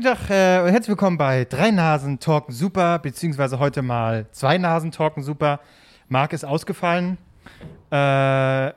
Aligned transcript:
guten 0.00 0.16
Tag 0.16 0.30
äh, 0.30 0.62
und 0.62 0.70
herzlich 0.70 0.88
willkommen 0.88 1.18
bei 1.18 1.44
Drei 1.44 1.70
Nasen 1.70 2.18
Talken 2.18 2.54
Super, 2.54 2.98
beziehungsweise 3.00 3.58
heute 3.58 3.82
mal 3.82 4.24
Zwei 4.32 4.56
Nasen 4.56 4.92
Talken 4.92 5.22
Super. 5.22 5.60
Marc 6.08 6.32
ist 6.32 6.42
ausgefallen 6.42 7.18
äh, 7.90 8.70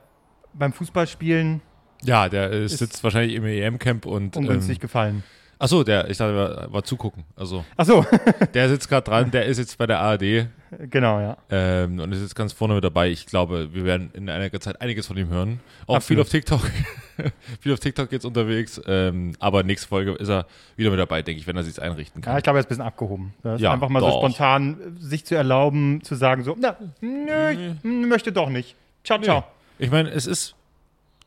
beim 0.52 0.72
Fußballspielen, 0.72 1.62
Ja, 2.02 2.28
der 2.28 2.50
äh, 2.50 2.64
Ist 2.64 2.76
sitzt 2.76 3.02
wahrscheinlich 3.02 3.36
im 3.36 3.46
EM-Camp 3.46 4.04
und. 4.04 4.36
ungünstig 4.36 4.76
Ähm, 4.76 4.80
gefallen. 4.80 5.24
achso, 5.58 5.82
der, 5.82 6.10
ich 6.10 6.18
dachte, 6.18 6.36
war, 6.36 6.70
war 6.70 6.84
zugucken. 6.84 7.24
Also, 7.36 7.64
Achso, 7.78 8.04
der 8.54 8.68
sitzt 8.68 8.90
gerade 8.90 9.04
dran, 9.10 9.30
der 9.30 9.46
ist 9.46 9.56
jetzt 9.56 9.78
bei 9.78 9.86
der 9.86 10.00
ARD 10.00 10.48
genau, 10.90 11.20
ja. 11.20 11.38
ähm, 11.48 12.00
und 12.00 12.12
ist 12.12 12.20
jetzt 12.20 12.36
ganz 12.36 12.52
vorne 12.52 12.74
mit 12.74 12.84
dabei. 12.84 13.08
Ich 13.08 13.24
glaube, 13.24 13.72
wir 13.72 13.84
werden 13.84 14.10
in 14.12 14.28
einiger 14.28 14.60
Zeit 14.60 14.78
einiges 14.82 15.06
von 15.06 15.16
ihm 15.16 15.28
hören. 15.30 15.60
Auch 15.86 15.96
Absolut. 15.96 16.06
viel 16.06 16.20
auf 16.20 16.28
TikTok. 16.28 16.70
viel 17.60 17.72
auf 17.72 17.80
TikTok 17.80 18.10
jetzt 18.12 18.24
unterwegs. 18.24 18.80
Ähm, 18.86 19.32
aber 19.38 19.62
nächste 19.62 19.88
Folge 19.88 20.12
ist 20.12 20.28
er 20.28 20.46
wieder 20.76 20.90
mit 20.90 20.98
dabei, 20.98 21.22
denke 21.22 21.40
ich, 21.40 21.46
wenn 21.46 21.56
er 21.56 21.62
sich 21.64 21.80
einrichten 21.80 22.20
Ja, 22.22 22.26
kann. 22.26 22.36
ich 22.38 22.42
glaube, 22.44 22.58
er 22.58 22.60
ist 22.60 22.66
ein 22.66 22.68
bisschen 22.70 22.84
abgehoben. 22.84 23.34
Das 23.42 23.56
ist 23.56 23.60
Ja, 23.62 23.72
einfach 23.72 23.88
mal 23.88 24.00
so 24.00 24.06
doch. 24.08 24.18
spontan 24.18 24.78
äh, 24.80 25.00
sich 25.00 25.24
zu 25.24 25.34
erlauben, 25.34 26.00
zu 26.02 26.14
sagen 26.14 26.42
so, 26.44 26.56
na, 26.58 26.76
nö, 27.00 27.50
ich 27.50 27.84
m- 27.84 28.08
möchte 28.08 28.32
doch 28.32 28.48
nicht. 28.48 28.76
Ciao, 29.04 29.20
ciao. 29.20 29.44
Ich 29.78 29.90
meine, 29.90 30.10
es 30.10 30.26
ist. 30.26 30.54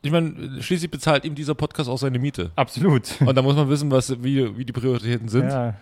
Ich 0.00 0.12
meine, 0.12 0.62
schließlich 0.62 0.90
bezahlt 0.92 1.24
ihm 1.24 1.34
dieser 1.34 1.56
Podcast 1.56 1.90
auch 1.90 1.98
seine 1.98 2.20
Miete. 2.20 2.52
Absolut. 2.54 3.20
Und 3.20 3.34
da 3.36 3.42
muss 3.42 3.56
man 3.56 3.68
wissen, 3.68 3.90
was, 3.90 4.22
wie, 4.22 4.56
wie 4.56 4.64
die 4.64 4.72
Prioritäten 4.72 5.28
sind. 5.28 5.48
Ja, 5.50 5.74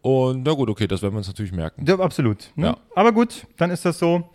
Und 0.00 0.42
na 0.42 0.52
gut, 0.54 0.70
okay, 0.70 0.86
das 0.86 1.02
werden 1.02 1.12
wir 1.12 1.18
uns 1.18 1.26
natürlich 1.28 1.52
merken. 1.52 1.84
ja, 1.86 1.98
absolut. 1.98 2.50
Ne? 2.56 2.68
Ja. 2.68 2.76
Aber 2.96 3.12
gut, 3.12 3.46
dann 3.58 3.70
ist 3.70 3.84
das 3.84 3.98
so. 3.98 4.26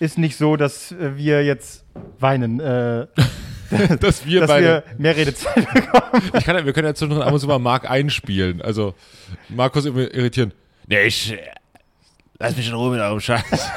Ist 0.00 0.18
nicht 0.18 0.36
so, 0.36 0.56
dass 0.56 0.92
äh, 0.92 1.16
wir 1.16 1.42
jetzt 1.44 1.84
weinen, 2.20 2.60
äh, 2.60 3.06
Dass 4.00 4.24
wir 4.26 4.40
dass 4.40 4.48
beide. 4.48 4.66
wir 4.66 4.82
mehr 4.98 5.16
Redezeit 5.16 5.72
bekommen. 5.74 6.22
Ich 6.38 6.44
kann, 6.44 6.56
ja- 6.56 6.64
wir 6.64 6.72
können 6.72 6.86
ja 6.86 6.94
zwischendrin 6.94 7.22
ab 7.22 7.32
und 7.32 7.40
zu 7.40 7.46
mal 7.46 7.58
Marc 7.58 7.88
einspielen. 7.90 8.62
Also, 8.62 8.94
Markus 9.48 9.84
irritieren. 9.84 10.52
Nee, 10.86 11.02
ich. 11.06 11.36
Lass 12.38 12.56
mich 12.56 12.68
in 12.68 12.74
Ruhe 12.74 12.92
mit 12.92 13.00
eurem 13.00 13.20
Scheiß. 13.20 13.68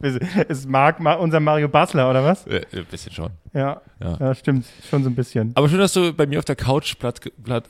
Ist 0.48 0.66
Marc 0.68 0.98
ma 1.00 1.12
unser 1.14 1.40
Mario 1.40 1.68
Basler, 1.68 2.08
oder 2.08 2.24
was? 2.24 2.46
Äh, 2.46 2.62
Ein 2.72 2.86
bisschen 2.86 3.12
schon. 3.12 3.30
Ja, 3.52 3.82
Ja. 4.02 4.16
ja. 4.18 4.34
stimmt. 4.34 4.64
Schon 4.88 5.04
so 5.04 5.10
ein 5.10 5.14
bisschen. 5.14 5.52
Aber 5.54 5.68
schön, 5.68 5.78
dass 5.78 5.92
du 5.92 6.12
bei 6.14 6.26
mir 6.26 6.38
auf 6.38 6.46
der 6.46 6.56
Couch 6.56 6.94
Platz, 6.98 7.20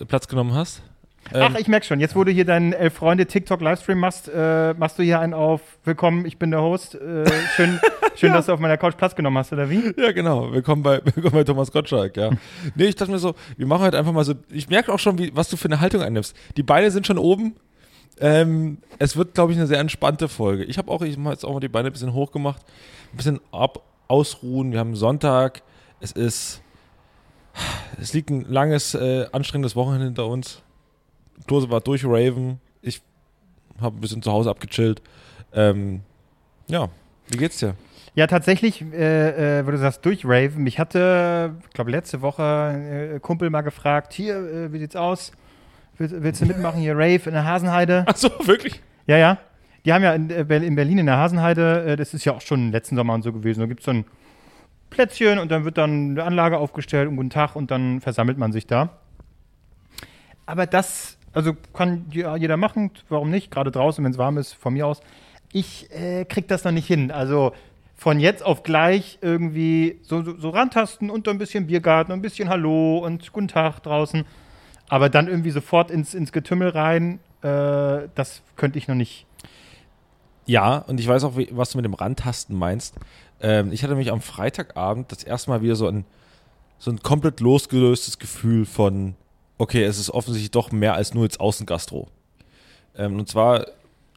Platz 0.06 0.28
genommen 0.28 0.54
hast. 0.54 0.82
Ähm, 1.32 1.42
Ach, 1.52 1.58
ich 1.58 1.68
merk 1.68 1.84
schon. 1.84 2.00
Jetzt, 2.00 2.16
wo 2.16 2.24
du 2.24 2.32
hier 2.32 2.44
deinen 2.44 2.72
Elf 2.72 2.94
Freunde 2.94 3.26
TikTok-Livestream 3.26 3.98
machst, 3.98 4.28
äh, 4.28 4.74
machst 4.74 4.98
du 4.98 5.02
hier 5.02 5.20
einen 5.20 5.34
auf 5.34 5.60
Willkommen, 5.84 6.26
ich 6.26 6.38
bin 6.38 6.50
der 6.50 6.60
Host. 6.60 6.94
Äh, 6.94 7.24
schön, 7.54 7.78
schön 8.16 8.32
dass 8.32 8.46
du 8.46 8.52
auf 8.52 8.60
meiner 8.60 8.76
Couch 8.76 8.96
Platz 8.96 9.14
genommen 9.14 9.38
hast, 9.38 9.52
oder 9.52 9.70
wie? 9.70 9.92
Ja, 9.96 10.12
genau. 10.12 10.52
Willkommen 10.52 10.82
bei, 10.82 11.00
willkommen 11.04 11.32
bei 11.32 11.44
Thomas 11.44 11.70
Gottschalk, 11.70 12.16
ja. 12.16 12.30
nee, 12.74 12.86
ich 12.86 12.96
dachte 12.96 13.12
mir 13.12 13.18
so, 13.18 13.34
wir 13.56 13.66
machen 13.66 13.82
halt 13.82 13.94
einfach 13.94 14.12
mal 14.12 14.24
so. 14.24 14.34
Ich 14.50 14.68
merke 14.68 14.92
auch 14.92 14.98
schon, 14.98 15.18
wie, 15.18 15.30
was 15.34 15.48
du 15.48 15.56
für 15.56 15.68
eine 15.68 15.80
Haltung 15.80 16.02
einnimmst. 16.02 16.36
Die 16.56 16.62
Beine 16.62 16.90
sind 16.90 17.06
schon 17.06 17.18
oben. 17.18 17.54
Ähm, 18.18 18.78
es 18.98 19.16
wird, 19.16 19.34
glaube 19.34 19.52
ich, 19.52 19.58
eine 19.58 19.66
sehr 19.66 19.78
entspannte 19.78 20.28
Folge. 20.28 20.64
Ich 20.64 20.78
habe 20.78 20.90
auch, 20.90 21.02
ich 21.02 21.16
habe 21.16 21.30
jetzt 21.30 21.44
auch 21.44 21.52
mal 21.54 21.60
die 21.60 21.68
Beine 21.68 21.88
ein 21.88 21.92
bisschen 21.92 22.12
hoch 22.12 22.32
gemacht. 22.32 22.62
Ein 23.12 23.16
bisschen 23.16 23.40
ab, 23.52 23.82
ausruhen. 24.08 24.72
Wir 24.72 24.80
haben 24.80 24.96
Sonntag. 24.96 25.62
Es 26.00 26.12
ist. 26.12 26.62
Es 28.00 28.12
liegt 28.12 28.30
ein 28.30 28.42
langes, 28.48 28.94
äh, 28.94 29.26
anstrengendes 29.32 29.74
Wochenende 29.74 30.06
hinter 30.06 30.26
uns. 30.26 30.62
Klose 31.46 31.70
war 31.70 31.80
durch 31.80 32.04
Raven. 32.04 32.60
Ich 32.82 33.02
habe 33.80 33.96
ein 33.96 34.00
bisschen 34.00 34.22
zu 34.22 34.30
Hause 34.30 34.50
abgechillt. 34.50 35.02
Ähm, 35.52 36.00
ja, 36.68 36.88
wie 37.28 37.38
geht's 37.38 37.58
dir? 37.58 37.74
Ja, 38.14 38.26
tatsächlich, 38.26 38.82
äh, 38.92 39.60
äh, 39.60 39.66
wo 39.66 39.70
du 39.70 39.78
sagst, 39.78 40.04
durch 40.04 40.24
Raven. 40.24 40.62
Mich 40.62 40.78
hatte, 40.78 41.56
ich 41.64 41.70
glaube, 41.70 41.90
letzte 41.90 42.22
Woche 42.22 43.14
äh, 43.14 43.20
Kumpel 43.20 43.50
mal 43.50 43.62
gefragt, 43.62 44.12
hier, 44.12 44.36
äh, 44.36 44.72
wie 44.72 44.78
sieht's 44.78 44.96
aus? 44.96 45.32
Willst, 45.96 46.14
willst 46.22 46.40
du 46.40 46.46
mitmachen 46.46 46.80
hier, 46.80 46.94
Rave 46.94 47.22
in 47.26 47.32
der 47.32 47.44
Hasenheide? 47.44 48.04
Ach 48.06 48.16
so, 48.16 48.30
wirklich? 48.44 48.82
Ja, 49.06 49.16
ja. 49.16 49.38
Die 49.84 49.92
haben 49.92 50.02
ja 50.02 50.12
in, 50.14 50.30
äh, 50.30 50.56
in 50.56 50.74
Berlin 50.74 50.98
in 50.98 51.06
der 51.06 51.16
Hasenheide, 51.16 51.84
äh, 51.84 51.96
das 51.96 52.12
ist 52.12 52.24
ja 52.24 52.34
auch 52.34 52.40
schon 52.40 52.72
letzten 52.72 52.96
Sommer 52.96 53.14
und 53.14 53.22
so 53.22 53.32
gewesen, 53.32 53.60
da 53.60 53.66
gibt 53.66 53.80
es 53.80 53.86
so 53.86 53.92
ein 53.92 54.04
Plätzchen 54.90 55.38
und 55.38 55.50
dann 55.50 55.64
wird 55.64 55.78
dann 55.78 56.10
eine 56.10 56.24
Anlage 56.24 56.58
aufgestellt 56.58 57.08
und 57.08 57.16
guten 57.16 57.30
Tag 57.30 57.54
und 57.54 57.70
dann 57.70 58.00
versammelt 58.00 58.38
man 58.38 58.52
sich 58.52 58.66
da. 58.66 58.90
Aber 60.46 60.66
das, 60.66 61.16
also 61.32 61.54
kann 61.72 62.06
jeder 62.10 62.56
machen, 62.56 62.90
warum 63.08 63.30
nicht? 63.30 63.50
Gerade 63.50 63.70
draußen, 63.70 64.04
wenn 64.04 64.12
es 64.12 64.18
warm 64.18 64.38
ist, 64.38 64.52
von 64.54 64.74
mir 64.74 64.86
aus. 64.86 65.00
Ich 65.52 65.90
äh, 65.92 66.24
krieg 66.24 66.48
das 66.48 66.64
noch 66.64 66.72
nicht 66.72 66.86
hin. 66.86 67.10
Also 67.10 67.52
von 67.96 68.18
jetzt 68.18 68.44
auf 68.44 68.62
gleich 68.62 69.18
irgendwie 69.20 69.98
so, 70.02 70.22
so, 70.22 70.36
so 70.38 70.50
rantasten 70.50 71.10
und 71.10 71.28
ein 71.28 71.38
bisschen 71.38 71.66
Biergarten 71.66 72.12
ein 72.12 72.22
bisschen 72.22 72.48
Hallo 72.48 72.98
und 72.98 73.32
guten 73.32 73.48
Tag 73.48 73.80
draußen. 73.82 74.24
Aber 74.88 75.08
dann 75.08 75.28
irgendwie 75.28 75.50
sofort 75.50 75.90
ins, 75.90 76.14
ins 76.14 76.32
Getümmel 76.32 76.70
rein, 76.70 77.20
äh, 77.42 78.08
das 78.14 78.42
könnte 78.56 78.78
ich 78.78 78.88
noch 78.88 78.94
nicht. 78.94 79.26
Ja, 80.46 80.78
und 80.78 80.98
ich 80.98 81.06
weiß 81.06 81.24
auch, 81.24 81.36
wie, 81.36 81.48
was 81.52 81.70
du 81.70 81.78
mit 81.78 81.84
dem 81.84 81.94
Randtasten 81.94 82.56
meinst. 82.56 82.96
Ähm, 83.40 83.70
ich 83.72 83.84
hatte 83.84 83.94
mich 83.94 84.10
am 84.10 84.20
Freitagabend 84.20 85.12
das 85.12 85.22
erste 85.22 85.50
Mal 85.50 85.62
wieder 85.62 85.76
so 85.76 85.86
ein, 85.86 86.04
so 86.78 86.90
ein 86.90 87.00
komplett 87.02 87.40
losgelöstes 87.40 88.18
Gefühl 88.18 88.66
von, 88.66 89.14
okay, 89.60 89.84
es 89.84 89.98
ist 89.98 90.10
offensichtlich 90.10 90.50
doch 90.50 90.72
mehr 90.72 90.94
als 90.94 91.14
nur 91.14 91.24
jetzt 91.24 91.38
Außengastro. 91.38 92.08
Ähm, 92.96 93.18
und 93.18 93.28
zwar, 93.28 93.66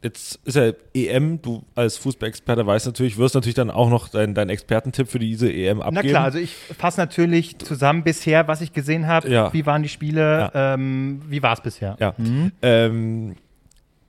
jetzt 0.01 0.39
ist 0.45 0.55
ja 0.55 0.71
EM, 0.93 1.41
du 1.41 1.63
als 1.75 1.97
Fußballexperte 1.97 2.65
weißt 2.65 2.85
natürlich, 2.85 3.17
wirst 3.17 3.35
natürlich 3.35 3.55
dann 3.55 3.69
auch 3.69 3.89
noch 3.89 4.07
deinen 4.07 4.33
dein 4.33 4.49
Expertentipp 4.49 5.09
für 5.09 5.19
diese 5.19 5.51
EM 5.51 5.81
abgeben. 5.81 5.95
Na 5.95 6.09
klar, 6.09 6.23
also 6.23 6.39
ich 6.39 6.55
fasse 6.55 6.99
natürlich 6.99 7.57
zusammen 7.59 8.03
bisher, 8.03 8.47
was 8.47 8.61
ich 8.61 8.71
gesehen 8.71 9.05
habe. 9.05 9.29
Ja. 9.29 9.51
Wie 9.53 9.65
waren 9.65 9.83
die 9.83 9.89
Spiele? 9.89 10.49
Ähm, 10.55 11.21
wie 11.27 11.43
war 11.43 11.53
es 11.53 11.61
bisher? 11.61 11.97
Ja. 11.99 12.15
Ähm, 12.61 13.35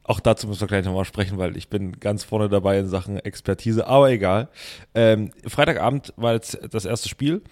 auch 0.04 0.20
dazu 0.20 0.46
müssen 0.46 0.60
wir 0.60 0.68
gleich 0.68 0.84
nochmal 0.84 1.04
sprechen, 1.04 1.36
weil 1.38 1.56
ich 1.56 1.68
bin 1.68 1.98
ganz 1.98 2.22
vorne 2.22 2.48
dabei 2.48 2.78
in 2.78 2.86
Sachen 2.86 3.18
Expertise, 3.18 3.86
aber 3.88 4.10
egal. 4.10 4.48
Ähm, 4.94 5.32
Freitagabend 5.46 6.12
war 6.16 6.34
jetzt 6.34 6.60
das 6.70 6.84
erste 6.84 7.08
Spiel 7.08 7.42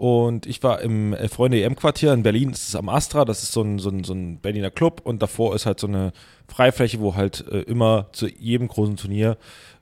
und 0.00 0.46
ich 0.46 0.62
war 0.62 0.80
im 0.80 1.12
äh, 1.12 1.28
Freunde 1.28 1.62
EM-Quartier 1.62 2.14
in 2.14 2.22
Berlin, 2.22 2.52
das 2.52 2.68
ist 2.68 2.74
am 2.74 2.88
Astra, 2.88 3.26
das 3.26 3.42
ist 3.42 3.52
so 3.52 3.60
ein, 3.60 3.78
so, 3.78 3.90
ein, 3.90 4.02
so 4.02 4.14
ein 4.14 4.38
Berliner 4.38 4.70
Club 4.70 5.02
und 5.04 5.20
davor 5.20 5.54
ist 5.54 5.66
halt 5.66 5.78
so 5.78 5.86
eine 5.86 6.14
Freifläche, 6.48 7.00
wo 7.00 7.16
halt 7.16 7.46
äh, 7.52 7.60
immer 7.60 8.06
zu 8.12 8.26
jedem 8.26 8.68
großen 8.68 8.96
Turnier 8.96 9.36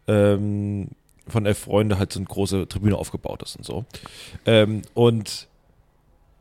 ähm, 0.09 0.89
von 1.29 1.47
elf 1.47 1.59
Freunde 1.59 2.01
halt 2.01 2.12
so 2.12 2.19
eine 2.19 2.27
große 2.27 2.67
Tribüne 2.67 2.97
aufgebaut 2.97 3.45
ist 3.45 3.55
und 3.55 3.65
so. 3.65 3.84
Ähm, 4.45 4.83
und 4.93 5.47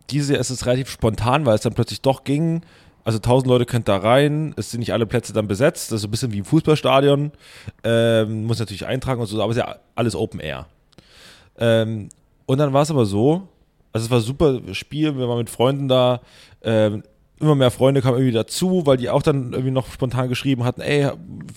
diese 0.09 0.35
ist 0.35 0.49
es 0.49 0.65
relativ 0.65 0.89
spontan, 0.89 1.45
weil 1.45 1.53
es 1.53 1.61
dann 1.61 1.75
plötzlich 1.75 2.01
doch 2.01 2.23
ging. 2.23 2.61
Also 3.03 3.17
1000 3.17 3.47
Leute 3.47 3.67
könnt 3.67 3.87
da 3.87 3.97
rein, 3.97 4.55
es 4.57 4.71
sind 4.71 4.79
nicht 4.79 4.91
alle 4.91 5.05
Plätze 5.05 5.33
dann 5.33 5.47
besetzt, 5.47 5.91
das 5.91 5.97
ist 5.97 6.01
so 6.01 6.07
ein 6.07 6.11
bisschen 6.11 6.33
wie 6.33 6.39
im 6.39 6.45
Fußballstadion, 6.45 7.31
ähm, 7.83 8.45
muss 8.47 8.57
natürlich 8.57 8.87
eintragen 8.87 9.21
und 9.21 9.27
so, 9.27 9.39
aber 9.39 9.51
es 9.51 9.57
ist 9.57 9.63
ja 9.63 9.75
alles 9.93 10.15
Open 10.15 10.39
Air. 10.39 10.65
Ähm, 11.59 12.09
und 12.47 12.57
dann 12.57 12.73
war 12.73 12.81
es 12.81 12.89
aber 12.89 13.05
so, 13.05 13.47
also 13.93 14.05
es 14.05 14.11
war 14.11 14.19
ein 14.19 14.23
super 14.23 14.73
Spiel, 14.73 15.17
wir 15.17 15.27
waren 15.27 15.37
mit 15.37 15.49
Freunden 15.49 15.87
da, 15.87 16.21
ähm, 16.63 17.03
immer 17.39 17.55
mehr 17.55 17.71
Freunde 17.71 18.01
kamen 18.01 18.17
irgendwie 18.17 18.33
dazu, 18.33 18.85
weil 18.85 18.97
die 18.97 19.09
auch 19.09 19.21
dann 19.21 19.53
irgendwie 19.53 19.71
noch 19.71 19.91
spontan 19.91 20.29
geschrieben 20.29 20.63
hatten, 20.63 20.81
ey, 20.81 21.11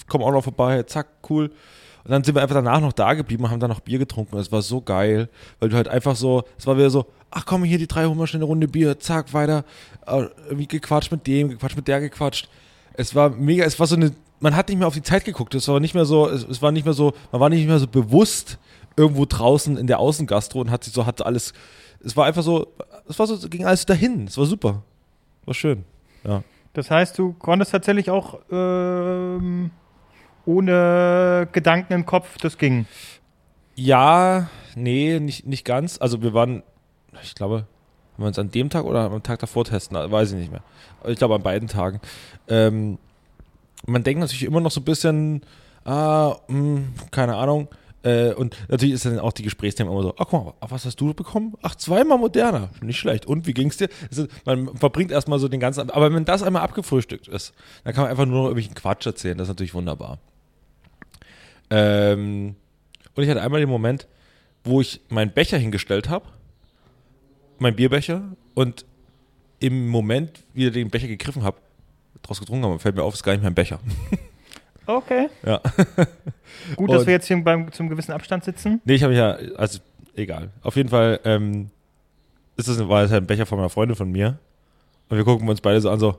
komm 0.09 0.23
auch 0.23 0.33
noch 0.33 0.45
vorbei, 0.45 0.83
zack, 0.83 1.07
cool. 1.29 1.51
Und 2.05 2.11
dann 2.11 2.25
sind 2.25 2.35
wir 2.35 2.43
einfach 2.43 2.55
danach 2.55 2.81
noch 2.81 2.93
da 2.93 3.15
geblieben 3.15 3.45
und 3.45 3.51
haben 3.51 3.61
dann 3.61 3.71
noch 3.71 3.81
Bier 3.81 3.99
getrunken. 3.99 4.37
Das 4.37 4.51
war 4.51 4.63
so 4.63 4.81
geil, 4.81 5.29
weil 5.59 5.69
du 5.69 5.77
halt 5.77 5.89
einfach 5.89 6.17
so, 6.17 6.45
es 6.59 6.67
war 6.67 6.77
wieder 6.77 6.91
so, 6.91 7.07
ach 7.31 7.45
komm, 7.45 7.65
hier 7.65 7.79
die 7.79 7.87
drei 7.87 8.07
holen 8.07 8.19
wir 8.19 8.27
schnell 8.27 8.41
eine 8.41 8.47
Runde 8.47 8.69
Bier, 8.69 8.99
zack, 8.99 9.33
weiter. 9.35 9.65
Äh, 10.07 10.27
Irgendwie 10.47 10.67
gequatscht 10.67 11.13
mit 11.13 11.27
dem, 11.27 11.51
gequatscht 11.51 11.77
mit 11.77 11.89
der, 11.89 12.01
gequatscht. 12.01 12.49
Es 12.95 13.15
war 13.15 13.31
mega, 13.31 13.65
es 13.65 13.79
war 13.79 13.87
so 13.87 13.97
eine, 13.97 14.13
man 14.41 14.57
hat 14.57 14.69
nicht 14.69 14.79
mehr 14.79 14.89
auf 14.89 14.95
die 14.95 15.03
Zeit 15.03 15.25
geguckt. 15.25 15.55
Es 15.55 15.69
war 15.69 15.79
nicht 15.79 15.95
mehr 15.95 16.07
so, 16.07 16.27
es, 16.27 16.45
es 16.45 16.63
war 16.63 16.73
nicht 16.73 16.85
mehr 16.85 16.95
so, 16.95 17.13
man 17.33 17.41
war 17.41 17.51
nicht 17.51 17.67
mehr 17.67 17.79
so 17.79 17.87
bewusst 17.87 18.59
irgendwo 18.97 19.27
draußen 19.27 19.77
in 19.77 19.87
der 19.87 19.99
Außengastro 19.99 20.61
und 20.61 20.71
hat 20.71 20.85
sich 20.85 20.93
so, 20.93 21.07
hatte 21.07 21.27
alles, 21.27 21.53
es 22.05 22.17
war 22.17 22.27
einfach 22.27 22.43
so, 22.43 22.67
es 23.09 23.19
war 23.19 23.27
so, 23.27 23.49
ging 23.49 23.65
alles 23.65 23.87
dahin. 23.87 24.27
Es 24.27 24.39
war 24.39 24.47
super. 24.47 24.83
War 25.45 25.55
schön. 25.55 25.85
Ja. 26.25 26.43
Das 26.73 26.91
heißt, 26.91 27.19
du 27.19 27.33
konntest 27.35 27.73
tatsächlich 27.73 28.11
auch 28.11 28.39
ähm, 28.51 29.71
ohne 30.47 31.49
Gedanken 31.53 31.93
im 31.93 32.07
Kopf, 32.07 32.39
das 32.39 32.59
ging. 32.59 32.87
Ja, 33.75 34.49
nee, 34.75 35.19
nicht, 35.21 35.47
nicht 35.47 35.65
ganz. 35.65 36.01
Also 36.01 36.23
wir 36.23 36.33
waren, 36.35 36.63
ich 37.23 37.35
glaube, 37.35 37.67
haben 38.15 38.25
wir 38.25 38.27
uns 38.27 38.39
an 38.39 38.51
dem 38.51 38.71
Tag 38.71 38.85
oder 38.85 39.11
am 39.11 39.23
Tag 39.23 39.41
davor 39.41 39.65
testen, 39.65 39.97
weiß 39.97 40.33
ich 40.33 40.39
nicht 40.39 40.53
mehr. 40.53 40.63
Ich 41.07 41.19
glaube 41.19 41.35
an 41.35 41.43
beiden 41.43 41.69
Tagen. 41.69 42.01
Ähm, 42.49 42.99
man 43.87 44.03
denkt 44.03 44.21
natürlich 44.21 44.45
immer 44.45 44.61
noch 44.61 44.71
so 44.71 44.81
ein 44.81 44.85
bisschen, 44.85 45.43
ah, 45.85 46.37
mh, 46.49 46.83
keine 47.11 47.37
Ahnung. 47.37 47.69
Äh, 48.03 48.33
und 48.33 48.57
natürlich 48.69 48.95
ist 48.95 49.05
dann 49.05 49.19
auch 49.19 49.33
die 49.33 49.43
Gesprächsthemen 49.43 49.93
immer 49.93 50.03
so, 50.03 50.15
ach 50.17 50.27
guck 50.29 50.45
mal, 50.45 50.55
was 50.61 50.85
hast 50.85 51.01
du 51.01 51.13
bekommen? 51.13 51.55
Ach, 51.63 51.75
zweimal 51.75 52.19
moderner. 52.19 52.71
Nicht 52.83 52.99
schlecht. 52.99 53.27
Und 53.27 53.47
wie 53.47 53.53
ging's 53.53 53.77
dir? 53.77 53.89
Ist, 54.11 54.29
man 54.45 54.75
verbringt 54.77 55.11
erstmal 55.11 55.39
so 55.39 55.49
den 55.49 55.61
ganzen, 55.61 55.91
aber 55.91 56.13
wenn 56.13 56.25
das 56.25 56.43
einmal 56.43 56.63
abgefrühstückt 56.63 57.29
ist, 57.29 57.53
dann 57.85 57.95
kann 57.95 58.05
man 58.05 58.11
einfach 58.11 58.27
nur 58.27 58.37
noch 58.37 58.45
irgendwelchen 58.45 58.75
Quatsch 58.75 59.07
erzählen. 59.07 59.37
Das 59.37 59.47
ist 59.47 59.51
natürlich 59.51 59.75
wunderbar. 59.75 60.19
Ähm, 61.71 62.57
und 63.15 63.23
ich 63.23 63.29
hatte 63.29 63.43
einmal 63.43 63.61
den 63.61 63.69
Moment, 63.69 64.07
wo 64.65 64.81
ich 64.81 65.01
meinen 65.09 65.33
Becher 65.33 65.59
hingestellt 65.59 66.09
habe 66.09 66.27
mein 67.61 67.77
Bierbecher 67.77 68.23
und 68.55 68.85
im 69.61 69.89
Moment, 69.89 70.43
wie 70.55 70.67
ich 70.67 70.73
den 70.73 70.91
Becher 70.91 71.07
gegriffen 71.07 71.45
habe, 71.45 71.59
draus 72.23 72.41
getrunken 72.41 72.65
habe, 72.65 72.79
fällt 72.79 72.97
mir 72.97 73.03
auf, 73.03 73.15
es 73.15 73.21
ist 73.21 73.25
gar 73.25 73.33
nicht 73.33 73.43
mehr 73.43 73.51
ein 73.51 73.55
Becher. 73.55 73.79
Okay. 74.87 75.29
Ja. 75.45 75.61
Gut, 76.77 76.91
dass 76.91 77.01
Und- 77.01 77.07
wir 77.07 77.15
jetzt 77.15 77.27
hier 77.27 77.43
beim, 77.43 77.71
zum 77.73 77.89
gewissen 77.89 78.13
Abstand 78.13 78.45
sitzen. 78.45 78.81
Nee, 78.85 78.95
ich 78.95 79.03
habe 79.03 79.13
mich 79.13 79.19
ja, 79.21 79.37
also 79.57 79.79
egal. 80.17 80.51
Auf 80.63 80.77
jeden 80.77 80.89
Fall 80.89 81.21
ähm, 81.25 81.71
ist 82.57 82.69
das, 82.69 82.79
war 82.89 83.03
das 83.03 83.11
halt 83.13 83.25
ein 83.25 83.27
Becher 83.27 83.47
von 83.47 83.59
meiner 83.59 83.71
Freundin 83.71 83.97
von 83.97 84.11
mir. 84.11 84.39
Und 85.09 85.17
wir 85.17 85.25
gucken 85.25 85.49
uns 85.49 85.61
beide 85.61 85.81
so 85.81 85.91
an, 85.91 85.99
so, 85.99 86.17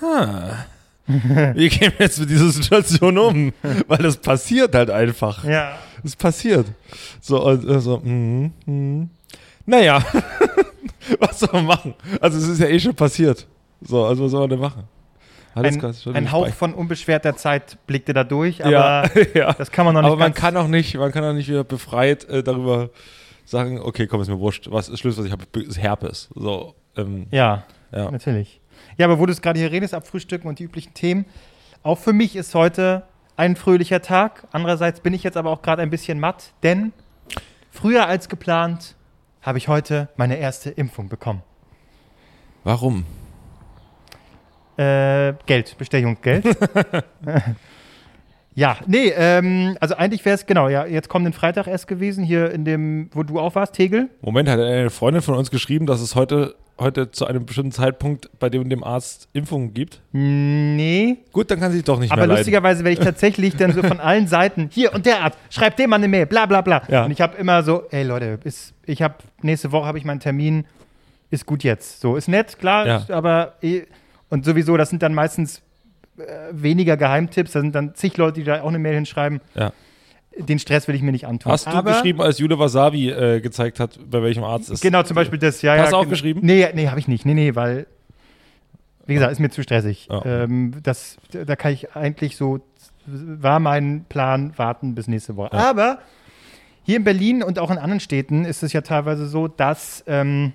ha, 0.00 0.66
wie 1.06 1.68
gehen 1.68 1.92
wir 1.96 2.06
jetzt 2.06 2.18
mit 2.20 2.30
dieser 2.30 2.50
Situation 2.50 3.16
um? 3.18 3.52
Weil 3.86 3.98
das 3.98 4.16
passiert 4.16 4.74
halt 4.74 4.90
einfach. 4.90 5.44
Ja. 5.44 5.78
Es 6.04 6.16
passiert. 6.16 6.66
So, 7.20 7.44
und 7.44 7.68
äh, 7.68 7.80
so, 7.80 7.98
mhm, 7.98 8.52
mhm. 8.66 9.10
Naja, 9.64 10.02
was 11.18 11.40
soll 11.40 11.50
man 11.52 11.66
machen? 11.66 11.94
Also, 12.20 12.38
es 12.38 12.48
ist 12.48 12.60
ja 12.60 12.66
eh 12.68 12.78
schon 12.78 12.94
passiert. 12.94 13.46
So, 13.80 14.04
also, 14.04 14.24
was 14.24 14.30
soll 14.30 14.40
man 14.40 14.50
denn 14.50 14.60
machen? 14.60 14.84
Alles 15.56 15.82
Ein, 15.82 15.94
schon 15.94 16.14
ein 16.14 16.24
nicht 16.24 16.32
Hauch 16.32 16.48
von 16.50 16.74
unbeschwerter 16.74 17.34
Zeit 17.34 17.78
blickte 17.86 18.12
da 18.12 18.24
durch, 18.24 18.62
aber 18.62 18.72
ja, 18.72 19.04
ja. 19.34 19.52
das 19.54 19.70
kann 19.70 19.86
man 19.86 19.94
noch 19.94 20.02
nicht 20.02 20.10
Aber 20.10 20.18
man 20.18 20.34
kann 20.34 20.54
auch 20.56 20.68
nicht, 20.68 20.94
man 20.96 21.10
kann 21.12 21.24
auch 21.24 21.32
nicht 21.32 21.48
wieder 21.48 21.64
befreit 21.64 22.28
äh, 22.28 22.42
darüber 22.42 22.90
sagen, 23.46 23.80
okay, 23.80 24.06
komm, 24.06 24.20
ist 24.20 24.28
mir 24.28 24.38
wurscht. 24.38 24.70
Was 24.70 24.90
ist 24.90 25.00
Schluss, 25.00 25.16
was 25.16 25.24
ich 25.24 25.32
habe, 25.32 25.44
ist 25.60 25.78
Herpes. 25.78 26.28
So, 26.34 26.74
ähm, 26.96 27.26
Ja, 27.30 27.64
ja. 27.90 28.10
natürlich. 28.10 28.60
Ja, 28.98 29.06
aber 29.06 29.18
wo 29.18 29.24
du 29.24 29.32
es 29.32 29.40
gerade 29.40 29.58
hier 29.58 29.72
redest, 29.72 29.94
abfrühstücken 29.94 30.46
und 30.46 30.58
die 30.58 30.64
üblichen 30.64 30.92
Themen. 30.92 31.24
Auch 31.82 31.98
für 31.98 32.12
mich 32.12 32.36
ist 32.36 32.54
heute 32.54 33.04
ein 33.36 33.56
fröhlicher 33.56 34.02
Tag. 34.02 34.46
Andererseits 34.52 35.00
bin 35.00 35.14
ich 35.14 35.22
jetzt 35.22 35.38
aber 35.38 35.50
auch 35.50 35.62
gerade 35.62 35.80
ein 35.80 35.90
bisschen 35.90 36.20
matt, 36.20 36.52
denn 36.62 36.92
früher 37.70 38.06
als 38.06 38.28
geplant 38.28 38.94
habe 39.40 39.56
ich 39.56 39.68
heute 39.68 40.08
meine 40.16 40.36
erste 40.36 40.68
Impfung 40.68 41.08
bekommen. 41.08 41.42
Warum? 42.62 43.06
Äh, 44.76 45.32
Geld, 45.46 45.76
Bestechungsgeld. 45.78 46.44
ja, 48.54 48.76
nee, 48.86 49.12
ähm, 49.16 49.76
also 49.80 49.96
eigentlich 49.96 50.24
wäre 50.24 50.34
es, 50.34 50.46
genau, 50.46 50.68
ja, 50.68 50.86
jetzt 50.86 51.08
kommenden 51.08 51.32
Freitag 51.32 51.66
erst 51.66 51.88
gewesen, 51.88 52.24
hier 52.24 52.50
in 52.50 52.64
dem, 52.64 53.10
wo 53.12 53.22
du 53.22 53.38
auch 53.38 53.54
warst, 53.54 53.74
Tegel. 53.74 54.08
Moment, 54.22 54.48
hat 54.48 54.58
eine 54.58 54.90
Freundin 54.90 55.22
von 55.22 55.34
uns 55.34 55.50
geschrieben, 55.50 55.86
dass 55.86 56.00
es 56.00 56.14
heute, 56.14 56.54
heute 56.78 57.10
zu 57.10 57.26
einem 57.26 57.44
bestimmten 57.46 57.72
Zeitpunkt 57.72 58.30
bei 58.38 58.48
dem 58.48 58.68
dem 58.68 58.82
Arzt 58.84 59.28
Impfungen 59.34 59.74
gibt? 59.74 60.00
Nee, 60.12 61.18
Gut, 61.32 61.50
dann 61.50 61.60
kann 61.60 61.72
sie 61.72 61.82
doch 61.82 61.98
nicht 61.98 62.12
aber 62.12 62.22
mehr 62.22 62.28
leiden. 62.28 62.38
lustigerweise 62.40 62.84
werde 62.84 62.98
ich 62.98 63.04
tatsächlich 63.04 63.56
dann 63.56 63.72
so 63.72 63.82
von 63.82 64.00
allen 64.00 64.26
Seiten, 64.26 64.70
hier 64.72 64.94
und 64.94 65.04
der 65.06 65.22
Arzt, 65.22 65.38
schreibt 65.50 65.78
dem 65.78 65.90
mal 65.90 65.96
eine 65.96 66.08
Mail, 66.08 66.26
bla 66.26 66.46
bla 66.46 66.62
bla. 66.62 66.82
Ja. 66.88 67.04
Und 67.04 67.10
ich 67.10 67.20
habe 67.20 67.36
immer 67.36 67.62
so, 67.62 67.82
ey 67.90 68.04
Leute, 68.04 68.38
ist, 68.44 68.72
ich 68.86 69.02
habe, 69.02 69.14
nächste 69.42 69.70
Woche 69.72 69.86
habe 69.86 69.98
ich 69.98 70.04
meinen 70.04 70.20
Termin, 70.20 70.64
ist 71.30 71.44
gut 71.44 71.62
jetzt. 71.62 72.00
So, 72.00 72.16
ist 72.16 72.28
nett, 72.28 72.58
klar, 72.58 72.86
Ja. 72.86 73.02
aber, 73.10 73.54
eh, 73.62 73.82
und 74.30 74.44
sowieso, 74.44 74.76
das 74.76 74.90
sind 74.90 75.02
dann 75.02 75.14
meistens 75.14 75.62
äh, 76.18 76.22
weniger 76.52 76.96
Geheimtipps, 76.96 77.52
da 77.52 77.60
sind 77.60 77.74
dann 77.74 77.94
zig 77.94 78.16
Leute, 78.16 78.40
die 78.40 78.44
da 78.44 78.62
auch 78.62 78.68
eine 78.68 78.78
Mail 78.78 78.94
hinschreiben. 78.94 79.40
Ja. 79.54 79.72
Den 80.38 80.58
Stress 80.58 80.86
will 80.86 80.94
ich 80.94 81.02
mir 81.02 81.12
nicht 81.12 81.26
antun. 81.26 81.50
Hast 81.50 81.66
du 81.66 81.70
aber, 81.70 81.92
geschrieben, 81.92 82.20
als 82.20 82.38
Jule 82.38 82.58
Wasabi 82.58 83.10
äh, 83.10 83.40
gezeigt 83.40 83.80
hat, 83.80 83.98
bei 84.10 84.22
welchem 84.22 84.44
Arzt 84.44 84.70
es 84.70 84.80
Genau, 84.80 85.02
zum 85.02 85.14
Beispiel 85.14 85.38
das, 85.38 85.62
ja, 85.62 85.72
Hast 85.72 85.84
ja. 85.84 85.90
du 85.90 85.96
auch 85.96 86.00
genau. 86.00 86.10
geschrieben? 86.10 86.40
Nee, 86.42 86.68
nee, 86.74 86.88
habe 86.88 87.00
ich 87.00 87.08
nicht. 87.08 87.24
Nee, 87.24 87.34
nee, 87.34 87.54
weil, 87.54 87.86
wie 89.06 89.14
gesagt, 89.14 89.32
ist 89.32 89.38
mir 89.38 89.48
zu 89.48 89.62
stressig. 89.62 90.08
Ah. 90.10 90.22
Ähm, 90.26 90.74
das, 90.82 91.16
da 91.30 91.56
kann 91.56 91.72
ich 91.72 91.96
eigentlich 91.96 92.36
so, 92.36 92.60
war 93.06 93.60
mein 93.60 94.04
Plan, 94.08 94.52
warten 94.56 94.94
bis 94.94 95.08
nächste 95.08 95.36
Woche. 95.36 95.56
Ja. 95.56 95.70
Aber 95.70 96.00
hier 96.82 96.96
in 96.96 97.04
Berlin 97.04 97.42
und 97.42 97.58
auch 97.58 97.70
in 97.70 97.78
anderen 97.78 98.00
Städten 98.00 98.44
ist 98.44 98.62
es 98.62 98.72
ja 98.72 98.82
teilweise 98.82 99.26
so, 99.26 99.48
dass 99.48 100.04
ähm, 100.06 100.52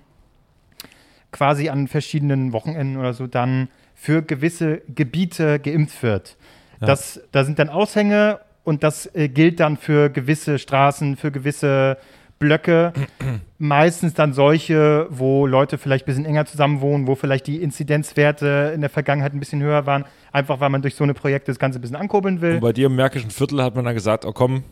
quasi 1.32 1.70
an 1.70 1.88
verschiedenen 1.88 2.54
Wochenenden 2.54 2.98
oder 2.98 3.14
so 3.14 3.28
dann 3.28 3.70
für 3.96 4.22
gewisse 4.22 4.82
Gebiete 4.94 5.60
geimpft 5.60 6.04
wird. 6.04 6.38
Ja. 6.80 6.88
Das, 6.88 7.22
da 7.32 7.44
sind 7.44 7.60
dann 7.60 7.70
Aushänge 7.70 8.40
und 8.64 8.84
das 8.84 9.14
äh, 9.16 9.30
gilt 9.30 9.60
dann 9.60 9.78
für 9.78 10.10
gewisse 10.10 10.60
Straßen, 10.60 11.16
für 11.16 11.32
gewisse 11.32 11.98
Blöcke. 12.40 12.92
Meistens 13.60 14.14
dann 14.14 14.34
solche, 14.34 15.08
wo 15.10 15.46
Leute 15.46 15.78
vielleicht 15.78 16.06
ein 16.06 16.08
bisschen 16.08 16.26
enger 16.26 16.46
zusammen 16.46 16.82
wohnen, 16.82 17.08
wo 17.08 17.16
vielleicht 17.16 17.48
die 17.48 17.62
Inzidenzwerte 17.62 18.72
in 18.74 18.82
der 18.82 18.90
Vergangenheit 18.90 19.34
ein 19.34 19.40
bisschen 19.40 19.62
höher 19.62 19.86
waren, 19.86 20.06
einfach 20.32 20.60
weil 20.60 20.70
man 20.70 20.82
durch 20.82 20.96
so 20.96 21.04
eine 21.04 21.14
Projekte 21.14 21.52
das 21.52 21.60
Ganze 21.60 21.80
ein 21.80 21.82
bisschen 21.82 21.96
ankurbeln 21.96 22.42
will. 22.42 22.56
Und 22.56 22.62
bei 22.62 22.74
dir 22.74 22.88
im 22.88 22.96
Märkischen 22.96 23.30
Viertel 23.30 23.64
hat 23.64 23.76
man 23.76 23.86
dann 23.86 23.94
gesagt, 23.94 24.26
oh 24.26 24.34
komm, 24.34 24.64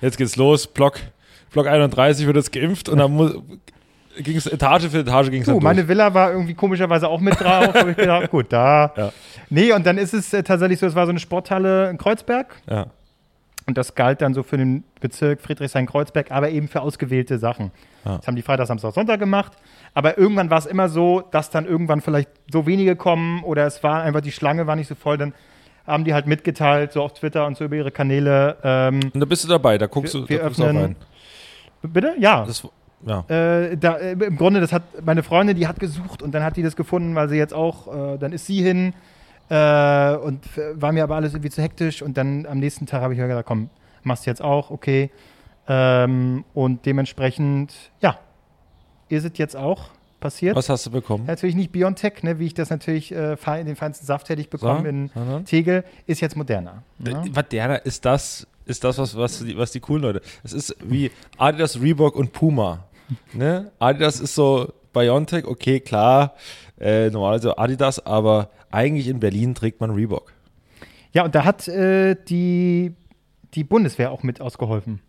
jetzt 0.00 0.16
geht's 0.16 0.36
los, 0.36 0.68
Block, 0.68 1.00
Block 1.50 1.66
31 1.66 2.26
wird 2.26 2.36
jetzt 2.36 2.52
geimpft 2.52 2.88
und 2.88 2.98
dann 2.98 3.42
ging 4.22 4.36
es 4.36 4.46
Etage 4.46 4.88
für 4.88 4.98
Etage 4.98 5.30
ging 5.30 5.42
es 5.42 5.46
Du, 5.48 5.58
meine. 5.60 5.88
Villa 5.88 6.12
war 6.14 6.32
irgendwie 6.32 6.54
komischerweise 6.54 7.08
auch 7.08 7.20
mit 7.20 7.40
drauf. 7.40 7.72
Hab 7.74 7.88
ich 7.88 7.96
gedacht, 7.96 8.30
gut, 8.30 8.46
da. 8.52 8.92
Ja. 8.96 9.12
Nee, 9.50 9.72
und 9.72 9.86
dann 9.86 9.98
ist 9.98 10.14
es 10.14 10.32
äh, 10.32 10.42
tatsächlich 10.42 10.78
so, 10.78 10.86
es 10.86 10.94
war 10.94 11.06
so 11.06 11.10
eine 11.10 11.20
Sporthalle 11.20 11.88
in 11.90 11.98
Kreuzberg. 11.98 12.54
Ja. 12.68 12.86
Und 13.66 13.76
das 13.76 13.94
galt 13.94 14.22
dann 14.22 14.32
so 14.32 14.42
für 14.42 14.56
den 14.56 14.82
Bezirk 15.00 15.42
Friedrichshain-Kreuzberg, 15.42 16.30
aber 16.30 16.48
eben 16.48 16.68
für 16.68 16.80
ausgewählte 16.80 17.38
Sachen. 17.38 17.70
Ah. 18.04 18.16
Das 18.16 18.26
haben 18.26 18.34
die 18.36 18.40
Freitag, 18.42 18.66
Samstag, 18.66 18.94
Sonntag 18.94 19.20
gemacht. 19.20 19.52
Aber 19.92 20.16
irgendwann 20.16 20.48
war 20.48 20.58
es 20.58 20.64
immer 20.66 20.88
so, 20.88 21.22
dass 21.32 21.50
dann 21.50 21.66
irgendwann 21.66 22.00
vielleicht 22.00 22.30
so 22.50 22.66
wenige 22.66 22.96
kommen 22.96 23.42
oder 23.44 23.66
es 23.66 23.82
war 23.82 24.02
einfach, 24.02 24.22
die 24.22 24.32
Schlange 24.32 24.66
war 24.66 24.74
nicht 24.76 24.88
so 24.88 24.94
voll. 24.94 25.18
Dann 25.18 25.34
haben 25.86 26.04
die 26.04 26.14
halt 26.14 26.26
mitgeteilt, 26.26 26.92
so 26.92 27.02
auf 27.02 27.12
Twitter 27.14 27.46
und 27.46 27.56
so 27.58 27.64
über 27.64 27.76
ihre 27.76 27.90
Kanäle. 27.90 28.56
Ähm, 28.62 29.00
Und 29.12 29.20
da 29.20 29.26
bist 29.26 29.44
du 29.44 29.48
dabei, 29.48 29.76
da 29.76 29.86
guckst 29.86 30.14
Wir- 30.14 30.20
du, 30.22 30.28
wir 30.28 30.38
da 30.38 30.44
öffnen- 30.46 30.76
rein. 30.76 30.96
bitte? 31.82 32.14
Ja. 32.18 32.44
Das, 32.46 32.66
ja. 33.06 33.24
Äh, 33.28 33.76
da, 33.76 33.96
äh, 33.96 34.12
Im 34.12 34.36
Grunde, 34.36 34.60
das 34.60 34.72
hat 34.72 34.82
meine 35.04 35.22
Freundin, 35.22 35.56
die 35.56 35.66
hat 35.66 35.78
gesucht 35.80 36.22
und 36.22 36.32
dann 36.32 36.42
hat 36.42 36.56
die 36.56 36.62
das 36.62 36.76
gefunden, 36.76 37.14
weil 37.14 37.28
sie 37.28 37.36
jetzt 37.36 37.54
auch, 37.54 38.14
äh, 38.14 38.18
dann 38.18 38.32
ist 38.32 38.46
sie 38.46 38.62
hin 38.62 38.92
äh, 39.48 40.14
und 40.16 40.44
war 40.74 40.92
mir 40.92 41.04
aber 41.04 41.16
alles 41.16 41.32
irgendwie 41.32 41.50
zu 41.50 41.62
hektisch 41.62 42.02
und 42.02 42.16
dann 42.16 42.46
am 42.46 42.58
nächsten 42.58 42.86
Tag 42.86 43.02
habe 43.02 43.14
ich 43.14 43.20
mir 43.20 43.28
gedacht, 43.28 43.46
komm, 43.46 43.70
machst 44.02 44.26
du 44.26 44.30
jetzt 44.30 44.42
auch, 44.42 44.70
okay. 44.70 45.10
Ähm, 45.68 46.44
und 46.54 46.86
dementsprechend, 46.86 47.74
ja, 48.00 48.18
ist 49.08 49.24
es 49.24 49.32
jetzt 49.36 49.56
auch 49.56 49.90
passiert. 50.20 50.56
Was 50.56 50.68
hast 50.68 50.86
du 50.86 50.90
bekommen? 50.90 51.24
Natürlich 51.26 51.54
nicht 51.54 51.70
Biontech, 51.72 52.22
ne, 52.22 52.38
wie 52.38 52.46
ich 52.46 52.54
das 52.54 52.70
natürlich 52.70 53.12
äh, 53.12 53.36
fein- 53.36 53.66
den 53.66 53.76
feinsten 53.76 54.06
Saft 54.06 54.28
hätte 54.28 54.40
ich 54.40 54.50
bekommen 54.50 54.84
in 54.86 55.10
sondern? 55.14 55.44
Tegel, 55.44 55.84
ist 56.06 56.20
jetzt 56.20 56.36
moderner. 56.36 56.82
Ja? 56.98 57.22
Äh, 57.22 57.28
Moderna 57.30 57.76
ist 57.76 58.04
das, 58.04 58.46
ist 58.66 58.82
das 58.82 58.98
was, 58.98 59.16
was, 59.16 59.44
die, 59.44 59.56
was 59.56 59.70
die 59.72 59.80
coolen 59.80 60.02
Leute. 60.02 60.22
Es 60.42 60.52
ist 60.52 60.74
wie 60.82 61.10
Adidas, 61.36 61.80
Reebok 61.80 62.16
und 62.16 62.32
Puma. 62.32 62.84
Ne? 63.32 63.70
Adidas 63.78 64.20
ist 64.20 64.34
so 64.34 64.72
Biontech, 64.92 65.44
okay, 65.46 65.80
klar, 65.80 66.34
äh, 66.80 67.10
normalerweise 67.10 67.58
Adidas, 67.58 68.04
aber 68.04 68.50
eigentlich 68.70 69.08
in 69.08 69.20
Berlin 69.20 69.54
trägt 69.54 69.80
man 69.80 69.90
Reebok. 69.90 70.32
Ja, 71.12 71.24
und 71.24 71.34
da 71.34 71.44
hat 71.44 71.66
äh, 71.68 72.16
die, 72.28 72.92
die 73.54 73.64
Bundeswehr 73.64 74.10
auch 74.10 74.22
mit 74.22 74.40
ausgeholfen. 74.40 75.00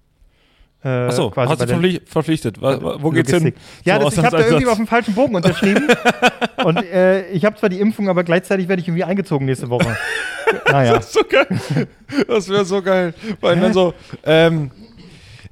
Äh, 0.82 0.88
Achso, 0.88 1.30
quasi 1.30 1.50
hast 1.58 1.70
du 1.70 2.00
verpflichtet? 2.06 2.62
Wo, 2.62 3.04
wo- 3.04 3.10
geht's 3.10 3.32
hin? 3.34 3.54
Ja, 3.84 4.00
So 4.00 4.06
das, 4.06 4.18
ich 4.18 4.24
habe 4.24 4.38
da 4.38 4.46
irgendwie 4.46 4.66
auf 4.68 4.78
dem 4.78 4.88
falschen 4.88 5.14
Bogen 5.14 5.36
unterschrieben. 5.36 5.90
und 6.64 6.78
äh, 6.78 7.30
ich 7.32 7.44
habe 7.44 7.58
zwar 7.58 7.68
die 7.68 7.82
Impfung, 7.82 8.08
aber 8.08 8.24
gleichzeitig 8.24 8.70
werde 8.70 8.82
ich 8.82 8.88
irgendwie 8.88 9.04
eingezogen 9.04 9.46
nächste 9.46 9.70
Woche. 9.70 9.98
naja. 10.72 10.94
Das 10.94 11.12
so. 11.12 11.20
Das 12.30 12.48
wäre 12.48 12.64
so 12.64 12.82
geil. 12.82 13.14
Weil 13.42 13.60
dann 13.60 13.74
so, 13.74 13.94
ähm, 14.24 14.72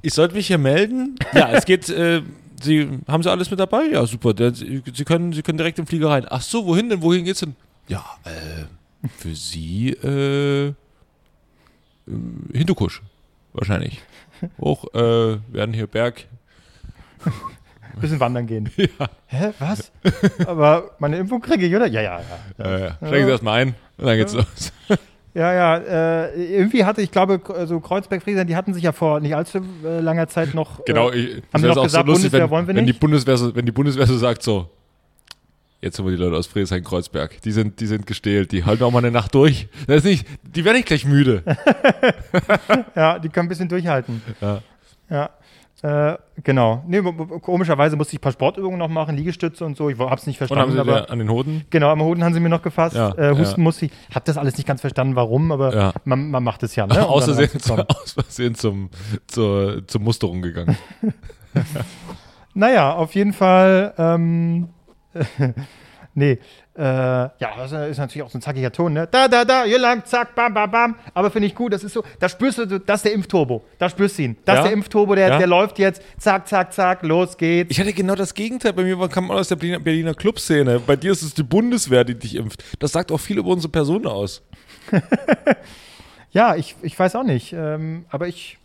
ich 0.00 0.14
sollte 0.14 0.34
mich 0.34 0.46
hier 0.46 0.56
melden. 0.58 1.16
Ja, 1.34 1.50
es 1.52 1.66
geht, 1.66 1.90
äh, 1.90 2.22
Sie, 2.60 2.88
haben 3.06 3.22
Sie 3.22 3.30
alles 3.30 3.50
mit 3.50 3.60
dabei? 3.60 3.84
Ja, 3.92 4.06
super. 4.06 4.34
Der, 4.34 4.54
Sie, 4.54 4.82
Sie, 4.92 5.04
können, 5.04 5.32
Sie 5.32 5.42
können 5.42 5.58
direkt 5.58 5.78
im 5.78 5.86
Flieger 5.86 6.10
rein. 6.10 6.26
Ach 6.28 6.42
so, 6.42 6.66
wohin 6.66 6.88
denn? 6.88 7.02
Wohin 7.02 7.24
geht's 7.24 7.40
denn? 7.40 7.56
Ja, 7.88 8.04
äh, 8.24 9.08
für 9.16 9.34
Sie, 9.34 9.90
äh, 9.90 10.74
Hindukusch. 12.52 13.02
Wahrscheinlich. 13.52 14.00
Hoch, 14.60 14.84
äh, 14.94 15.38
werden 15.52 15.72
hier 15.74 15.86
Berg. 15.86 16.26
Bisschen 18.00 18.20
wandern 18.20 18.46
gehen. 18.46 18.70
Hä, 19.26 19.52
was? 19.58 19.90
aber 20.46 20.92
meine 20.98 21.16
Impfung 21.18 21.40
kriege 21.40 21.66
ich, 21.66 21.74
oder? 21.74 21.86
Ja, 21.86 22.00
ja, 22.00 22.20
ja. 22.58 22.64
Äh, 22.64 22.80
ja. 22.84 22.96
Steigen 22.96 23.24
Sie 23.26 23.30
erstmal 23.32 23.60
ein 23.62 23.74
und 23.96 24.06
dann 24.06 24.16
geht's 24.16 24.34
los. 24.34 24.72
Ja, 25.38 25.52
ja, 25.52 25.76
äh, 25.76 26.56
irgendwie 26.56 26.84
hatte, 26.84 27.00
ich 27.00 27.12
glaube, 27.12 27.40
so 27.46 27.54
also 27.54 27.78
Kreuzberg, 27.78 28.24
Friesland, 28.24 28.50
die 28.50 28.56
hatten 28.56 28.74
sich 28.74 28.82
ja 28.82 28.90
vor 28.90 29.20
nicht 29.20 29.36
allzu 29.36 29.60
äh, 29.84 30.00
langer 30.00 30.26
Zeit 30.26 30.52
noch. 30.52 30.84
Genau, 30.84 31.12
Äh, 31.12 31.16
ich, 31.16 31.42
haben 31.52 31.62
das 31.62 31.62
noch 31.62 31.76
auch 31.76 31.82
gesagt, 31.84 32.06
so 32.06 32.12
lustig, 32.12 32.32
Bundeswehr 32.32 32.42
wenn, 32.42 32.50
wollen 32.50 32.66
wir 32.66 32.74
wenn, 32.74 32.86
die? 32.86 32.92
Bundeswehr 32.92 33.36
so, 33.36 33.54
wenn 33.54 33.64
die 33.64 33.70
Bundeswehr 33.70 34.06
so 34.08 34.18
sagt 34.18 34.42
so, 34.42 34.68
jetzt 35.80 35.96
haben 35.96 36.06
wir 36.06 36.16
die 36.16 36.20
Leute 36.20 36.36
aus 36.36 36.48
Friedrichshain-Kreuzberg, 36.48 37.40
die 37.42 37.52
sind, 37.52 37.78
die 37.78 37.86
sind 37.86 38.08
gestählt, 38.08 38.50
die 38.50 38.64
halten 38.64 38.82
auch 38.82 38.90
mal 38.90 38.98
eine 38.98 39.12
Nacht 39.12 39.32
durch. 39.32 39.68
Das 39.86 39.98
ist 39.98 40.06
nicht, 40.06 40.26
die 40.42 40.64
werden 40.64 40.78
nicht 40.78 40.88
gleich 40.88 41.04
müde. 41.04 41.44
ja, 42.96 43.20
die 43.20 43.28
können 43.28 43.46
ein 43.46 43.48
bisschen 43.48 43.68
durchhalten. 43.68 44.20
Ja. 44.40 44.62
Ja. 45.08 45.30
Äh, 45.80 46.16
genau. 46.42 46.82
Nee, 46.88 47.00
komischerweise 47.40 47.94
musste 47.96 48.14
ich 48.14 48.18
ein 48.18 48.22
paar 48.22 48.32
Sportübungen 48.32 48.78
noch 48.78 48.88
machen, 48.88 49.16
Liegestütze 49.16 49.64
und 49.64 49.76
so. 49.76 49.88
Ich 49.88 49.98
hab's 49.98 50.26
nicht 50.26 50.40
Und 50.40 50.50
haben 50.50 50.72
verstanden, 50.72 50.72
sie 50.72 50.80
aber. 50.80 51.10
an 51.10 51.18
den 51.20 51.30
Hoden? 51.30 51.64
Genau, 51.70 51.90
am 51.90 52.02
Hoden 52.02 52.24
haben 52.24 52.34
sie 52.34 52.40
mir 52.40 52.48
noch 52.48 52.62
gefasst. 52.62 52.96
Ja, 52.96 53.12
äh, 53.16 53.30
husten 53.36 53.60
ja. 53.60 53.64
musste 53.64 53.86
ich. 53.86 53.92
Hab 54.12 54.24
das 54.24 54.36
alles 54.38 54.56
nicht 54.56 54.66
ganz 54.66 54.80
verstanden, 54.80 55.14
warum, 55.14 55.52
aber 55.52 55.74
Ja. 55.74 55.92
man, 56.04 56.30
man 56.32 56.42
macht 56.42 56.64
es 56.64 56.74
ja. 56.74 56.86
Ne, 56.86 56.94
um 57.06 57.12
aus, 57.12 57.26
Versehen, 57.26 57.50
reinzukommen. 57.50 57.86
aus 58.02 58.12
Versehen 58.12 58.54
zum, 58.56 58.90
zur, 59.28 59.86
zur 59.86 60.00
Musterung 60.00 60.42
gegangen. 60.42 60.76
Naja, 62.54 62.94
auf 62.94 63.14
jeden 63.14 63.32
Fall, 63.34 63.94
ähm, 63.98 64.68
nee, 66.18 66.38
äh, 66.76 66.82
ja, 66.82 67.30
das 67.56 67.72
ist 67.72 67.98
natürlich 67.98 68.22
auch 68.22 68.30
so 68.30 68.38
ein 68.38 68.42
zackiger 68.42 68.70
Ton, 68.70 68.92
ne? 68.92 69.08
Da, 69.10 69.26
da, 69.26 69.44
da, 69.44 69.64
hier 69.64 69.80
lang, 69.80 70.04
zack, 70.04 70.34
bam, 70.36 70.54
bam, 70.54 70.70
bam. 70.70 70.94
Aber 71.12 71.30
finde 71.30 71.48
ich 71.48 71.54
gut, 71.56 71.72
das 71.72 71.82
ist 71.82 71.92
so, 71.92 72.04
da 72.20 72.28
spürst 72.28 72.58
du, 72.58 72.66
das 72.78 72.98
ist 73.00 73.04
der 73.06 73.12
Impfturbo. 73.14 73.64
Da 73.78 73.88
spürst 73.88 74.18
du 74.18 74.22
ihn. 74.22 74.36
Das 74.44 74.54
Ja? 74.54 74.60
ist 74.60 74.66
der 74.66 74.72
Impfturbo, 74.74 75.14
der, 75.16 75.28
Ja? 75.28 75.38
der 75.38 75.46
läuft 75.48 75.78
jetzt, 75.80 76.02
zack, 76.18 76.46
zack, 76.46 76.72
zack, 76.72 77.02
los 77.02 77.36
geht's. 77.36 77.72
Ich 77.72 77.80
hatte 77.80 77.92
genau 77.92 78.14
das 78.14 78.32
Gegenteil. 78.34 78.72
Bei 78.74 78.84
mir 78.84 78.96
kam 79.08 79.26
man 79.26 79.38
aus 79.38 79.48
der 79.48 79.56
Berliner, 79.56 79.80
Berliner 79.80 80.14
Clubszene. 80.14 80.78
Bei 80.78 80.94
dir 80.94 81.10
ist 81.10 81.22
es 81.22 81.34
die 81.34 81.42
Bundeswehr, 81.42 82.04
die 82.04 82.14
dich 82.16 82.36
impft. 82.36 82.62
Das 82.78 82.92
sagt 82.92 83.10
auch 83.10 83.18
viel 83.18 83.38
über 83.38 83.50
unsere 83.50 83.72
Person 83.72 84.06
aus. 84.06 84.42
Ja, 86.30 86.56
ich, 86.56 86.76
ich 86.82 86.98
weiß 86.98 87.16
auch 87.16 87.22
nicht, 87.24 87.54
ähm, 87.54 88.04
aber 88.10 88.28
ich, 88.28 88.58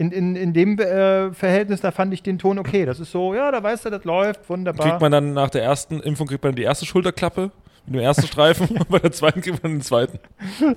in, 0.00 0.12
in, 0.12 0.34
in 0.34 0.54
dem 0.54 0.78
äh, 0.78 1.30
Verhältnis, 1.34 1.82
da 1.82 1.90
fand 1.90 2.14
ich 2.14 2.22
den 2.22 2.38
Ton 2.38 2.58
okay. 2.58 2.86
Das 2.86 3.00
ist 3.00 3.12
so, 3.12 3.34
ja, 3.34 3.50
da 3.50 3.62
weißt 3.62 3.84
du, 3.84 3.90
das 3.90 4.04
läuft, 4.04 4.48
wunderbar. 4.48 4.88
Kriegt 4.88 5.00
man 5.02 5.12
dann 5.12 5.34
nach 5.34 5.50
der 5.50 5.62
ersten 5.62 6.00
Impfung 6.00 6.26
kriegt 6.26 6.42
man 6.42 6.54
die 6.54 6.62
erste 6.62 6.86
Schulterklappe 6.86 7.50
mit 7.86 7.96
dem 7.96 8.00
ersten 8.02 8.26
Streifen 8.26 8.68
und 8.76 8.88
bei 8.88 8.98
der 8.98 9.12
zweiten 9.12 9.40
kriegt 9.40 9.62
man 9.62 9.72
den 9.72 9.80
zweiten. 9.82 10.18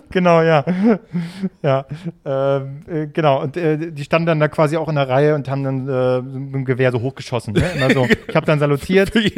Genau, 0.09 0.41
ja. 0.41 0.65
ja, 1.61 1.85
ähm, 2.25 2.81
äh, 2.87 3.07
genau. 3.07 3.41
Und 3.41 3.57
äh, 3.57 3.91
die 3.91 4.03
standen 4.03 4.25
dann 4.27 4.39
da 4.39 4.47
quasi 4.47 4.77
auch 4.77 4.89
in 4.89 4.95
der 4.95 5.07
Reihe 5.09 5.35
und 5.35 5.47
haben 5.49 5.63
dann 5.63 5.87
äh, 5.87 6.21
mit 6.21 6.53
dem 6.53 6.65
Gewehr 6.65 6.91
so 6.91 7.01
hochgeschossen. 7.01 7.53
Ne? 7.53 7.63
Immer 7.75 7.91
so. 7.93 8.07
Ich 8.27 8.35
habe 8.35 8.45
dann 8.45 8.59
salutiert. 8.59 9.13
wie, 9.13 9.33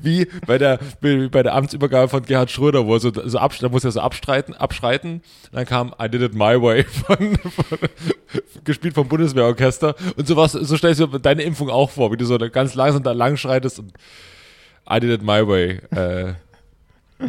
wie 0.00 0.26
bei 0.46 0.58
der 0.58 0.78
wie 1.00 1.28
bei 1.28 1.42
der 1.42 1.54
Amtsübergabe 1.54 2.08
von 2.08 2.22
Gerhard 2.22 2.50
Schröder, 2.50 2.86
wo 2.86 2.94
er 2.94 3.00
so, 3.00 3.12
so 3.12 3.38
absch- 3.38 3.60
da 3.60 3.68
muss 3.68 3.84
er 3.84 3.92
so 3.92 4.00
abstreiten, 4.00 4.54
abschreiten. 4.54 5.14
Und 5.14 5.22
dann 5.52 5.66
kam 5.66 5.94
I 6.02 6.08
Did 6.08 6.22
It 6.22 6.34
My 6.34 6.60
Way 6.60 6.84
von, 6.84 7.36
von 7.36 7.78
gespielt 8.64 8.94
vom 8.94 9.08
Bundeswehrorchester 9.08 9.94
und 10.16 10.26
sowas. 10.26 10.52
So 10.52 10.76
stellst 10.76 11.00
du 11.00 11.06
deine 11.06 11.42
Impfung 11.42 11.70
auch 11.70 11.90
vor, 11.90 12.12
wie 12.12 12.16
du 12.16 12.24
so 12.24 12.38
ganz 12.38 12.74
langsam 12.74 13.02
da 13.02 13.12
lang 13.12 13.36
schreitest 13.36 13.78
und 13.78 13.92
I 14.90 15.00
Did 15.00 15.10
It 15.10 15.22
My 15.22 15.46
Way. 15.46 15.80
Äh, 15.90 16.34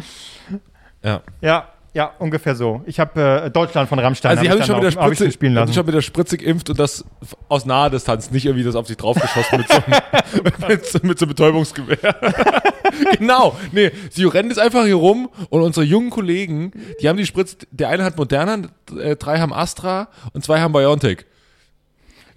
ja. 1.02 1.22
Ja, 1.40 1.68
ja, 1.94 2.12
ungefähr 2.18 2.54
so. 2.54 2.82
Ich 2.86 3.00
habe 3.00 3.20
äh, 3.46 3.50
Deutschland 3.50 3.88
von 3.88 3.98
Rammstein 3.98 4.36
Also 4.38 4.42
hab 4.42 4.50
haben 4.50 4.58
ich 4.60 4.64
sich 4.64 4.66
schon 4.66 4.76
dann 4.76 4.84
mit 4.84 4.94
der 4.94 5.02
auch- 5.02 5.26
hab 5.26 5.32
spielen 5.32 5.52
haben 5.56 5.62
lassen. 5.62 5.74
schon 5.74 5.86
mit 5.86 5.94
der 5.94 6.02
Spritze 6.02 6.36
geimpft 6.36 6.70
und 6.70 6.78
das 6.78 7.04
aus 7.48 7.64
naher 7.66 7.90
Distanz, 7.90 8.30
nicht 8.30 8.44
irgendwie 8.44 8.64
das 8.64 8.74
auf 8.76 8.86
sich 8.86 8.96
draufgeschossen 8.96 9.58
mit 9.58 9.68
so, 9.68 9.74
einem- 9.74 10.68
mit, 10.68 10.86
so- 10.86 10.98
mit 11.02 11.18
so 11.18 11.24
einem 11.24 11.34
Betäubungsgewehr. 11.34 11.98
genau, 13.18 13.56
nee, 13.72 13.90
sie 14.10 14.24
rennen 14.26 14.50
jetzt 14.50 14.58
einfach 14.60 14.84
hier 14.84 14.94
rum 14.96 15.28
und 15.50 15.62
unsere 15.62 15.84
jungen 15.84 16.10
Kollegen, 16.10 16.72
die 17.00 17.08
haben 17.08 17.16
die 17.16 17.26
Spritze, 17.26 17.56
der 17.70 17.88
eine 17.88 18.04
hat 18.04 18.16
Moderna, 18.16 18.68
äh, 19.00 19.16
drei 19.16 19.38
haben 19.40 19.52
Astra 19.52 20.08
und 20.34 20.44
zwei 20.44 20.60
haben 20.60 20.72
BioNTech. 20.72 21.24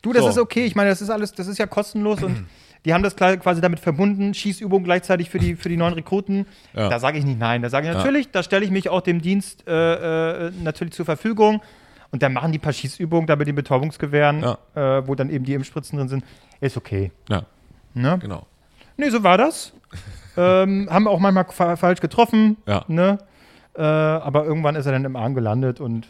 Du, 0.02 0.14
das 0.14 0.24
So. 0.24 0.30
ist 0.30 0.38
okay. 0.40 0.66
Ich 0.66 0.74
meine, 0.76 0.90
das 0.90 1.02
ist 1.02 1.12
alles, 1.12 1.34
das 1.34 1.46
ist 1.48 1.60
ja 1.60 1.68
kostenlos 1.68 2.24
und 2.24 2.48
die 2.86 2.94
haben 2.94 3.04
das 3.04 3.16
quasi 3.16 3.62
damit 3.62 3.80
verbunden, 3.80 4.34
Schießübungen 4.34 4.84
gleichzeitig 4.84 5.30
für 5.30 5.38
die, 5.40 5.56
für 5.56 5.70
die 5.70 5.78
neuen 5.78 5.94
Rekruten. 5.94 6.46
Ja. 6.74 6.90
Da 6.90 7.00
sage 7.00 7.18
ich 7.18 7.26
nicht 7.26 7.40
nein. 7.40 7.62
Da 7.62 7.70
sage 7.70 7.88
ich 7.90 7.94
natürlich, 7.94 8.32
da 8.32 8.44
stelle 8.44 8.64
ich 8.66 8.72
mich 8.72 8.90
auch 8.90 9.02
dem 9.02 9.22
Dienst 9.22 9.68
äh, 9.68 10.48
äh, 10.48 10.52
natürlich 10.64 10.94
zur 10.94 11.06
Verfügung. 11.06 11.62
Und 12.12 12.24
dann 12.24 12.34
machen 12.34 12.52
die 12.52 12.60
paar 12.60 12.74
Schießübungen 12.74 13.28
da 13.28 13.36
mit 13.36 13.48
den 13.48 13.56
Betäubungsgewehren, 13.56 14.42
Ja. 14.42 14.98
äh, 15.00 15.08
wo 15.08 15.16
dann 15.16 15.30
eben 15.30 15.46
die 15.46 15.54
Impfspritzen 15.54 15.98
drin 15.98 16.08
sind. 16.10 16.24
Ist 16.60 16.76
okay. 16.78 17.12
Ja, 17.30 17.44
Ne? 17.94 18.18
genau. 18.20 18.46
Nee, 18.98 19.10
so 19.10 19.24
war 19.24 19.38
das. 19.38 19.74
ähm, 20.38 20.88
haben 20.90 21.08
auch 21.08 21.20
manchmal 21.20 21.46
fa 21.50 21.76
falsch 21.76 22.00
getroffen. 22.02 22.58
Ja. 22.66 22.84
Ne? 22.88 23.18
Äh, 23.76 23.82
aber 23.82 24.46
irgendwann 24.46 24.76
ist 24.76 24.86
er 24.86 24.92
dann 24.94 25.06
im 25.06 25.16
Arm 25.16 25.36
gelandet 25.36 25.80
und 25.80 26.08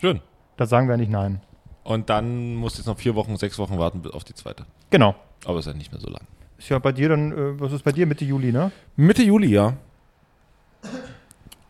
Schön. 0.00 0.20
da 0.56 0.66
sagen 0.66 0.88
wir 0.88 0.96
nicht 0.96 1.10
nein. 1.10 1.40
Und 1.86 2.10
dann 2.10 2.56
musst 2.56 2.76
du 2.76 2.80
jetzt 2.80 2.86
noch 2.88 2.98
vier 2.98 3.14
Wochen, 3.14 3.36
sechs 3.36 3.58
Wochen 3.58 3.78
warten 3.78 4.02
bis 4.02 4.10
auf 4.12 4.24
die 4.24 4.34
zweite. 4.34 4.66
Genau. 4.90 5.14
Aber 5.44 5.60
ist 5.60 5.66
ja 5.66 5.72
nicht 5.72 5.92
mehr 5.92 6.00
so 6.00 6.08
lang. 6.08 6.22
Ist 6.58 6.68
ja 6.68 6.78
bei 6.80 6.90
dir 6.90 7.08
dann, 7.10 7.30
äh, 7.32 7.60
was 7.60 7.70
ist 7.72 7.84
bei 7.84 7.92
dir 7.92 8.06
Mitte 8.06 8.24
Juli, 8.24 8.50
ne? 8.50 8.72
Mitte 8.96 9.22
Juli, 9.22 9.48
ja. 9.48 9.74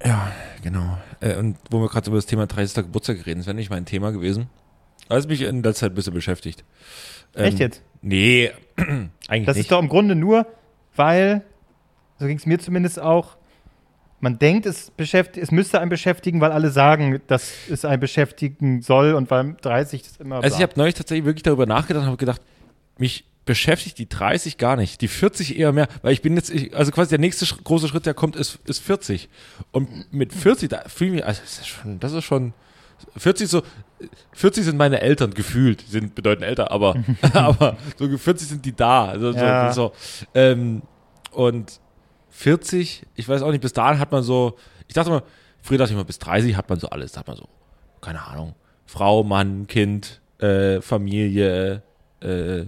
Ja, 0.02 0.32
genau. 0.62 0.96
Äh, 1.20 1.37
und 1.37 1.56
wo 1.70 1.80
wir 1.80 1.88
gerade 1.88 2.08
über 2.08 2.16
das 2.16 2.26
Thema 2.26 2.46
30. 2.46 2.85
Geburtstag 2.85 3.26
reden, 3.26 3.40
das 3.40 3.46
wäre 3.46 3.54
nicht 3.56 3.70
mein 3.70 3.85
Thema 3.85 4.11
gewesen. 4.11 4.49
Aber 5.08 5.18
es 5.18 5.26
mich 5.28 5.42
in 5.42 5.62
der 5.62 5.75
Zeit 5.75 5.92
ein 5.92 5.94
bisschen 5.94 6.14
beschäftigt. 6.14 6.64
Ähm, 7.35 7.44
Echt 7.44 7.58
jetzt? 7.58 7.82
Nee, 8.02 8.52
eigentlich 9.28 9.46
Das 9.46 9.56
nicht. 9.56 9.64
ist 9.66 9.73
doch 9.73 9.80
im 9.80 9.88
Grunde 9.88 10.14
nur, 10.14 10.46
weil, 10.94 11.42
so 12.18 12.26
ging 12.26 12.38
es 12.38 12.46
mir 12.46 12.58
zumindest 12.58 12.99
auch, 13.00 13.37
man 14.20 14.38
denkt, 14.38 14.66
es, 14.66 14.90
beschäftigt, 14.90 15.42
es 15.42 15.50
müsste 15.50 15.80
einen 15.80 15.90
beschäftigen, 15.90 16.40
weil 16.40 16.52
alle 16.52 16.70
sagen, 16.70 17.20
dass 17.26 17.52
es 17.70 17.85
einen 17.85 18.00
beschäftigen 18.00 18.82
soll 18.82 19.14
und 19.14 19.30
weil 19.30 19.56
30 19.61 20.02
das 20.02 20.16
immer. 20.16 20.42
also 20.42 20.56
ich 20.56 20.62
habe 20.62 20.73
neulich 20.76 20.94
tatsächlich 20.94 21.26
wirklich 21.26 21.42
darüber 21.42 21.66
nachgedacht 21.66 22.02
und 22.02 22.08
habe 22.08 22.16
gedacht, 22.16 22.40
mich 22.99 23.25
beschäftigt 23.44 23.99
die 23.99 24.08
30 24.08 24.58
gar 24.58 24.76
nicht, 24.76 25.00
die 25.00 25.08
40 25.08 25.58
eher 25.58 25.73
mehr, 25.73 25.87
weil 26.02 26.12
ich 26.12 26.23
bin 26.23 26.35
jetzt, 26.35 26.50
ich, 26.50 26.76
also 26.76 26.90
quasi 26.90 27.11
der 27.11 27.20
nächste 27.20 27.46
große 27.62 27.88
Schritt, 27.88 28.04
der 28.04 28.14
kommt, 28.14 28.37
ist, 28.37 28.58
ist 28.66 28.80
40. 28.80 29.28
Und 29.70 30.12
mit 30.12 30.32
40, 30.32 30.68
da 30.68 30.82
fühle 30.88 31.11
ich 31.11 31.16
mich, 31.16 31.26
also 31.26 31.40
das 31.42 31.58
ist 31.61 31.66
schon, 31.68 32.00
das 32.00 32.12
ist 32.12 32.25
schon, 32.25 32.52
40 33.16 33.49
so, 33.49 33.62
40 34.32 34.64
sind 34.64 34.76
meine 34.76 35.00
Eltern 35.00 35.32
gefühlt, 35.32 35.82
die 35.87 35.90
sind 35.90 36.14
bedeutend 36.14 36.44
älter, 36.44 36.73
aber, 36.73 36.96
aber 37.35 37.76
so 37.96 38.08
40 38.18 38.49
sind 38.49 38.64
die 38.64 38.75
da, 38.75 39.06
also 39.06 39.30
Ja. 39.30 39.73
so, 39.73 39.92
so 39.92 40.28
ähm, 40.35 40.82
und 41.30 41.80
40, 42.36 43.06
ich 43.14 43.28
weiß 43.28 43.42
auch 43.42 43.50
nicht, 43.50 43.62
bis 43.62 43.72
dahin 43.72 43.98
hat 43.98 44.12
man 44.12 44.22
so, 44.22 44.56
ich 44.88 44.94
dachte 44.94 45.10
mal, 45.10 45.22
früher 45.62 45.78
dachte 45.78 45.92
ich 45.92 45.96
mal, 45.96 46.04
bis 46.04 46.18
30 46.18 46.54
hat 46.56 46.68
man 46.68 46.78
so 46.78 46.88
alles, 46.90 47.12
da 47.12 47.20
hat 47.20 47.26
man 47.26 47.36
so, 47.36 47.48
keine 48.00 48.22
Ahnung, 48.26 48.54
Frau, 48.84 49.24
Mann, 49.24 49.66
Kind, 49.66 50.20
äh, 50.38 50.80
Familie, 50.82 51.82
äh, 52.20 52.66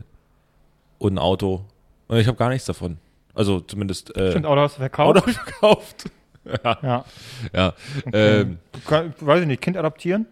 und 0.98 1.14
ein 1.14 1.18
Auto. 1.18 1.64
Und 2.08 2.16
ich 2.18 2.26
habe 2.26 2.36
gar 2.36 2.48
nichts 2.48 2.64
davon. 2.66 2.98
Also 3.34 3.60
zumindest 3.60 4.16
äh, 4.16 4.30
Stimmt, 4.30 4.46
Auto 4.46 4.60
hast 4.62 4.76
du 4.76 4.80
verkauft. 4.80 5.08
Auto 5.16 5.20
habe 5.20 5.30
ich 5.30 5.36
verkauft. 5.36 6.04
ja, 6.44 6.78
Ja. 6.82 7.04
ja. 7.52 7.74
Ähm, 8.12 8.58
Du 8.72 8.80
kann, 8.80 9.14
weiß 9.20 9.42
ich 9.42 9.46
nicht, 9.46 9.60
Kind 9.62 9.76
adoptieren? 9.76 10.26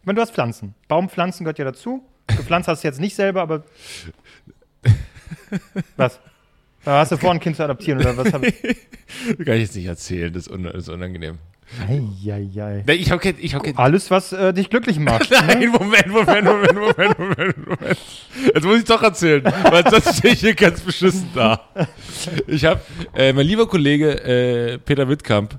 Ich 0.00 0.06
meine, 0.06 0.16
du 0.16 0.22
hast 0.22 0.32
Pflanzen. 0.32 0.74
Baumpflanzen 0.86 1.44
gehört 1.44 1.58
ja 1.58 1.64
dazu. 1.64 2.04
Gepflanzt 2.28 2.68
hast 2.68 2.84
du 2.84 2.88
jetzt 2.88 3.00
nicht 3.00 3.16
selber, 3.16 3.40
aber. 3.42 3.64
was? 5.96 6.20
Da 6.86 7.00
hast 7.00 7.10
du 7.10 7.16
vor, 7.16 7.32
ein 7.32 7.40
Kind 7.40 7.56
zu 7.56 7.64
adoptieren 7.64 7.98
oder 7.98 8.16
was? 8.16 8.32
Hab 8.32 8.44
ich? 8.44 8.54
kann 9.44 9.54
ich 9.54 9.62
jetzt 9.62 9.74
nicht 9.74 9.86
erzählen, 9.86 10.32
das 10.32 10.46
ist, 10.46 10.52
un 10.52 10.62
das 10.62 10.74
ist 10.74 10.88
unangenehm. 10.88 11.38
Eieiei. 11.84 12.84
Ich 12.86 13.10
kein, 13.10 13.34
ich 13.40 13.56
hab 13.56 13.64
kein, 13.64 13.76
Alles, 13.76 14.08
was 14.12 14.32
äh, 14.32 14.54
dich 14.54 14.70
glücklich 14.70 15.00
macht. 15.00 15.28
Nein, 15.48 15.70
Moment, 15.70 16.06
Moment, 16.06 16.44
Moment, 16.44 16.74
Moment, 16.74 17.18
Moment, 17.18 17.66
Moment. 17.66 17.98
Jetzt 18.54 18.64
muss 18.64 18.78
ich 18.78 18.84
doch 18.84 19.02
erzählen, 19.02 19.42
weil 19.44 19.82
sonst 19.90 20.18
stehe 20.18 20.34
ich 20.34 20.40
hier 20.40 20.54
ganz 20.54 20.80
beschissen 20.80 21.28
da. 21.34 21.60
Ich 22.46 22.64
habe, 22.64 22.80
äh, 23.16 23.32
mein 23.32 23.46
lieber 23.46 23.66
Kollege 23.66 24.22
äh, 24.22 24.78
Peter 24.78 25.08
Wittkamp 25.08 25.58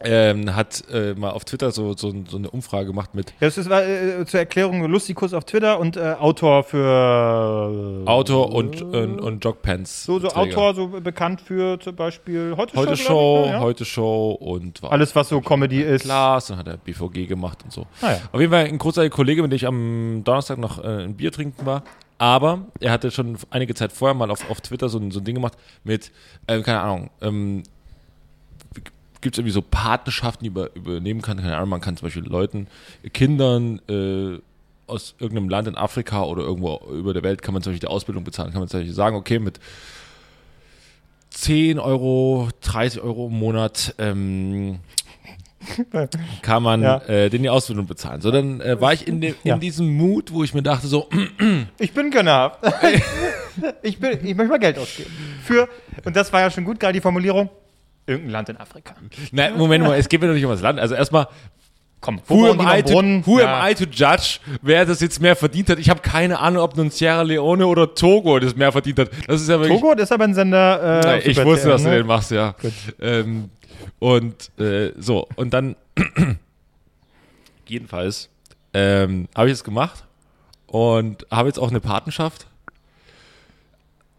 ähm, 0.00 0.54
hat 0.54 0.84
äh, 0.92 1.14
mal 1.14 1.30
auf 1.30 1.44
Twitter 1.44 1.70
so, 1.70 1.96
so, 1.96 2.14
so 2.28 2.36
eine 2.36 2.50
Umfrage 2.50 2.86
gemacht 2.86 3.14
mit 3.14 3.30
Ja, 3.40 3.48
Das 3.48 3.58
ist 3.58 3.68
äh, 3.68 4.24
zur 4.26 4.40
Erklärung 4.40 4.84
Lustikus 4.86 5.34
auf 5.34 5.44
Twitter 5.44 5.78
und 5.80 5.96
äh, 5.96 6.14
Autor 6.18 6.62
für. 6.62 8.02
Autor 8.06 8.52
und, 8.52 8.80
und, 8.82 9.20
und 9.20 9.44
Jogpants. 9.44 10.04
So, 10.04 10.18
so. 10.18 10.28
Autor, 10.28 10.74
so 10.74 10.88
bekannt 10.88 11.40
für 11.40 11.80
zum 11.80 11.96
Beispiel 11.96 12.54
Heute, 12.56 12.76
Heute 12.76 12.96
Show. 12.96 13.04
Show, 13.04 13.34
glaub 13.34 13.44
ich, 13.44 13.50
ne? 13.50 13.56
ja. 13.56 13.60
Heute 13.60 13.84
Show 13.84 14.30
und 14.40 14.82
war 14.82 14.92
Alles, 14.92 15.14
was 15.14 15.28
so 15.28 15.40
Comedy 15.40 15.82
ist. 15.82 16.04
Glas, 16.04 16.46
dann 16.46 16.58
hat 16.58 16.68
er 16.68 16.76
BVG 16.76 17.26
gemacht 17.26 17.58
und 17.64 17.72
so. 17.72 17.86
Ah, 18.00 18.12
ja. 18.12 18.18
Auf 18.32 18.40
jeden 18.40 18.52
Fall 18.52 18.66
ein 18.66 18.78
großartiger 18.78 19.14
Kollege, 19.14 19.42
mit 19.42 19.52
dem 19.52 19.56
ich 19.56 19.66
am 19.66 20.22
Donnerstag 20.24 20.58
noch 20.58 20.82
äh, 20.82 21.04
ein 21.04 21.16
Bier 21.16 21.32
trinken 21.32 21.66
war. 21.66 21.82
Aber 22.18 22.66
er 22.80 22.90
hatte 22.90 23.10
schon 23.12 23.38
einige 23.50 23.74
Zeit 23.74 23.92
vorher 23.92 24.14
mal 24.14 24.30
auf, 24.30 24.50
auf 24.50 24.60
Twitter 24.60 24.88
so 24.88 24.98
ein, 24.98 25.12
so 25.12 25.20
ein 25.20 25.24
Ding 25.24 25.36
gemacht 25.36 25.54
mit, 25.84 26.10
äh, 26.48 26.60
keine 26.62 26.80
Ahnung, 26.80 27.10
ähm, 27.22 27.62
gibt 29.20 29.34
es 29.34 29.38
irgendwie 29.38 29.52
so 29.52 29.62
Patenschaften, 29.62 30.44
die 30.44 30.50
man 30.50 30.68
übernehmen 30.74 31.22
kann. 31.22 31.38
Keine 31.38 31.56
Ahnung, 31.56 31.70
man 31.70 31.80
kann 31.80 31.96
zum 31.96 32.06
Beispiel 32.06 32.24
Leuten, 32.24 32.66
Kindern 33.12 33.80
äh, 33.88 34.38
aus 34.86 35.14
irgendeinem 35.18 35.48
Land 35.48 35.68
in 35.68 35.76
Afrika 35.76 36.22
oder 36.24 36.42
irgendwo 36.42 36.80
über 36.92 37.12
der 37.12 37.22
Welt 37.22 37.42
kann 37.42 37.52
man 37.54 37.62
zum 37.62 37.72
Beispiel 37.72 37.86
die 37.88 37.92
Ausbildung 37.92 38.24
bezahlen. 38.24 38.52
Kann 38.52 38.60
man 38.60 38.68
zum 38.68 38.80
Beispiel 38.80 38.94
sagen, 38.94 39.16
okay, 39.16 39.38
mit 39.38 39.60
10 41.30 41.78
Euro, 41.78 42.48
30 42.62 43.00
Euro 43.02 43.26
im 43.28 43.34
Monat 43.38 43.94
ähm, 43.98 44.78
kann 46.42 46.62
man 46.62 46.82
Ja. 46.82 46.98
äh, 47.06 47.28
den 47.30 47.42
die 47.42 47.50
Ausbildung 47.50 47.86
bezahlen. 47.86 48.20
So, 48.20 48.30
dann 48.30 48.60
äh, 48.60 48.80
war 48.80 48.92
ich 48.92 49.06
in, 49.06 49.20
dem, 49.20 49.34
in 49.44 49.48
Ja. 49.48 49.58
diesem 49.58 49.94
Mut, 49.96 50.32
wo 50.32 50.42
ich 50.44 50.54
mir 50.54 50.62
dachte 50.62 50.86
so, 50.86 51.08
Ich 51.78 51.92
bin 51.92 52.10
Gönner. 52.10 52.56
ich, 53.82 53.98
bin, 53.98 54.12
ich 54.24 54.34
möchte 54.34 54.48
mal 54.50 54.58
Geld 54.58 54.78
ausgeben. 54.78 55.10
Für, 55.44 55.68
und 56.04 56.16
das 56.16 56.32
war 56.32 56.40
ja 56.40 56.50
schon 56.50 56.64
gut, 56.64 56.80
gerade 56.80 56.94
die 56.94 57.00
Formulierung, 57.00 57.50
irgendein 58.08 58.30
Land 58.32 58.48
in 58.48 58.56
Afrika. 58.56 58.94
nein, 59.32 59.56
Moment 59.56 59.84
mal, 59.84 59.98
es 59.98 60.08
geht 60.08 60.20
mir 60.20 60.26
doch 60.28 60.34
nicht 60.34 60.44
um 60.44 60.50
das 60.50 60.62
Land. 60.62 60.80
Also 60.80 60.94
erstmal, 60.94 61.28
Komm, 62.00 62.20
who, 62.28 62.46
am 62.46 62.60
I, 62.60 62.82
to, 62.82 63.02
who 63.26 63.40
Ja. 63.40 63.60
am 63.60 63.70
I 63.70 63.74
to 63.74 63.84
judge, 63.84 64.38
wer 64.62 64.86
das 64.86 65.00
jetzt 65.00 65.20
mehr 65.20 65.34
verdient 65.34 65.68
hat? 65.68 65.80
Ich 65.80 65.90
habe 65.90 66.00
keine 66.00 66.38
Ahnung, 66.38 66.62
ob 66.62 66.76
nun 66.76 66.90
Sierra 66.90 67.22
Leone 67.22 67.66
oder 67.66 67.92
Togo 67.92 68.38
das 68.38 68.54
mehr 68.54 68.70
verdient 68.70 69.00
hat. 69.00 69.10
Das 69.26 69.40
ist 69.42 69.48
ja 69.48 69.58
wirklich... 69.58 69.80
Togo, 69.80 69.94
das 69.94 70.04
ist 70.04 70.12
aber 70.12 70.24
ein 70.24 70.34
Sender. 70.34 71.00
Äh, 71.00 71.06
Nein, 71.06 71.22
ich 71.24 71.44
wusste, 71.44 71.68
dass 71.68 71.82
du 71.82 71.88
ne? 71.88 71.96
den 71.96 72.06
machst, 72.06 72.30
ja. 72.30 72.54
Ähm, 73.00 73.50
und 73.98 74.50
äh, 74.60 74.92
so, 74.96 75.26
und 75.34 75.52
dann 75.52 75.74
jedenfalls 77.66 78.28
ähm, 78.74 79.28
habe 79.34 79.48
ich 79.48 79.54
es 79.54 79.64
gemacht 79.64 80.04
und 80.66 81.26
habe 81.32 81.48
jetzt 81.48 81.58
auch 81.58 81.70
eine 81.70 81.80
Patenschaft 81.80 82.46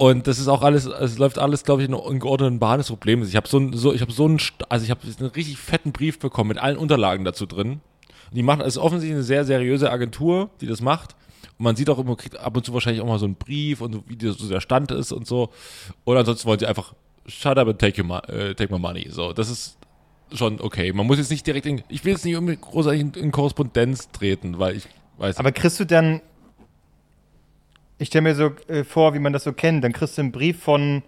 Und 0.02 0.28
das 0.28 0.40
ist 0.40 0.48
auch 0.48 0.62
alles, 0.62 0.86
es 0.86 1.18
läuft 1.18 1.40
alles, 1.40 1.66
glaube 1.66 1.84
ich, 1.84 1.90
in, 1.90 1.94
in 1.94 2.20
geordneten 2.20 2.58
Bahn. 2.58 2.80
Das 2.80 2.88
Problem 2.88 3.22
ist, 3.22 3.28
ich 3.28 3.36
habe 3.36 3.50
so, 3.50 3.70
so, 3.74 3.94
ich 3.94 4.02
so 4.08 4.26
einen, 4.26 4.40
also 4.70 4.86
ich 4.86 4.92
habe 4.92 5.02
einen 5.04 5.30
richtig 5.32 5.58
fetten 5.58 5.92
Brief 5.92 6.20
bekommen 6.20 6.48
mit 6.48 6.58
allen 6.58 6.78
Unterlagen 6.78 7.26
dazu 7.26 7.46
drin. 7.46 7.82
Und 8.30 8.38
die 8.38 8.42
machen, 8.42 8.62
es 8.62 8.68
ist 8.68 8.78
offensichtlich 8.78 9.18
eine 9.18 9.24
sehr 9.24 9.44
seriöse 9.44 9.92
Agentur, 9.92 10.52
die 10.62 10.68
das 10.68 10.80
macht. 10.80 11.18
Und 11.58 11.66
man 11.66 11.76
sieht 11.76 11.90
auch 11.90 12.00
immer, 12.00 12.16
kriegt 12.16 12.40
ab 12.40 12.56
und 12.56 12.66
zu 12.66 12.74
wahrscheinlich 12.74 13.02
auch 13.02 13.08
mal 13.08 13.20
so 13.20 13.26
einen 13.26 13.36
Brief 13.36 13.82
und 13.82 14.04
wie 14.08 14.26
so 14.26 14.48
der 14.48 14.62
Stand 14.62 14.90
ist 14.92 15.12
und 15.12 15.28
so. 15.28 15.50
Und 16.06 16.16
ansonsten 16.16 16.48
wollen 16.48 16.60
sie 16.60 16.68
einfach, 16.68 16.94
shut 17.28 17.58
up 17.58 17.68
and 17.68 17.78
take, 17.78 18.02
your 18.02 18.30
äh, 18.30 18.56
take 18.56 18.74
my 18.74 18.80
money. 18.80 19.10
So, 19.10 19.34
das 19.34 19.50
ist 19.50 19.78
schon 20.32 20.62
okay. 20.62 20.94
Man 20.94 21.08
muss 21.08 21.18
jetzt 21.18 21.30
nicht 21.30 21.46
direkt 21.46 21.66
in, 21.66 21.84
ich 21.90 22.06
will 22.06 22.14
jetzt 22.14 22.24
nicht 22.24 22.62
großartig 22.62 23.02
in, 23.02 23.12
in 23.16 23.32
Korrespondenz 23.34 24.12
treten, 24.12 24.60
weil 24.60 24.78
ich 24.78 24.88
weiß 25.18 25.40
Aber 25.40 25.52
kriegst 25.52 25.78
du 25.78 25.86
dann, 25.86 26.22
ich 28.00 28.08
stelle 28.08 28.24
mir 28.24 28.36
so 28.36 28.52
äh, 28.68 28.84
vor, 28.84 29.14
wie 29.14 29.20
man 29.20 29.34
das 29.34 29.44
so 29.44 29.54
kennt, 29.54 29.84
dann 29.84 29.94
kriegst 29.94 30.18
du 30.18 30.22
einen 30.22 30.32
Brief 30.32 30.64
von 30.64 31.04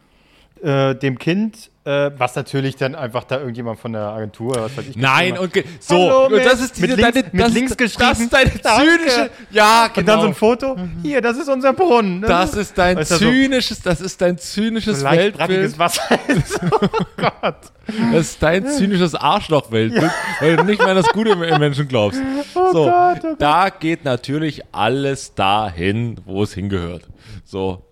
äh, 0.62 0.94
dem 0.94 1.18
Kind, 1.18 1.71
äh, 1.84 2.12
was 2.16 2.36
natürlich 2.36 2.76
dann 2.76 2.94
einfach 2.94 3.24
da 3.24 3.40
irgendjemand 3.40 3.80
von 3.80 3.94
der 3.94 4.02
Agentur, 4.04 4.56
was 4.56 4.78
weiß 4.78 4.86
ich. 4.90 4.96
Nein, 4.98 5.38
und 5.38 5.52
ge- 5.52 5.64
so, 5.80 5.96
Hallo, 5.96 6.26
und 6.28 6.46
das 6.46 6.62
ist 6.62 6.78
diese, 6.78 6.88
mit 6.88 6.98
links- 6.98 7.14
deine, 7.14 7.28
mit 7.32 7.42
das, 7.44 7.54
links 7.54 7.72
Das 7.72 7.78
geschrieben. 7.78 8.22
ist 8.22 8.34
deine 8.34 8.52
zynische, 8.52 9.30
ja, 9.50 9.88
genau. 9.88 10.00
Und 10.00 10.06
dann 10.08 10.22
so 10.22 10.28
ein 10.28 10.34
Foto, 10.36 10.78
hier, 11.02 11.22
das 11.22 11.38
ist 11.38 11.50
unser 11.50 11.74
Brunnen. 11.74 12.20
ne? 12.20 12.28
Das 12.28 12.54
ist 12.54 12.78
dein 12.78 12.98
Weißt 12.98 13.12
du, 13.12 13.16
so- 13.16 13.26
zynisches, 13.26 13.82
das 13.82 14.00
ist 14.00 14.22
dein 14.22 14.38
zynisches 14.38 15.00
so 15.00 15.06
Weltbild. 15.10 15.80
Wasser. 15.80 16.04
oh 16.72 16.88
Gott. 17.18 17.56
Das 18.14 18.22
ist 18.22 18.44
dein 18.44 18.68
zynisches 18.68 19.16
Arschloch-Weltbild, 19.16 20.12
weil 20.40 20.56
du 20.58 20.64
nicht 20.64 20.80
mehr 20.80 20.90
an 20.90 20.96
das 20.98 21.08
Gute 21.10 21.32
im 21.32 21.42
im 21.44 21.60
Menschen 21.60 21.88
glaubst. 21.88 22.22
Oh 22.54 22.72
so, 22.72 22.86
Gott, 22.86 23.18
oh 23.24 23.28
Gott. 23.30 23.36
da 23.42 23.70
geht 23.70 24.06
natürlich 24.06 24.62
alles 24.72 25.34
dahin, 25.34 26.18
wo 26.26 26.44
es 26.44 26.54
hingehört. 26.54 27.04
So, 27.44 27.84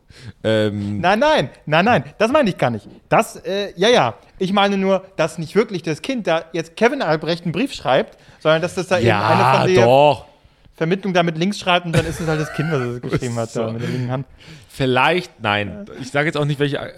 ähm, 0.44 1.00
Nein, 1.02 1.20
nein, 1.20 1.50
nein, 1.66 1.86
nein, 1.86 2.04
das 2.18 2.32
meine 2.32 2.50
ich 2.50 2.58
gar 2.58 2.70
nicht. 2.70 2.88
Das, 3.10 3.36
äh, 3.38 3.74
ja, 3.76 3.90
ja. 3.90 4.16
Ich 4.38 4.54
meine 4.54 4.78
nur, 4.78 5.04
dass 5.18 5.38
nicht 5.38 5.56
wirklich 5.56 5.84
das 5.84 6.02
Kind 6.02 6.28
da 6.28 6.46
jetzt 6.54 6.76
Kevin 6.76 7.02
Albrecht 7.02 7.44
einen 7.44 7.52
Brief 7.52 7.74
schreibt, 7.74 8.18
sondern 8.40 8.62
dass 8.62 8.76
das 8.76 8.88
da 8.88 8.98
eben 9.00 9.12
eine 9.12 9.42
ja, 9.42 9.54
von 9.60 9.74
der 9.74 9.86
doch. 9.86 10.26
Vermittlung 10.76 11.14
da 11.14 11.24
mit 11.24 11.38
links 11.38 11.60
schreibt 11.60 11.86
und 11.86 11.94
dann 11.94 12.06
ist 12.06 12.22
es 12.22 12.28
halt 12.28 12.40
das 12.40 12.54
Kind, 12.54 12.72
was 12.72 12.80
es 12.80 13.02
geschrieben 13.12 13.36
hat, 13.36 13.50
da 13.56 13.68
So. 13.68 13.72
mit 13.74 13.82
der 13.82 13.90
linken 13.90 14.12
Hand. 14.12 14.26
Vielleicht, 14.70 15.42
nein. 15.42 15.86
Ich 16.02 16.10
sage 16.12 16.28
jetzt 16.28 16.38
auch 16.38 16.46
nicht, 16.46 16.60
welche. 16.60 16.94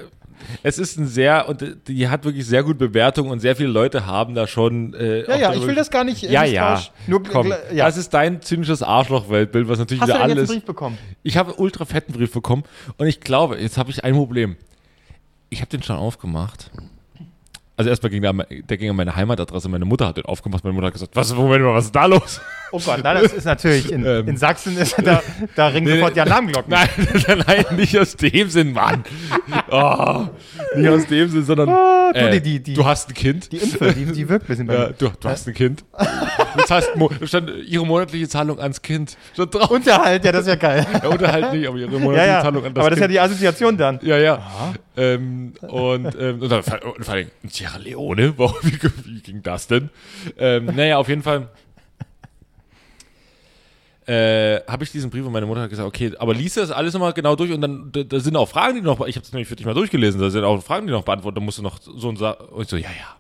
Es 0.64 0.78
ist 0.78 0.98
ein 0.98 1.08
sehr, 1.08 1.48
und 1.50 1.64
die 1.88 2.08
hat 2.10 2.24
wirklich 2.26 2.46
sehr 2.46 2.64
gute 2.64 2.76
Bewertung 2.76 3.30
und 3.30 3.40
sehr 3.40 3.56
viele 3.56 3.70
Leute 3.70 4.06
haben 4.06 4.36
da 4.36 4.48
schon. 4.48 4.94
Äh, 4.94 5.28
Ja, 5.30 5.38
ja, 5.38 5.54
ich 5.54 5.66
will 5.66 5.76
das 5.76 5.90
gar 5.92 6.04
nicht 6.04 6.24
äh, 6.24 6.32
Ja, 6.32 6.44
ja. 6.44 6.82
Nur, 7.08 7.24
Komm, 7.24 7.48
gl- 7.52 7.74
ja. 7.74 7.86
das 7.86 7.98
ist 7.98 8.14
dein 8.14 8.42
zynisches 8.42 8.82
Arschloch-Weltbild, 8.84 9.68
was 9.68 9.80
natürlich 9.80 10.02
Hast 10.02 10.10
du 10.10 10.14
wieder 10.16 10.28
denn 10.28 10.30
jetzt 10.30 10.38
einen 10.38 10.48
alles. 10.50 10.50
Brief 10.60 10.66
bekommen? 10.66 10.98
Ich 11.24 11.38
habe 11.38 11.54
ultra 11.56 11.86
fetten 11.86 12.14
Brief 12.14 12.32
bekommen 12.34 12.64
und 12.98 13.08
ich 13.08 13.20
glaube, 13.22 13.58
jetzt 13.58 13.78
habe 13.78 13.90
ich 13.92 14.04
ein 14.04 14.14
Problem. 14.16 14.56
Ich 15.50 15.60
habe 15.62 15.70
den 15.70 15.84
schon 15.84 15.98
aufgemacht. 15.98 16.72
Also 17.78 17.90
erstmal 17.90 18.10
ging 18.12 18.22
der, 18.22 18.34
der 18.34 18.78
ging 18.78 18.90
an 18.92 18.96
meine 18.96 19.16
Heimatadresse. 19.16 19.68
Meine 19.70 19.86
Mutter 19.86 20.08
hat 20.08 20.18
den 20.18 20.26
aufgemacht. 20.26 20.64
Meine 20.64 20.74
Mutter 20.74 20.88
hat 20.88 20.94
gesagt, 20.94 21.16
was, 21.16 21.34
Moment 21.34 21.64
mal, 21.64 21.74
was 21.74 21.86
ist 21.86 21.96
da 21.96 22.06
los? 22.06 22.40
Oh 22.74 22.80
Gott, 22.80 23.00
na, 23.04 23.14
das 23.16 23.34
ist 23.34 23.46
natürlich, 23.46 23.92
in, 23.92 24.06
Ähm. 24.06 24.28
in 24.30 24.38
Sachsen 24.38 24.78
ist 24.78 24.96
da, 25.04 25.22
da 25.56 25.68
ringen 25.68 25.88
Nee, 25.88 25.96
sofort 25.96 26.16
die 26.16 26.22
Alarmglocken. 26.22 26.70
Nein, 26.70 26.88
nein, 27.48 27.66
nicht 27.76 27.98
aus 28.00 28.16
dem 28.16 28.50
Sinn, 28.50 28.72
Mann. 28.74 29.04
Oh, 29.70 30.28
nicht 30.76 30.90
aus 30.90 31.06
dem 31.08 31.30
Sinn, 31.30 31.44
sondern 31.44 31.68
du, 32.14 32.18
äh, 32.20 32.40
die- 32.40 32.62
die- 32.62 32.74
du 32.74 32.86
hast 32.86 33.10
ein 33.10 33.14
Kind. 33.14 33.52
Die 33.52 33.58
Impfe, 33.58 33.94
die, 33.94 34.06
die 34.06 34.30
wirkt 34.30 34.46
ein 34.46 34.48
bisschen 34.48 34.68
bei 34.68 34.74
Ja, 34.76 34.90
du, 34.90 35.10
du 35.20 35.28
hast 35.30 35.48
ein 35.48 35.54
Kind. 35.54 35.84
Das 36.58 36.70
heißt, 36.72 36.92
stand 37.26 37.52
ihre 37.68 37.86
monatliche 37.86 38.28
Zahlung 38.30 38.60
ans 38.60 38.82
Kind. 38.82 39.18
Stand 39.34 39.54
drauf. 39.54 39.70
Unterhalt, 39.72 40.24
ja, 40.24 40.32
das 40.32 40.42
ist 40.42 40.48
ja 40.48 40.56
geil. 40.56 40.86
Ja, 41.04 41.10
Unterhalt 41.10 41.54
nicht, 41.54 41.68
aber 41.68 41.78
ihre 41.78 41.92
Ja, 41.92 42.00
monatliche 42.00 42.28
ja. 42.28 42.42
Zahlung 42.42 42.66
an 42.66 42.74
das 42.74 42.82
Aber 42.82 42.90
das 42.90 42.98
ist 42.98 43.02
ja 43.02 43.08
Kind. 43.08 43.16
die 43.16 43.20
Assoziation 43.20 43.78
dann. 43.78 44.00
Ja, 44.04 44.18
ja. 44.18 44.40
Ähm, 44.98 45.54
und, 45.62 46.16
ähm, 46.20 46.42
und 46.42 46.50
dann 46.50 46.64
vor 46.64 46.80
allem 47.10 47.32
Sierra 47.48 47.78
Leone, 47.78 48.34
Warum- 48.38 48.56
wie, 48.64 48.78
wie 49.06 49.22
ging 49.22 49.42
das 49.42 49.68
denn? 49.68 49.90
Ähm, 50.38 50.66
naja, 50.66 50.98
auf 50.98 51.08
jeden 51.08 51.24
Fall 51.24 51.50
äh, 54.08 54.60
habe 54.68 54.84
ich 54.84 54.92
diesen 54.92 55.10
Brief 55.10 55.26
und 55.26 55.32
meine 55.32 55.46
Mutter 55.46 55.62
hat 55.62 55.70
gesagt, 55.70 55.88
okay, 55.88 56.12
aber 56.18 56.34
liest 56.34 56.58
das 56.58 56.72
alles 56.72 56.94
nochmal 56.94 57.14
genau 57.14 57.36
durch 57.36 57.52
und 57.52 57.62
dann, 57.62 57.92
da, 57.92 58.04
da 58.04 58.20
sind 58.20 58.36
auch 58.36 58.50
Fragen, 58.50 58.76
die 58.76 58.82
noch, 58.82 59.00
ich 59.08 59.16
habe 59.16 59.22
das 59.24 59.32
nämlich 59.32 59.48
für 59.48 59.56
dich 59.56 59.66
mal 59.66 59.74
durchgelesen, 59.76 60.20
da 60.20 60.30
sind 60.30 60.44
auch 60.44 60.62
Fragen, 60.64 60.88
die 60.88 60.92
noch 60.92 61.04
beantwortet, 61.04 61.38
da 61.38 61.42
musst 61.46 61.60
du 61.60 61.62
noch 61.62 61.80
so 61.82 62.10
und 62.10 62.18
so, 62.18 62.36
und 62.50 62.64
ich 62.64 62.68
so, 62.70 62.78
ja, 62.78 62.90
ja. 62.90 63.16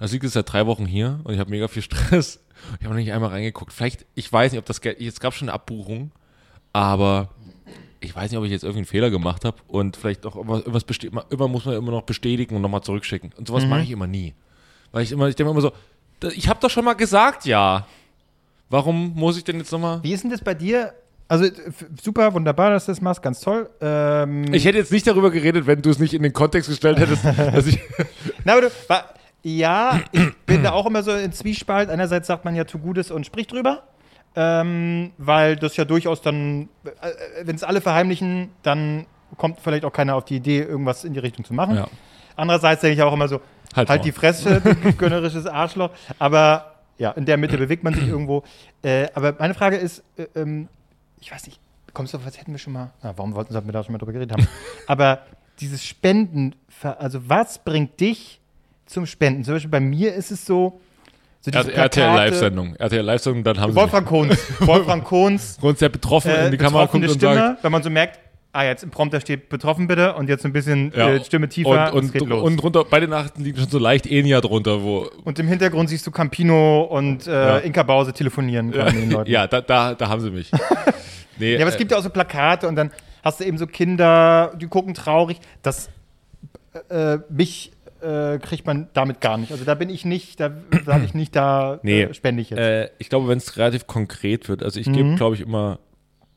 Das 0.00 0.12
liegt 0.12 0.24
jetzt 0.24 0.32
seit 0.34 0.50
drei 0.52 0.66
Wochen 0.66 0.84
hier 0.86 1.20
und 1.24 1.32
ich 1.34 1.40
habe 1.40 1.50
mega 1.50 1.68
viel 1.68 1.82
Stress. 1.82 2.40
Ich 2.78 2.84
habe 2.84 2.94
noch 2.94 3.00
nicht 3.00 3.12
einmal 3.12 3.30
reingeguckt. 3.30 3.72
Vielleicht, 3.72 4.04
ich 4.14 4.30
weiß 4.30 4.52
nicht, 4.52 4.58
ob 4.58 4.66
das 4.66 4.80
Geld, 4.80 5.00
jetzt 5.00 5.20
gab 5.20 5.34
schon 5.34 5.48
eine 5.48 5.54
Abbuchung, 5.54 6.10
aber 6.72 7.28
ich 8.06 8.16
weiß 8.16 8.30
nicht, 8.30 8.38
ob 8.38 8.44
ich 8.44 8.50
jetzt 8.50 8.62
irgendwie 8.64 8.78
einen 8.80 8.86
Fehler 8.86 9.10
gemacht 9.10 9.44
habe 9.44 9.56
und 9.68 9.96
vielleicht 9.96 10.24
auch 10.26 10.36
irgendwas, 10.36 10.84
beste- 10.84 11.08
immer, 11.30 11.48
muss 11.48 11.64
man 11.64 11.74
immer 11.76 11.90
noch 11.90 12.02
bestätigen 12.02 12.56
und 12.56 12.62
nochmal 12.62 12.82
zurückschicken. 12.82 13.32
Und 13.36 13.48
sowas 13.48 13.64
mache 13.66 13.82
ich 13.82 13.90
immer 13.90 14.06
nie. 14.06 14.34
Weil 14.92 15.02
ich 15.02 15.12
immer, 15.12 15.28
ich 15.28 15.34
denke 15.36 15.50
immer 15.50 15.60
so, 15.60 15.72
ich 16.34 16.48
habe 16.48 16.58
doch 16.60 16.70
schon 16.70 16.84
mal 16.84 16.94
gesagt, 16.94 17.44
ja. 17.44 17.86
Warum 18.70 19.12
muss 19.14 19.36
ich 19.36 19.44
denn 19.44 19.58
jetzt 19.58 19.70
nochmal? 19.70 20.02
Wie 20.02 20.12
ist 20.12 20.24
denn 20.24 20.30
das 20.30 20.40
bei 20.40 20.54
dir? 20.54 20.92
Also 21.28 21.46
super, 22.02 22.32
wunderbar, 22.34 22.70
dass 22.70 22.86
du 22.86 22.92
das 22.92 23.00
machst, 23.00 23.20
ganz 23.22 23.40
toll. 23.40 23.68
Ähm, 23.80 24.52
Ich 24.54 24.64
hätte 24.64 24.78
jetzt 24.78 24.92
nicht 24.92 25.06
darüber 25.06 25.30
geredet, 25.30 25.66
wenn 25.66 25.82
du 25.82 25.90
es 25.90 25.98
nicht 25.98 26.14
in 26.14 26.22
den 26.22 26.32
Kontext 26.32 26.68
gestellt 26.68 26.98
hättest, 26.98 27.24
dass 27.54 27.66
ich. 27.66 27.78
Na, 28.44 28.52
aber 28.52 28.62
du, 28.62 28.70
ja, 29.42 30.00
ich 30.12 30.34
bin 30.46 30.62
da 30.62 30.72
auch 30.72 30.86
immer 30.86 31.02
so 31.02 31.12
in 31.12 31.32
Zwiespalt. 31.32 31.90
Einerseits 31.90 32.26
sagt 32.28 32.44
man 32.44 32.54
ja, 32.56 32.64
tu 32.64 32.78
Gutes 32.78 33.10
und 33.10 33.26
sprich 33.26 33.46
drüber. 33.46 33.82
Ähm, 34.36 35.12
weil 35.16 35.56
das 35.56 35.76
ja 35.76 35.84
durchaus 35.84 36.20
dann, 36.20 36.68
äh, 36.84 37.44
wenn 37.44 37.56
es 37.56 37.64
alle 37.64 37.80
verheimlichen, 37.80 38.50
dann 38.62 39.06
kommt 39.38 39.60
vielleicht 39.60 39.84
auch 39.84 39.92
keiner 39.92 40.14
auf 40.14 40.26
die 40.26 40.36
Idee, 40.36 40.60
irgendwas 40.60 41.04
in 41.04 41.14
die 41.14 41.20
Richtung 41.20 41.44
zu 41.44 41.54
machen. 41.54 41.76
Ja. 41.76 41.88
Andererseits 42.36 42.82
denke 42.82 42.96
ich 42.96 43.02
auch 43.02 43.14
immer 43.14 43.28
so, 43.28 43.40
Halt 43.76 43.90
halt, 43.90 44.04
die 44.04 44.12
Fresse, 44.12 44.60
du 44.60 44.92
gönnerisches 44.96 45.46
Arschloch. 45.46 45.90
Aber 46.18 46.76
ja, 46.98 47.10
in 47.12 47.26
der 47.26 47.36
Mitte 47.36 47.58
bewegt 47.58 47.84
man 47.84 47.94
sich 47.94 48.08
irgendwo. 48.08 48.42
Äh, 48.82 49.08
aber 49.14 49.34
meine 49.38 49.54
Frage 49.54 49.76
ist, 49.76 50.02
äh, 50.16 50.26
ähm, 50.34 50.68
ich 51.20 51.30
weiß 51.30 51.46
nicht, 51.46 51.60
kommst 51.92 52.14
du, 52.14 52.24
was 52.24 52.38
hätten 52.38 52.52
wir 52.52 52.58
schon 52.58 52.72
mal, 52.72 52.92
na, 53.02 53.16
warum 53.16 53.34
wollten 53.34 53.52
wir 53.54 53.72
da 53.72 53.84
schon 53.84 53.92
mal 53.92 53.98
drüber 53.98 54.12
geredet 54.12 54.32
haben? 54.32 54.46
aber 54.86 55.20
dieses 55.60 55.84
Spenden, 55.84 56.54
also 56.82 57.28
was 57.28 57.58
bringt 57.58 58.00
dich 58.00 58.40
zum 58.86 59.06
Spenden? 59.06 59.44
Zum 59.44 59.54
Beispiel 59.54 59.70
bei 59.70 59.80
mir 59.80 60.14
ist 60.14 60.30
es 60.30 60.46
so, 60.46 60.80
so 61.54 61.60
diese 61.62 61.72
RTL 61.74 62.14
Live-Sendung. 62.14 62.76
RTL 62.76 63.02
Live-Sendung, 63.04 63.44
dann 63.44 63.58
haben 63.60 63.72
sie. 63.72 63.76
Wolfgang 63.76 64.06
Kohns. 64.06 64.38
Wolfgang 64.60 65.04
Kohns. 65.04 65.56
Grund 65.60 65.78
sehr 65.78 65.88
betroffen 65.88 66.30
Äh, 66.30 66.46
in 66.46 66.50
die 66.52 66.56
Kamera 66.58 66.86
guckt 66.86 67.00
betroffene 67.00 67.12
und 67.12 67.18
Stimme, 67.18 67.34
sagt. 67.34 67.64
wenn 67.64 67.72
man 67.72 67.82
so 67.82 67.90
merkt, 67.90 68.18
ah, 68.52 68.64
jetzt 68.64 68.82
im 68.84 68.90
Prompter 68.90 69.20
steht 69.20 69.48
betroffen 69.48 69.86
bitte 69.86 70.14
und 70.14 70.28
jetzt 70.28 70.44
ein 70.46 70.52
bisschen 70.52 70.92
Ja, 70.96 71.10
äh, 71.10 71.24
Stimme 71.24 71.48
tiefer 71.48 71.92
und, 71.94 72.04
es 72.06 72.12
geht 72.12 72.22
und, 72.22 72.28
los. 72.30 72.42
und 72.42 72.56
drunter, 72.56 72.84
bei 72.84 73.00
den 73.00 73.10
Nachrichten 73.10 73.42
liegt 73.44 73.58
schon 73.58 73.68
so 73.68 73.78
leicht 73.78 74.06
Enya 74.06 74.40
drunter, 74.40 74.82
wo. 74.82 75.08
Und 75.24 75.38
im 75.38 75.46
Hintergrund 75.48 75.88
siehst 75.90 76.06
du 76.06 76.10
Campino 76.10 76.82
und 76.82 77.26
äh, 77.26 77.30
Ja. 77.32 77.58
Inka 77.58 77.82
Bause 77.82 78.12
telefonieren 78.12 78.72
Leuten. 78.72 79.12
Ja, 79.30 79.46
da, 79.46 79.60
da, 79.60 79.94
da 79.94 80.08
haben 80.08 80.20
sie 80.20 80.30
mich. 80.30 80.50
Nee, 81.38 81.54
Ja, 81.56 81.60
aber 81.60 81.68
es 81.68 81.76
gibt 81.76 81.90
ja 81.90 81.98
auch 81.98 82.02
so 82.02 82.08
Plakate 82.08 82.66
und 82.66 82.76
dann 82.76 82.90
hast 83.22 83.40
du 83.40 83.44
eben 83.44 83.58
so 83.58 83.66
Kinder, 83.66 84.52
die 84.58 84.68
gucken 84.68 84.94
traurig. 84.94 85.38
Das 85.62 85.90
äh, 86.88 87.18
mich 87.28 87.72
äh, 88.06 88.38
kriegt 88.38 88.66
man 88.66 88.88
damit 88.92 89.20
gar 89.20 89.36
nicht. 89.36 89.50
Also 89.52 89.64
da 89.64 89.74
bin 89.74 89.90
ich 89.90 90.04
nicht, 90.04 90.38
da 90.40 90.50
sage 90.84 91.04
ich 91.04 91.14
nicht, 91.14 91.34
da 91.34 91.80
Nee, 91.82 92.02
äh, 92.02 92.14
spende 92.14 92.42
ich 92.42 92.50
jetzt. 92.50 92.58
Äh, 92.60 92.90
ich 92.98 93.08
glaube, 93.08 93.28
wenn 93.28 93.38
es 93.38 93.56
relativ 93.56 93.86
konkret 93.86 94.48
wird, 94.48 94.62
also 94.62 94.78
ich 94.78 94.86
Mhm. 94.86 94.92
gebe, 94.92 95.14
glaube 95.16 95.34
ich, 95.34 95.40
immer, 95.42 95.78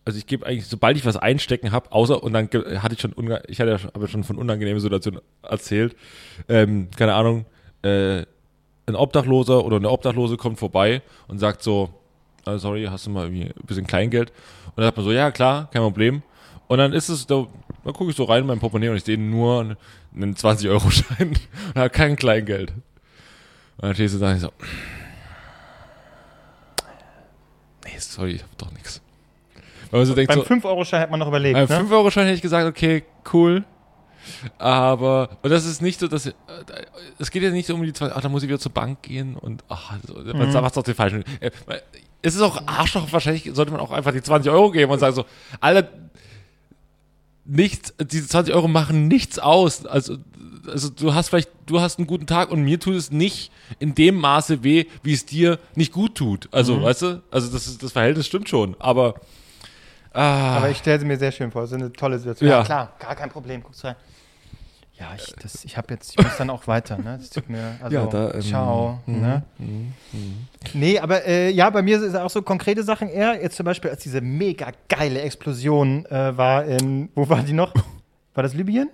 also 0.05 0.17
ich 0.17 0.25
gebe 0.27 0.45
eigentlich, 0.45 0.65
sobald 0.67 0.97
ich 0.97 1.05
was 1.05 1.17
einstecken 1.17 1.71
habe, 1.71 1.91
außer, 1.91 2.23
und 2.23 2.33
dann 2.33 2.49
hatte 2.81 2.95
ich 2.95 3.01
schon, 3.01 3.13
ich 3.47 3.59
hatte 3.61 3.69
ja 3.71 3.77
schon, 3.77 4.07
schon 4.07 4.23
von 4.23 4.37
unangenehmen 4.37 4.79
Situationen 4.79 5.21
erzählt, 5.43 5.95
ähm, 6.47 6.89
keine 6.97 7.13
Ahnung, 7.13 7.45
äh, 7.83 8.23
ein 8.87 8.95
Obdachloser 8.95 9.63
oder 9.63 9.77
eine 9.77 9.89
Obdachlose 9.91 10.35
kommt 10.37 10.57
vorbei 10.57 11.03
und 11.27 11.37
sagt 11.37 11.61
so, 11.61 11.89
ah, 12.45 12.57
sorry, 12.57 12.87
hast 12.89 13.05
du 13.05 13.11
mal 13.11 13.25
irgendwie 13.25 13.43
ein 13.43 13.65
bisschen 13.67 13.85
Kleingeld? 13.85 14.31
Und 14.67 14.77
dann 14.77 14.85
sagt 14.85 14.97
man 14.97 15.05
so, 15.05 15.11
ja, 15.11 15.29
klar, 15.29 15.69
kein 15.71 15.83
Problem. 15.83 16.23
Und 16.67 16.79
dann 16.79 16.93
ist 16.93 17.09
es, 17.09 17.27
da, 17.27 17.45
dann 17.83 17.93
gucke 17.93 18.09
ich 18.09 18.15
so 18.15 18.23
rein 18.23 18.41
in 18.41 18.47
mein 18.47 18.59
Portemonnaie 18.59 18.89
und 18.89 18.95
ich 18.97 19.03
sehe 19.03 19.17
nur 19.19 19.75
einen- 20.13 20.23
einen 20.23 20.35
20-Euro-Schein 20.35 21.29
und 21.29 21.75
habe 21.75 21.89
kein 21.89 22.15
Kleingeld. 22.15 22.71
Und 22.71 23.83
dann 23.87 23.93
stehst 23.93 24.15
du 24.15 24.19
da 24.19 24.29
und 24.31 24.35
ich 24.35 24.41
so, 24.41 24.51
nee, 27.85 27.97
sorry, 27.99 28.31
ich 28.31 28.43
hab 28.43 28.57
doch 28.57 28.71
nichts. 28.71 29.01
Weil 29.91 30.01
man 30.01 30.05
so 30.07 30.13
denkt 30.15 30.29
Beim 30.33 30.39
so, 30.39 30.45
5-Euro-Schein 30.45 31.01
hat 31.01 31.09
man 31.11 31.19
noch 31.19 31.27
überlegt. 31.27 31.55
beim 31.55 31.67
ne? 31.67 31.89
5-Euro-Schein 31.89 32.25
hätte 32.25 32.35
ich 32.35 32.41
gesagt, 32.41 32.67
okay, 32.67 33.03
cool. 33.33 33.63
Aber, 34.59 35.29
und 35.41 35.49
das 35.49 35.65
ist 35.65 35.81
nicht 35.81 35.99
so, 35.99 36.07
dass, 36.07 36.27
äh, 36.27 36.33
es 37.17 37.31
geht 37.31 37.41
ja 37.41 37.49
nicht 37.49 37.65
so 37.65 37.73
um 37.73 37.81
die 37.83 37.93
zwei, 37.93 38.11
ach, 38.11 38.21
da 38.21 38.29
muss 38.29 38.43
ich 38.43 38.49
wieder 38.49 38.59
zur 38.59 38.73
Bank 38.73 39.01
gehen 39.01 39.35
und, 39.35 39.63
ach, 39.69 39.93
so, 40.05 40.13
man 40.15 40.51
macht 40.53 40.75
doch 40.77 40.83
den 40.83 40.93
falschen. 40.95 41.23
Äh, 41.39 41.51
Es 42.21 42.35
ist 42.35 42.41
auch 42.41 42.61
Arschloch, 42.67 43.11
wahrscheinlich 43.13 43.49
sollte 43.53 43.71
man 43.71 43.79
auch 43.79 43.91
einfach 43.91 44.11
die 44.11 44.21
20 44.21 44.51
Euro 44.51 44.71
geben 44.71 44.91
und 44.91 44.99
sagen 44.99 45.15
so, 45.15 45.25
Alter, 45.61 45.87
nichts, 47.49 47.93
diese 47.99 48.27
20 48.27 48.53
Euro 48.53 48.67
machen 48.67 49.07
nichts 49.07 49.39
aus. 49.39 49.85
Also, 49.85 50.17
also 50.67 50.89
du 50.89 51.13
hast 51.13 51.29
vielleicht, 51.29 51.49
du 51.65 51.81
hast 51.81 51.97
einen 51.97 52.07
guten 52.07 52.27
Tag 52.27 52.51
und 52.51 52.63
mir 52.63 52.79
tut 52.79 52.95
es 52.95 53.11
nicht 53.11 53.51
in 53.79 53.95
dem 53.95 54.15
Maße 54.15 54.63
weh, 54.63 54.85
wie 55.03 55.13
es 55.13 55.25
dir 55.25 55.59
nicht 55.75 55.91
gut 55.91 56.15
tut. 56.15 56.47
Also, 56.51 56.81
weißt 56.81 57.01
du, 57.01 57.23
also 57.31 57.51
das, 57.51 57.67
ist, 57.67 57.81
das 57.83 57.91
Verhältnis 57.91 58.27
stimmt 58.27 58.49
schon, 58.49 58.75
aber 58.79 59.15
Ah, 60.11 60.57
Aber 60.57 60.69
ich 60.69 60.77
stelle 60.77 60.99
sie 60.99 61.05
mir 61.05 61.17
sehr 61.17 61.31
schön 61.31 61.51
vor. 61.51 61.61
Das 61.61 61.71
ist 61.71 61.77
eine 61.77 61.93
tolle 61.93 62.17
Situation. 62.17 62.49
Ja. 62.49 62.63
klar, 62.63 62.93
gar 62.99 63.15
kein 63.15 63.29
Problem. 63.29 63.61
Guckst 63.61 63.83
rein. 63.85 63.95
Ja, 64.99 65.13
ich, 65.15 65.33
das, 65.41 65.63
ich 65.63 65.77
habe 65.77 65.93
jetzt, 65.93 66.11
ich 66.17 66.23
muss 66.23 66.35
dann 66.37 66.49
auch 66.49 66.67
weiter, 66.67 66.97
ne? 66.97 67.17
Das 67.19 67.29
tut 67.29 67.49
mir, 67.49 67.77
also, 67.81 67.95
Ja, 67.95 68.05
da, 68.07 68.33
ähm, 68.33 68.41
ciao, 68.41 68.99
mhm, 69.05 69.21
ne? 69.21 69.43
Nee, 70.73 70.99
aber 70.99 71.25
äh, 71.25 71.49
ja, 71.51 71.69
bei 71.69 71.81
mir 71.81 71.99
sind 72.01 72.15
auch 72.17 72.29
so 72.29 72.41
konkrete 72.41 72.83
Sachen 72.83 73.07
eher. 73.07 73.41
Jetzt 73.41 73.55
zum 73.55 73.65
Beispiel, 73.65 73.91
als 73.91 74.03
diese 74.03 74.19
mega 74.19 74.71
geile 74.89 75.21
Explosion 75.21 76.05
äh, 76.07 76.35
war 76.37 76.65
in, 76.65 77.09
wo 77.15 77.29
war 77.29 77.43
die 77.43 77.53
noch? 77.53 77.73
War 78.33 78.43
das 78.43 78.53
Libyen? 78.53 78.89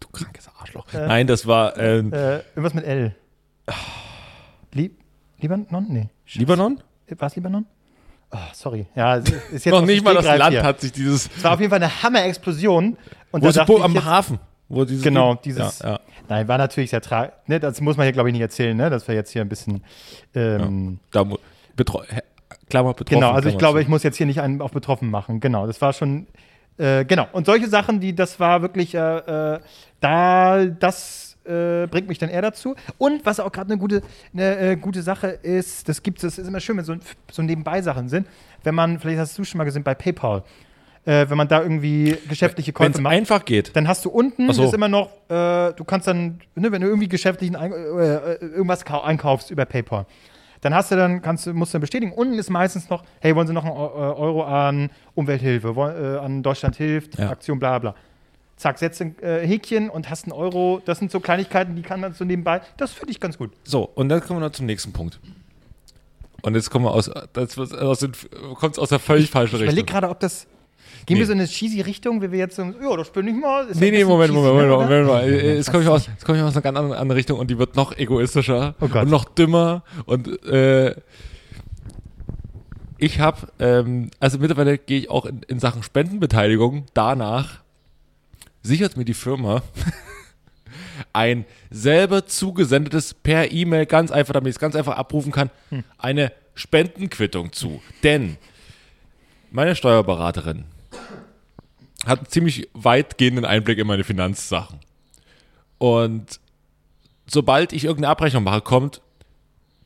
du 0.00 0.08
krankes 0.08 0.48
Arschloch. 0.60 0.92
Äh, 0.92 1.06
Nein, 1.06 1.26
das 1.26 1.46
war 1.46 1.76
ähm, 1.78 2.12
Äh, 2.12 2.40
irgendwas 2.54 2.74
mit 2.74 2.84
L. 2.84 3.14
Li 4.72 4.90
Libanon? 5.38 5.86
Nee. 5.88 6.08
Libanon? 6.34 6.82
War 7.18 7.28
es 7.28 7.36
Libanon? 7.36 7.66
Oh, 8.30 8.38
sorry. 8.52 8.86
Ja, 8.94 9.16
ist 9.16 9.32
jetzt 9.52 9.66
Noch 9.66 9.82
nicht 9.82 10.04
mal 10.04 10.14
das 10.14 10.24
Land 10.24 10.50
hier. 10.50 10.62
hat 10.62 10.80
sich 10.80 10.92
dieses. 10.92 11.30
Es 11.34 11.44
war 11.44 11.54
auf 11.54 11.60
jeden 11.60 11.70
Fall 11.70 11.82
eine 11.82 12.02
Hammer-Explosion. 12.02 12.96
Und 13.30 13.42
Wo 13.42 13.50
da 13.50 13.62
ich 13.64 13.82
am 13.82 13.94
jetzt, 13.94 14.04
Hafen. 14.04 14.38
Wo 14.68 14.84
dieses 14.84 15.02
Genau, 15.04 15.34
Ding- 15.34 15.42
dieses- 15.44 15.78
Ja, 15.80 15.90
ja. 15.90 16.00
Nein, 16.28 16.48
war 16.48 16.58
natürlich 16.58 16.90
sehr 16.90 17.00
tragisch. 17.00 17.34
Ne, 17.46 17.60
das 17.60 17.80
muss 17.80 17.96
man 17.96 18.04
hier, 18.04 18.12
glaube 18.12 18.28
ich, 18.28 18.32
nicht 18.32 18.42
erzählen, 18.42 18.76
ne? 18.76 18.90
dass 18.90 19.06
wir 19.06 19.14
jetzt 19.14 19.30
hier 19.30 19.42
ein 19.42 19.48
bisschen. 19.48 19.82
Ähm, 20.34 20.98
Da 21.12 21.22
mu- 21.24 21.36
betro 21.76 22.02
Klammer 22.68 22.94
betroffen. 22.94 23.20
genau, 23.20 23.32
also 23.32 23.48
ich 23.48 23.58
glaube, 23.58 23.80
ich 23.80 23.86
muss 23.88 24.02
jetzt 24.02 24.16
hier 24.16 24.26
nicht 24.26 24.40
einen 24.40 24.60
auf 24.60 24.72
betroffen 24.72 25.08
machen. 25.10 25.38
Genau, 25.40 25.66
das 25.68 25.80
war 25.80 25.92
schon. 25.92 26.26
Äh, 26.78 27.04
genau. 27.04 27.26
Und 27.32 27.46
solche 27.46 27.68
Sachen, 27.68 28.00
die, 28.00 28.14
das 28.14 28.38
war 28.40 28.60
wirklich, 28.60 28.94
äh, 28.94 28.98
äh, 29.54 29.60
da, 30.00 30.64
das 30.66 31.36
äh, 31.46 31.86
bringt 31.86 32.08
mich 32.08 32.18
dann 32.18 32.28
eher 32.28 32.42
dazu. 32.42 32.74
Und 32.98 33.24
was 33.24 33.38
auch 33.40 33.52
gerade 33.52 33.70
eine 33.70 33.78
gute, 33.80 34.02
eine 34.34 34.58
äh, 34.58 34.76
gute 34.76 35.02
Sache 35.02 35.28
ist, 35.28 35.88
das 35.88 36.02
gibt 36.02 36.18
es, 36.18 36.22
das 36.34 36.38
ist 36.42 36.48
immer 36.48 36.58
schön, 36.60 36.76
wenn 36.76 36.84
so, 36.84 36.96
so 37.30 37.40
Nebenbei-Sachen 37.42 38.08
sind, 38.08 38.26
wenn 38.64 38.74
man, 38.74 38.98
vielleicht 38.98 39.20
hast 39.20 39.38
du 39.38 39.44
schon 39.44 39.58
mal 39.58 39.64
gesehen, 39.64 39.84
bei 39.84 39.94
PayPal, 39.94 40.42
äh, 41.06 41.30
wenn 41.30 41.38
man 41.38 41.48
da 41.48 41.62
irgendwie 41.62 42.16
geschäftliche 42.28 42.72
Käufe 42.72 42.92
es 42.92 43.00
macht. 43.00 43.12
einfach 43.14 43.44
geht. 43.44 43.74
Dann 43.74 43.88
hast 43.88 44.04
du 44.04 44.10
unten 44.10 44.52
so. 44.52 44.64
ist 44.64 44.74
immer 44.74 44.88
noch, 44.88 45.08
äh, 45.28 45.72
du 45.72 45.84
kannst 45.86 46.06
dann, 46.08 46.40
ne, 46.54 46.70
wenn 46.72 46.82
du 46.82 46.88
irgendwie 46.88 47.08
geschäftlichen 47.08 47.56
Ein 47.56 47.72
äh, 47.72 47.76
äh, 47.76 48.38
irgendwas 48.40 48.84
kau- 48.84 49.02
einkaufst 49.02 49.50
über 49.50 49.64
PayPal, 49.64 50.04
dann 50.60 50.74
hast 50.74 50.90
du 50.90 50.96
dann, 50.96 51.22
kannst 51.22 51.46
du, 51.46 51.54
musst 51.54 51.72
du 51.72 51.76
dann 51.76 51.80
bestätigen. 51.82 52.12
Unten 52.12 52.34
ist 52.38 52.50
meistens 52.50 52.90
noch, 52.90 53.04
hey, 53.20 53.34
wollen 53.36 53.46
Sie 53.46 53.52
noch 53.54 53.64
einen 53.64 53.74
äh, 53.74 53.76
Euro 53.78 54.44
an 54.44 54.90
Umwelthilfe, 55.14 55.74
woll- 55.76 56.16
äh, 56.20 56.24
an 56.24 56.42
Deutschland 56.42 56.76
hilft, 56.76 57.18
Ja. 57.18 57.30
Aktion, 57.30 57.58
bla 57.58 57.78
bla. 57.78 57.94
Zack, 58.56 58.78
setzt 58.78 59.02
ein 59.02 59.14
Häkchen 59.22 59.90
und 59.90 60.08
hast 60.08 60.24
einen 60.24 60.32
Euro. 60.32 60.80
Das 60.86 60.98
sind 60.98 61.10
so 61.10 61.20
Kleinigkeiten, 61.20 61.76
die 61.76 61.82
kann 61.82 62.00
man 62.00 62.14
so 62.14 62.24
nebenbei. 62.24 62.62
Das 62.78 62.90
finde 62.90 63.10
ich 63.12 63.20
ganz 63.20 63.36
gut. 63.36 63.50
So, 63.64 63.82
und 63.84 64.08
dann 64.08 64.22
kommen 64.22 64.40
wir 64.40 64.46
noch 64.46 64.52
zum 64.54 64.64
nächsten 64.64 64.94
Punkt. 64.94 65.20
Und 66.40 66.54
jetzt 66.54 66.70
kommen 66.70 66.86
wir 66.86 66.92
aus, 66.92 67.10
das 67.34 67.56
wird 67.58 67.76
aus 67.78 67.98
den, 67.98 68.12
kommt's 68.54 68.78
aus 68.78 68.88
der 68.88 68.98
völlig 68.98 69.30
falschen 69.30 69.56
Ich 69.56 69.60
überlege 69.62 69.82
Richtung. 69.82 69.92
gerade, 70.00 70.08
ob 70.08 70.20
das. 70.20 70.46
Gehen 71.06 71.14
Nee. 71.14 71.20
wir 71.20 71.26
so 71.26 71.32
in 71.32 71.38
eine 71.38 71.46
cheesy 71.48 71.80
Richtung, 71.82 72.20
wie 72.20 72.32
wir 72.32 72.38
jetzt 72.40 72.56
so, 72.56 72.62
ja, 72.64 72.96
das 72.96 73.10
bin 73.10 73.28
ich 73.28 73.34
mal. 73.34 73.66
Ist 73.68 73.80
Nee, 73.80 73.92
nee, 73.92 74.04
Moment, 74.04 74.32
cheesy, 74.32 74.44
Moment, 74.44 74.68
ne, 74.68 74.74
Moment? 74.74 75.06
Moment, 75.06 75.24
Moment. 75.30 75.42
Jetzt 75.56 75.70
komme 75.70 75.82
ich, 75.84 75.88
aus- 75.88 76.06
jetzt 76.08 76.24
komm 76.24 76.34
ich 76.36 76.42
aus 76.42 76.52
einer 76.54 76.62
ganz 76.62 76.76
anderen, 76.78 77.10
Richtung 77.12 77.38
und 77.38 77.48
die 77.50 77.58
wird 77.58 77.76
noch 77.76 77.96
egoistischer 77.96 78.74
Oh 78.80 78.86
und 78.86 79.08
noch 79.10 79.24
dümmer 79.24 79.84
und 80.06 80.44
äh, 80.46 80.94
ich 82.98 83.20
habe, 83.20 83.48
ähm, 83.58 84.10
also 84.20 84.38
mittlerweile 84.38 84.78
gehe 84.78 84.98
ich 85.00 85.10
auch 85.10 85.26
in, 85.26 85.42
in 85.48 85.60
Sachen 85.60 85.82
Spendenbeteiligung 85.82 86.86
danach, 86.94 87.60
sichert 88.62 88.96
mir 88.96 89.04
die 89.04 89.14
Firma 89.14 89.62
ein 91.12 91.44
selber 91.70 92.26
zugesendetes 92.26 93.14
per 93.14 93.52
E-Mail, 93.52 93.86
ganz 93.86 94.10
einfach, 94.10 94.32
damit 94.32 94.48
ich 94.50 94.56
es 94.56 94.60
ganz 94.60 94.74
einfach 94.76 94.96
abrufen 94.96 95.30
kann, 95.30 95.50
Hm. 95.70 95.84
eine 95.98 96.32
Spendenquittung 96.54 97.52
zu. 97.52 97.82
Denn 98.02 98.38
meine 99.50 99.76
Steuerberaterin 99.76 100.64
hat 102.06 102.20
einen 102.20 102.28
ziemlich 102.28 102.68
weitgehenden 102.72 103.44
Einblick 103.44 103.78
in 103.78 103.86
meine 103.86 104.04
Finanzsachen. 104.04 104.80
Und 105.78 106.40
sobald 107.26 107.72
ich 107.72 107.84
irgendeine 107.84 108.10
Abrechnung 108.10 108.44
mache, 108.44 108.60
kommt 108.60 109.00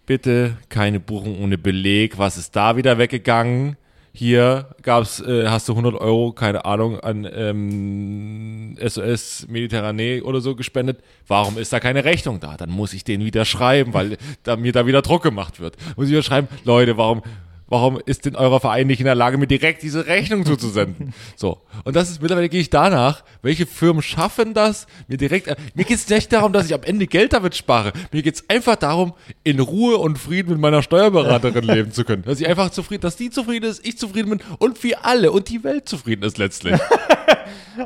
bitte 0.06 0.56
keine 0.68 1.00
Buchung 1.00 1.40
ohne 1.42 1.58
Beleg. 1.58 2.18
Was 2.18 2.36
ist 2.36 2.56
da 2.56 2.76
wieder 2.76 2.98
weggegangen? 2.98 3.76
Hier 4.12 4.74
gab's, 4.82 5.20
äh, 5.20 5.46
hast 5.46 5.68
du 5.68 5.72
100 5.72 5.94
Euro, 5.94 6.32
keine 6.32 6.64
Ahnung, 6.64 6.98
an 6.98 7.28
ähm, 7.32 8.76
SOS 8.84 9.46
Mediterranee 9.48 10.20
oder 10.22 10.40
so 10.40 10.56
gespendet. 10.56 10.98
Warum 11.28 11.58
ist 11.58 11.72
da 11.72 11.78
keine 11.78 12.04
Rechnung 12.04 12.40
da? 12.40 12.56
Dann 12.56 12.70
muss 12.70 12.92
ich 12.92 13.04
den 13.04 13.24
wieder 13.24 13.44
schreiben, 13.44 13.94
weil 13.94 14.16
da, 14.42 14.56
mir 14.56 14.72
da 14.72 14.84
wieder 14.84 15.02
Druck 15.02 15.22
gemacht 15.22 15.60
wird. 15.60 15.76
Muss 15.96 16.06
ich 16.06 16.12
wieder 16.12 16.24
schreiben, 16.24 16.48
Leute, 16.64 16.96
warum, 16.96 17.22
warum 17.70 17.98
ist 18.04 18.26
denn 18.26 18.36
euer 18.36 18.60
Verein 18.60 18.86
nicht 18.86 19.00
in 19.00 19.06
der 19.06 19.14
Lage, 19.14 19.38
mir 19.38 19.46
direkt 19.46 19.82
diese 19.82 20.06
Rechnung 20.06 20.44
zuzusenden? 20.44 21.14
So. 21.36 21.58
Und 21.84 21.96
das 21.96 22.10
ist 22.10 22.20
mittlerweile 22.20 22.48
gehe 22.48 22.60
ich 22.60 22.68
danach, 22.68 23.24
welche 23.40 23.64
Firmen 23.64 24.02
schaffen 24.02 24.52
das, 24.52 24.86
mir 25.08 25.16
direkt, 25.16 25.46
äh, 25.46 25.56
mir 25.74 25.84
geht 25.84 25.96
es 25.96 26.08
nicht 26.08 26.32
darum, 26.32 26.52
dass 26.52 26.66
ich 26.66 26.74
am 26.74 26.82
Ende 26.82 27.06
Geld 27.06 27.32
damit 27.32 27.54
spare. 27.54 27.92
Mir 28.12 28.22
geht 28.22 28.34
es 28.34 28.50
einfach 28.50 28.76
darum, 28.76 29.14
in 29.44 29.60
Ruhe 29.60 29.96
und 29.96 30.18
Frieden 30.18 30.50
mit 30.50 30.60
meiner 30.60 30.82
Steuerberaterin 30.82 31.64
leben 31.64 31.92
zu 31.92 32.04
können. 32.04 32.24
Dass 32.24 32.40
ich 32.40 32.48
einfach 32.48 32.70
zufrieden, 32.70 33.02
dass 33.02 33.16
die 33.16 33.30
zufrieden 33.30 33.70
ist, 33.70 33.86
ich 33.86 33.96
zufrieden 33.96 34.30
bin 34.30 34.40
und 34.58 34.82
wir 34.82 35.06
alle 35.06 35.32
und 35.32 35.48
die 35.48 35.64
Welt 35.64 35.88
zufrieden 35.88 36.24
ist 36.24 36.36
letztlich. 36.36 36.78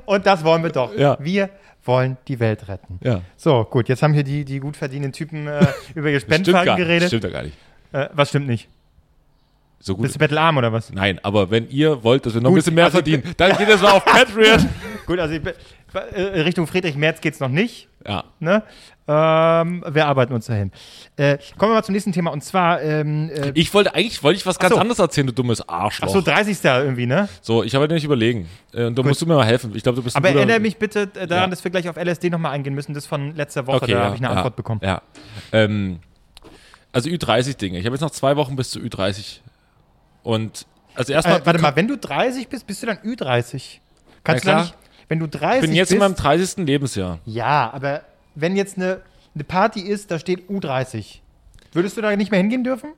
Und 0.07 0.27
das 0.27 0.43
wollen 0.43 0.63
wir 0.63 0.71
doch. 0.71 0.97
Ja. 0.97 1.17
Wir 1.21 1.51
wollen 1.85 2.17
die 2.27 2.41
Welt 2.41 2.69
retten. 2.69 2.99
Ja. 3.03 3.21
So, 3.37 3.65
gut, 3.65 3.89
jetzt 3.89 4.03
haben 4.03 4.15
hier 4.15 4.25
die, 4.25 4.45
die 4.45 4.59
gut 4.59 4.77
verdienenden 4.77 5.13
Typen 5.13 5.47
äh, 5.47 5.67
über 5.95 6.11
ihr 6.11 6.19
Spendenverhalten 6.19 6.77
geredet. 6.77 7.09
Stimmt 7.09 7.25
ja 7.25 7.31
gar 7.31 7.43
nicht. 7.43 7.57
Äh, 7.93 8.09
was 8.13 8.31
stimmt 8.31 8.47
nicht? 8.47 8.69
So 9.85 9.95
gut. 9.95 10.05
Bist 10.05 10.15
du 10.15 10.19
bettelarm 10.19 10.57
oder 10.57 10.73
was? 10.73 10.91
Nein, 10.91 11.21
aber 11.23 11.51
wenn 11.51 11.69
ihr 11.69 12.03
wollt, 12.03 12.25
dass 12.25 12.33
wir 12.33 12.41
noch 12.41 12.49
ein 12.49 12.55
Gut, 12.55 12.61
bisschen 12.61 12.75
mehr 12.75 12.87
also 12.87 13.01
ich 13.01 13.05
verdienen, 13.05 13.35
dann 13.37 13.55
geht 13.59 13.69
es 13.69 13.83
mal 13.83 13.91
auf 13.91 14.03
Patreon. 14.07 14.67
Gut, 15.07 15.19
also 15.19 15.35
ich, 15.35 15.43
äh, 16.15 16.41
Richtung 16.41 16.67
Friedrich 16.67 16.97
Merz 16.97 17.21
geht's 17.21 17.39
noch 17.39 17.51
nicht. 17.51 17.89
Ja. 18.07 18.25
Ne? 18.41 18.63
Ähm, 19.07 19.85
wir 19.87 20.07
arbeiten 20.07 20.33
uns 20.33 20.47
dahin. 20.47 20.73
Äh, 21.19 21.37
kommen 21.59 21.73
wir 21.73 21.75
mal 21.77 21.83
zum 21.83 21.93
nächsten 21.93 22.13
Thema 22.13 22.33
und 22.33 22.43
zwar, 22.43 22.81
ähm, 22.81 23.29
äh, 23.29 23.51
Ich 23.53 23.75
wollte 23.75 23.95
eigentlich 23.95 24.23
wollte 24.23 24.39
ich 24.39 24.47
was 24.47 24.59
ganz 24.59 24.73
so. 24.73 24.81
anderes 24.81 24.99
erzählen, 24.99 25.27
du 25.27 25.35
dummes 25.35 25.69
Arschloch. 25.69 26.09
ach 26.09 26.13
so, 26.15 26.23
30. 26.23 26.57
irgendwie, 26.65 27.05
ne? 27.05 27.29
So, 27.43 27.63
ich 27.63 27.75
habe 27.75 27.87
nicht 27.87 28.05
überlegen. 28.05 28.49
Äh, 28.73 28.87
Und 28.87 28.99
da 28.99 29.03
musst 29.03 29.21
du 29.21 29.27
mir 29.27 29.35
mal 29.35 29.45
helfen. 29.45 29.73
Ich 29.75 29.83
glaube, 29.83 29.97
du 29.97 30.03
bist 30.03 30.17
ein 30.17 30.25
Aber 30.25 30.35
erinnere 30.35 30.61
mich 30.61 30.79
bitte 30.79 31.09
daran, 31.09 31.29
Ja. 31.29 31.47
dass 31.49 31.63
wir 31.63 31.71
gleich 31.71 31.91
auf 31.91 31.97
LSD 31.99 32.31
nochmal 32.31 32.53
eingehen 32.53 32.75
müssen. 32.75 32.95
Das 32.95 33.05
von 33.05 33.37
letzter 33.37 33.67
Woche, 33.67 33.83
Okay, 33.83 33.93
da 33.93 33.99
ja, 33.99 34.05
habe 34.07 34.15
ich 34.17 34.23
eine 34.23 34.31
ja, 34.31 34.37
Antwort 34.37 34.57
bekommen. 34.57 34.81
Ja. 34.83 35.03
Ähm, 35.53 35.99
also 36.93 37.11
Ü30-Dinge. 37.11 37.79
Ich 37.79 37.85
habe 37.85 37.95
jetzt 37.95 38.03
noch 38.03 38.13
zwei 38.13 38.37
Wochen 38.37 38.57
bis 38.57 38.71
zu 38.71 38.79
Ü30. 38.79 39.41
Und 40.25 40.67
also 40.97 41.13
erstmal. 41.13 41.41
Äh, 41.41 41.47
warte 41.47 41.61
mal, 41.63 41.77
wenn 41.77 41.87
du 41.87 41.97
30 41.97 42.49
bist, 42.49 42.67
bist 42.67 42.83
du 42.83 42.87
dann 42.87 42.97
Ü30? 42.99 43.79
Kannst 44.25 44.45
du 44.45 44.49
da 44.51 44.61
nicht, 44.63 44.75
wenn 45.09 45.21
du 45.21 45.29
30 45.29 45.55
Ich 45.57 45.61
bin 45.69 45.77
jetzt 45.77 45.89
bist, 45.91 45.93
in 45.93 45.99
meinem 46.01 46.17
30. 46.17 46.67
Lebensjahr. 46.67 47.21
Ja, 47.27 47.71
aber 47.73 48.03
wenn 48.35 48.57
jetzt 48.57 48.77
eine, 48.77 49.01
eine 49.35 49.45
Party 49.45 49.81
ist, 49.81 50.11
da 50.11 50.19
steht 50.19 50.49
U30, 50.51 51.19
würdest 51.73 51.97
du 51.97 52.01
da 52.01 52.15
nicht 52.17 52.31
mehr 52.33 52.41
hingehen 52.41 52.65
dürfen? 52.65 52.91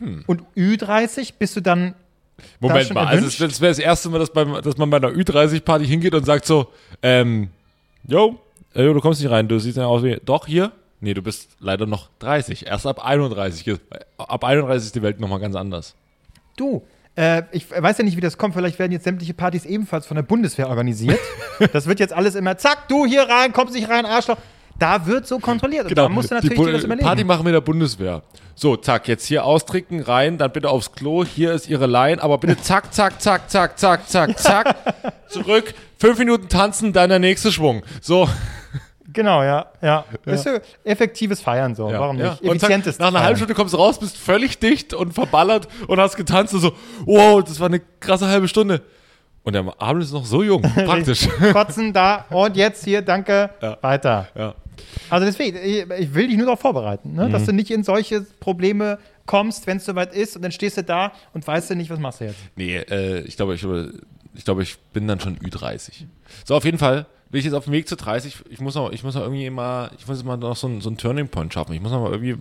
Hm. 0.00 0.24
Und 0.26 0.42
Ü30 0.56 1.34
bist 1.38 1.56
du 1.56 1.60
dann. 1.60 1.94
Moment 2.58 2.92
mal, 2.92 3.06
also 3.06 3.18
erwünscht? 3.18 3.40
es- 3.40 3.48
das 3.52 3.60
wäre 3.60 3.70
das 3.70 3.78
erste 3.78 4.08
Mal, 4.08 4.18
dass, 4.18 4.32
beim, 4.32 4.60
dass 4.60 4.76
man 4.76 4.90
bei 4.90 4.96
einer 4.96 5.10
Ü30-Party 5.10 5.86
hingeht 5.86 6.14
und 6.14 6.24
sagt 6.26 6.44
so, 6.46 6.66
ähm, 7.00 7.48
yo, 8.08 8.40
äh, 8.74 8.82
du 8.82 9.00
kommst 9.00 9.20
nicht 9.22 9.30
rein, 9.30 9.46
du 9.46 9.56
siehst 9.60 9.76
ja 9.76 9.86
aus 9.86 10.02
wie, 10.02 10.18
doch, 10.24 10.46
hier? 10.46 10.72
Nee, 11.04 11.12
du 11.12 11.20
bist 11.20 11.50
leider 11.60 11.84
noch 11.84 12.08
30, 12.20 12.66
erst 12.66 12.86
ab 12.86 13.04
31. 13.04 13.66
Äh, 13.68 13.78
Ab 14.16 14.42
31 14.42 14.86
ist 14.86 14.94
die 14.94 15.02
Welt 15.02 15.20
nochmal 15.20 15.38
ganz 15.38 15.54
anders. 15.54 15.94
Du, 16.56 16.82
äh, 17.14 17.42
ich 17.52 17.70
weiß 17.70 17.98
ja 17.98 18.04
nicht, 18.04 18.16
wie 18.16 18.22
das 18.22 18.38
kommt. 18.38 18.54
Vielleicht 18.54 18.78
werden 18.78 18.90
jetzt 18.90 19.04
sämtliche 19.04 19.34
Partys 19.34 19.66
ebenfalls 19.66 20.06
von 20.06 20.14
der 20.14 20.22
Bundeswehr 20.22 20.66
organisiert. 20.70 21.20
das 21.74 21.86
wird 21.86 22.00
jetzt 22.00 22.14
alles 22.14 22.36
immer, 22.36 22.56
zack, 22.56 22.88
du 22.88 23.04
hier 23.04 23.28
rein, 23.28 23.52
kommst 23.52 23.74
nicht 23.74 23.90
rein, 23.90 24.06
Arschloch. 24.06 24.38
Da 24.78 25.04
wird 25.06 25.26
so 25.26 25.38
kontrolliert. 25.40 25.88
Und 25.88 25.98
da 25.98 26.08
musst 26.08 26.30
du 26.30 26.36
natürlich 26.36 26.56
Genau. 26.56 26.68
die 26.68 26.72
das 26.72 26.84
überlegen. 26.84 27.06
Party 27.06 27.22
machen 27.24 27.44
mit 27.44 27.52
der 27.52 27.60
Bundeswehr. 27.60 28.22
So, 28.54 28.76
zack, 28.76 29.06
jetzt 29.06 29.26
hier 29.26 29.44
austrinken, 29.44 30.00
rein, 30.00 30.38
dann 30.38 30.52
bitte 30.52 30.70
aufs 30.70 30.92
Klo, 30.92 31.22
hier 31.22 31.52
ist 31.52 31.68
ihre 31.68 31.86
Line, 31.86 32.22
aber 32.22 32.38
bitte 32.38 32.56
zack, 32.62 32.94
zack, 32.94 33.20
zack, 33.20 33.50
zack, 33.50 33.78
zack, 33.78 34.08
zack, 34.08 34.38
zack, 34.38 34.76
zurück, 35.28 35.74
fünf 35.98 36.18
Minuten 36.18 36.48
tanzen, 36.48 36.94
dann 36.94 37.10
der 37.10 37.18
nächste 37.18 37.52
Schwung. 37.52 37.82
So. 38.00 38.26
Genau, 39.14 39.42
ja, 39.42 39.66
ja. 39.80 40.04
Ist 40.26 40.44
ja 40.44 40.58
effektives 40.84 41.40
Feiern 41.40 41.74
so. 41.74 41.90
Ja, 41.90 42.00
Warum 42.00 42.18
ja. 42.18 42.30
nicht? 42.32 42.42
Und 42.42 42.60
zack, 42.60 42.70
Effizientes 42.70 42.98
nach 42.98 43.08
einer 43.08 43.22
halben 43.22 43.36
Stunde 43.36 43.54
kommst 43.54 43.72
du 43.72 43.78
raus, 43.78 43.98
bist 43.98 44.18
völlig 44.18 44.58
dicht 44.58 44.92
und 44.92 45.12
verballert 45.14 45.68
und 45.86 45.98
hast 46.00 46.16
getanzt 46.16 46.52
und 46.52 46.60
so, 46.60 46.72
wow, 47.06 47.42
das 47.42 47.58
war 47.60 47.68
eine 47.68 47.80
krasse 48.00 48.28
halbe 48.28 48.48
Stunde. 48.48 48.82
Und 49.44 49.52
der 49.52 49.64
Abend 49.80 50.02
ist 50.02 50.12
noch 50.12 50.24
so 50.26 50.42
jung, 50.42 50.62
praktisch. 50.74 51.28
Kotzen 51.52 51.92
da 51.92 52.24
und 52.30 52.56
jetzt 52.56 52.84
hier, 52.84 53.02
danke, 53.02 53.50
Ja. 53.62 53.78
weiter. 53.80 54.28
ja. 54.34 54.54
Also 55.08 55.26
deswegen, 55.26 55.56
ich, 55.62 56.14
will 56.14 56.26
dich 56.26 56.36
nur 56.36 56.46
darauf 56.46 56.60
vorbereiten, 56.60 57.14
ne? 57.14 57.28
Mhm. 57.28 57.32
dass 57.32 57.44
du 57.44 57.52
nicht 57.52 57.70
in 57.70 57.84
solche 57.84 58.22
Probleme 58.40 58.98
kommst, 59.26 59.66
wenn 59.66 59.76
es 59.76 59.84
soweit 59.84 60.12
ist 60.14 60.34
und 60.36 60.42
dann 60.42 60.50
stehst 60.50 60.76
du 60.76 60.82
da 60.82 61.12
und 61.32 61.46
weißt 61.46 61.70
du 61.70 61.76
nicht, 61.76 61.90
was 61.90 61.98
machst 62.00 62.20
du 62.20 62.24
jetzt. 62.24 62.38
Nee, 62.56 62.76
äh, 62.78 63.20
ich 63.20 63.36
glaube, 63.36 63.54
ich, 63.54 63.60
glaube, 63.60 63.92
ich 64.34 64.44
glaube, 64.44 64.62
ich 64.62 64.78
bin 64.92 65.06
dann 65.06 65.20
schon 65.20 65.38
Ü30. 65.38 66.06
So, 66.44 66.56
auf 66.56 66.64
jeden 66.64 66.78
Fall 66.78 67.06
bin 67.34 67.40
ich 67.40 67.46
jetzt 67.46 67.54
auf 67.54 67.64
dem 67.64 67.72
Weg 67.72 67.88
zu 67.88 67.96
30. 67.96 68.44
Ich 68.48 68.60
muss 68.60 68.76
noch, 68.76 68.92
ich 68.92 69.02
muss 69.02 69.16
noch 69.16 69.22
irgendwie 69.22 69.50
mal, 69.50 69.90
ich 69.98 70.06
muss 70.06 70.22
mal 70.22 70.36
noch 70.36 70.54
so 70.54 70.68
einen, 70.68 70.80
so 70.80 70.88
einen 70.88 70.98
Turning 70.98 71.26
Point 71.26 71.52
schaffen. 71.52 71.72
Ich 71.72 71.80
muss 71.80 71.90
noch 71.90 72.00
mal 72.00 72.12
irgendwie 72.12 72.36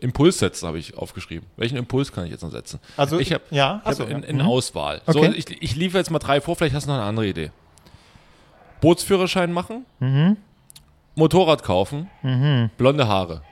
Impuls 0.00 0.38
setzen, 0.40 0.66
habe 0.66 0.80
ich 0.80 0.98
aufgeschrieben. 0.98 1.46
Welchen 1.56 1.76
Impuls 1.76 2.10
kann 2.10 2.24
ich 2.24 2.32
jetzt 2.32 2.42
noch 2.42 2.50
setzen? 2.50 2.80
Also, 2.96 3.20
ich 3.20 3.32
habe 3.32 3.44
ja, 3.52 3.82
ich 3.84 3.88
achso, 3.88 4.02
hab 4.02 4.10
in, 4.10 4.24
ja. 4.38 4.42
Mhm. 4.42 4.50
Auswahl. 4.50 5.00
Okay. 5.06 5.26
So, 5.26 5.32
ich, 5.32 5.62
ich 5.62 5.76
liefere 5.76 5.98
jetzt 5.98 6.10
mal 6.10 6.18
drei 6.18 6.40
vor, 6.40 6.56
vielleicht 6.56 6.74
hast 6.74 6.86
du 6.86 6.90
noch 6.90 6.96
eine 6.96 7.06
andere 7.06 7.28
Idee. 7.28 7.52
Bootsführerschein 8.80 9.52
machen, 9.52 9.86
Mhm. 10.00 10.38
Motorrad 11.14 11.62
kaufen, 11.62 12.10
blonde 12.76 13.06
Haare. 13.06 13.42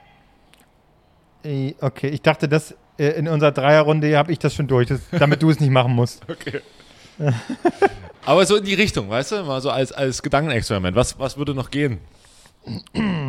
Okay, 1.79 2.09
ich 2.09 2.21
dachte, 2.21 2.49
dass 2.49 2.75
äh, 2.97 3.11
in 3.11 3.29
unserer 3.29 3.53
Dreierrunde 3.53 4.17
habe 4.17 4.33
ich 4.33 4.39
das 4.39 4.53
schon 4.53 4.67
durch, 4.67 4.89
das, 4.89 4.99
damit 5.09 5.41
du 5.41 5.49
es 5.49 5.61
nicht 5.61 5.71
machen 5.71 5.95
musst. 5.95 6.21
Okay. 6.29 6.59
Aber 8.25 8.45
so 8.45 8.55
in 8.57 8.63
die 8.65 8.73
Richtung, 8.73 9.09
weißt 9.09 9.31
du? 9.33 9.43
Mal 9.43 9.61
so 9.61 9.69
als, 9.69 9.91
als 9.91 10.21
Gedankenexperiment. 10.23 10.95
Was, 10.95 11.17
was 11.19 11.37
würde 11.37 11.53
noch 11.53 11.69
gehen? 11.69 11.99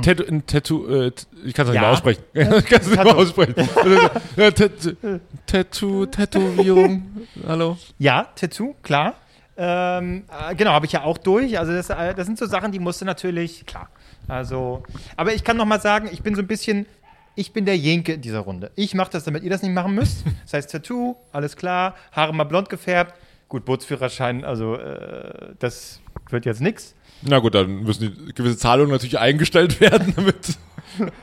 Tattoo, 0.03 0.25
ein 0.27 0.47
Tattoo, 0.47 0.87
äh, 0.87 1.13
ich 1.45 1.53
kann 1.53 1.67
es 1.67 1.73
nicht 1.73 1.75
Ja. 1.75 1.81
mehr 1.83 1.91
aussprechen. 1.91 2.23
ich 2.33 2.45
kann 2.45 2.81
es 2.81 2.87
nicht 2.87 2.97
mehr 2.97 3.05
Tattoo. 3.05 3.19
aussprechen. 3.19 3.55
Tattoo, 5.47 6.07
Tätowierung. 6.07 7.27
Hallo? 7.47 7.77
Ja, 7.99 8.29
Tattoo, 8.35 8.75
klar. 8.83 9.15
Ähm, 9.59 10.25
äh, 10.51 10.55
genau, 10.55 10.71
habe 10.73 10.87
ich 10.87 10.93
ja 10.93 11.03
auch 11.05 11.19
durch. 11.19 11.59
Also 11.59 11.73
das, 11.73 11.91
äh, 11.91 12.15
das 12.15 12.27
sind 12.27 12.39
so 12.39 12.47
Sachen, 12.47 12.73
die 12.73 12.79
musste 12.79 13.05
natürlich, 13.05 13.67
klar. 13.67 13.89
Also, 14.29 14.83
aber 15.17 15.35
ich 15.35 15.45
kann 15.45 15.57
noch 15.59 15.67
mal 15.67 15.81
sagen, 15.81 16.09
ich 16.11 16.23
bin 16.23 16.35
so 16.35 16.41
ein 16.43 16.47
bisschen, 16.47 16.87
ich 17.35 17.53
bin 17.53 17.65
der 17.67 17.77
Jenke 17.77 18.15
in 18.15 18.23
dieser 18.23 18.41
Runde. 18.41 18.71
Ich 18.75 18.95
mache 18.95 19.11
das, 19.11 19.25
damit 19.25 19.43
ihr 19.45 19.51
das 19.51 19.63
nicht 19.63 19.73
machen 19.75 19.95
müsst. 19.95 20.25
Das 20.45 20.55
heißt 20.55 20.71
Tattoo, 20.73 21.17
alles 21.33 21.57
klar, 21.57 21.95
Haare 22.13 22.35
mal 22.35 22.45
blond 22.45 22.69
gefärbt. 22.71 23.15
Gut, 23.49 23.65
Bootsführerschein, 23.65 24.45
also 24.45 24.75
äh, 24.75 25.55
das 25.59 26.01
wird 26.31 26.47
jetzt 26.47 26.61
nix. 26.61 26.95
Na 27.23 27.39
gut, 27.39 27.55
dann 27.55 27.83
müssen 27.83 28.13
die 28.27 28.35
gewisse 28.35 28.59
Zahlungen 28.59 28.91
natürlich 28.91 29.19
eingestellt 29.19 29.81
werden, 29.81 30.13
damit. 30.17 30.59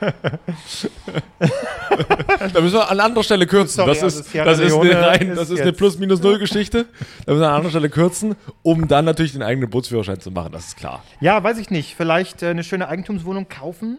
da 2.52 2.60
müssen 2.60 2.74
wir 2.74 2.90
an 2.90 3.00
anderer 3.00 3.24
Stelle 3.24 3.46
kürzen. 3.46 3.76
Sorry, 3.76 3.88
das 3.88 4.02
also 4.02 4.20
ist, 4.20 4.34
das 4.34 4.58
ist 4.58 4.74
eine, 4.74 5.06
rein, 5.06 5.30
ist 5.30 5.38
das 5.38 5.50
ist 5.50 5.60
eine 5.60 5.72
Plus-Minus-Null-Geschichte. 5.72 6.86
Da 7.26 7.32
müssen 7.32 7.42
wir 7.42 7.48
an 7.48 7.54
anderer 7.54 7.70
Stelle 7.70 7.90
kürzen, 7.90 8.36
um 8.62 8.88
dann 8.88 9.04
natürlich 9.04 9.32
den 9.32 9.42
eigenen 9.42 9.70
Bootsführerschein 9.70 10.20
zu 10.20 10.30
machen. 10.30 10.52
Das 10.52 10.68
ist 10.68 10.76
klar. 10.76 11.02
Ja, 11.20 11.42
weiß 11.42 11.58
ich 11.58 11.70
nicht. 11.70 11.94
Vielleicht 11.94 12.42
äh, 12.42 12.48
eine 12.48 12.64
schöne 12.64 12.88
Eigentumswohnung 12.88 13.48
kaufen? 13.48 13.98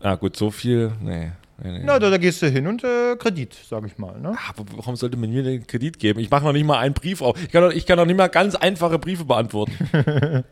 Ah, 0.00 0.14
gut, 0.16 0.36
so 0.36 0.50
viel. 0.50 0.92
Nee. 1.00 1.32
Nee, 1.62 1.72
nee. 1.72 1.82
Na, 1.84 1.98
da, 1.98 2.10
da 2.10 2.18
gehst 2.18 2.42
du 2.42 2.48
hin 2.48 2.66
und 2.66 2.84
äh, 2.84 3.16
Kredit, 3.16 3.54
sage 3.54 3.86
ich 3.86 3.98
mal. 3.98 4.18
Ne? 4.20 4.36
Aber 4.48 4.64
warum 4.76 4.96
sollte 4.96 5.16
man 5.16 5.30
mir 5.30 5.42
den 5.42 5.66
Kredit 5.66 5.98
geben? 5.98 6.20
Ich 6.20 6.30
mache 6.30 6.44
noch 6.44 6.52
nicht 6.52 6.66
mal 6.66 6.78
einen 6.78 6.94
Brief 6.94 7.22
auf. 7.22 7.40
Ich 7.42 7.50
kann 7.50 7.62
doch, 7.62 7.72
ich 7.72 7.86
kann 7.86 7.96
doch 7.98 8.06
nicht 8.06 8.16
mal 8.16 8.28
ganz 8.28 8.54
einfache 8.54 8.98
Briefe 8.98 9.24
beantworten. 9.24 9.72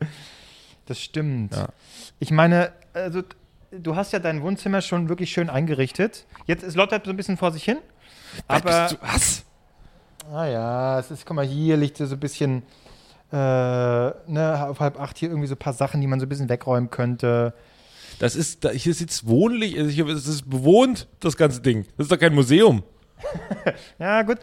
Das 0.88 1.02
stimmt. 1.02 1.54
Ja. 1.54 1.68
Ich 2.18 2.30
meine, 2.30 2.72
also 2.94 3.22
du 3.70 3.94
hast 3.94 4.12
ja 4.14 4.18
dein 4.18 4.42
Wohnzimmer 4.42 4.80
schon 4.80 5.10
wirklich 5.10 5.30
schön 5.30 5.50
eingerichtet. 5.50 6.24
Jetzt 6.46 6.64
ist 6.64 6.76
Lotte 6.76 6.98
so 7.04 7.10
ein 7.10 7.16
bisschen 7.16 7.36
vor 7.36 7.52
sich 7.52 7.62
hin. 7.62 7.76
Aber, 8.46 8.88
du, 8.88 8.96
was? 9.02 9.44
ah 10.32 10.46
ja, 10.46 10.98
es 10.98 11.10
ist, 11.10 11.26
guck 11.26 11.36
mal, 11.36 11.44
hier 11.46 11.76
liegt 11.76 11.98
so 11.98 12.04
ein 12.04 12.20
bisschen, 12.20 12.62
äh, 13.30 13.36
ne, 13.36 14.66
auf 14.66 14.80
halb 14.80 14.98
acht 14.98 15.18
hier 15.18 15.28
irgendwie 15.28 15.46
so 15.46 15.54
ein 15.54 15.58
paar 15.58 15.74
Sachen, 15.74 16.00
die 16.00 16.06
man 16.06 16.20
so 16.20 16.26
ein 16.26 16.28
bisschen 16.30 16.48
wegräumen 16.48 16.88
könnte. 16.90 17.52
Das 18.18 18.34
ist, 18.36 18.64
da, 18.64 18.70
hier 18.70 18.94
sitzt 18.94 19.26
wohnlich, 19.26 19.78
also 19.78 19.90
hier, 19.90 20.04
das 20.06 20.26
ist 20.26 20.48
bewohnt, 20.48 21.06
das 21.20 21.36
ganze 21.36 21.60
Ding. 21.60 21.84
Das 21.96 22.06
ist 22.06 22.12
doch 22.12 22.18
kein 22.18 22.34
Museum. 22.34 22.82
Ja, 23.98 24.22
gut. 24.22 24.38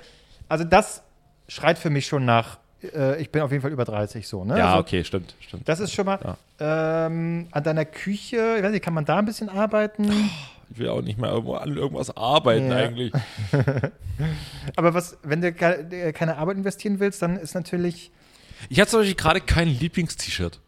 Also 0.49 0.63
das 0.63 1.01
schreit 1.47 1.77
für 1.79 1.89
mich 1.89 2.05
schon 2.07 2.25
nach, 2.25 2.57
äh, 2.93 3.21
ich 3.21 3.29
bin 3.31 3.41
auf 3.41 3.51
jeden 3.51 3.61
Fall 3.61 3.71
über 3.71 3.85
30 3.85 4.27
so, 4.27 4.43
ne? 4.43 4.57
Ja, 4.57 4.65
also, 4.67 4.79
okay, 4.79 5.03
stimmt, 5.03 5.33
stimmt. 5.39 5.67
Das 5.67 5.79
ist 5.79 5.93
schon 5.93 6.05
mal, 6.05 6.37
ähm, 6.59 7.47
an 7.51 7.63
deiner 7.63 7.85
Küche, 7.85 8.55
ich 8.57 8.63
weiß 8.63 8.71
nicht, 8.71 8.83
kann 8.83 8.93
man 8.93 9.05
da 9.05 9.17
ein 9.17 9.25
bisschen 9.25 9.49
arbeiten? 9.49 10.11
Ich 10.69 10.77
will 10.79 10.89
auch 10.89 11.01
nicht 11.01 11.17
mehr 11.19 11.29
irgendwo 11.31 11.55
an 11.55 11.75
irgendwas 11.77 12.15
arbeiten 12.17 12.69
Ja. 12.71 12.77
eigentlich. 12.77 13.13
Aber 14.75 14.93
was, 14.93 15.17
wenn 15.23 15.41
du 15.41 15.47
äh, 15.49 16.13
keine 16.13 16.37
Arbeit 16.37 16.57
investieren 16.57 16.99
willst, 16.99 17.21
dann 17.21 17.37
ist 17.37 17.53
natürlich, 17.55 18.11
Ich 18.69 18.79
habe 18.79 18.89
zum 18.89 18.99
Beispiel 19.01 19.15
gerade 19.15 19.41
kein 19.41 19.67
Lieblingst-T-Shirt. 19.67 20.59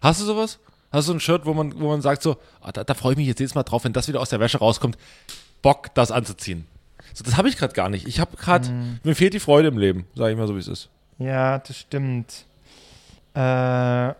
Hast 0.00 0.20
du 0.20 0.24
sowas? 0.24 0.58
Hast 0.92 1.08
du 1.08 1.12
ein 1.14 1.20
Shirt, 1.20 1.46
wo 1.46 1.54
man, 1.54 1.78
wo 1.80 1.88
man 1.88 2.02
sagt 2.02 2.22
so, 2.22 2.36
ah, 2.60 2.72
da, 2.72 2.82
da 2.84 2.94
freue 2.94 3.12
ich 3.12 3.18
mich 3.18 3.26
jetzt 3.26 3.38
jedes 3.38 3.54
Mal 3.54 3.62
drauf, 3.62 3.84
wenn 3.84 3.92
das 3.92 4.08
wieder 4.08 4.20
aus 4.20 4.30
der 4.30 4.40
Wäsche 4.40 4.58
rauskommt, 4.58 4.98
Bock, 5.62 5.94
das 5.94 6.10
anzuziehen. 6.10 6.66
So, 7.14 7.24
das 7.24 7.36
habe 7.36 7.48
ich 7.48 7.56
gerade 7.56 7.74
gar 7.74 7.88
nicht. 7.88 8.06
Ich 8.06 8.18
habe 8.20 8.36
gerade, 8.36 8.68
mir 9.04 9.14
fehlt 9.14 9.34
die 9.34 9.40
Freude 9.40 9.68
im 9.68 9.78
Leben, 9.78 10.06
sage 10.14 10.32
ich 10.32 10.38
mal 10.38 10.46
so, 10.48 10.54
wie 10.54 10.60
es 10.60 10.68
ist. 10.68 10.88
Ja, 11.18 11.58
das 11.58 11.76
stimmt. 11.78 12.44
Äh, 13.34 13.38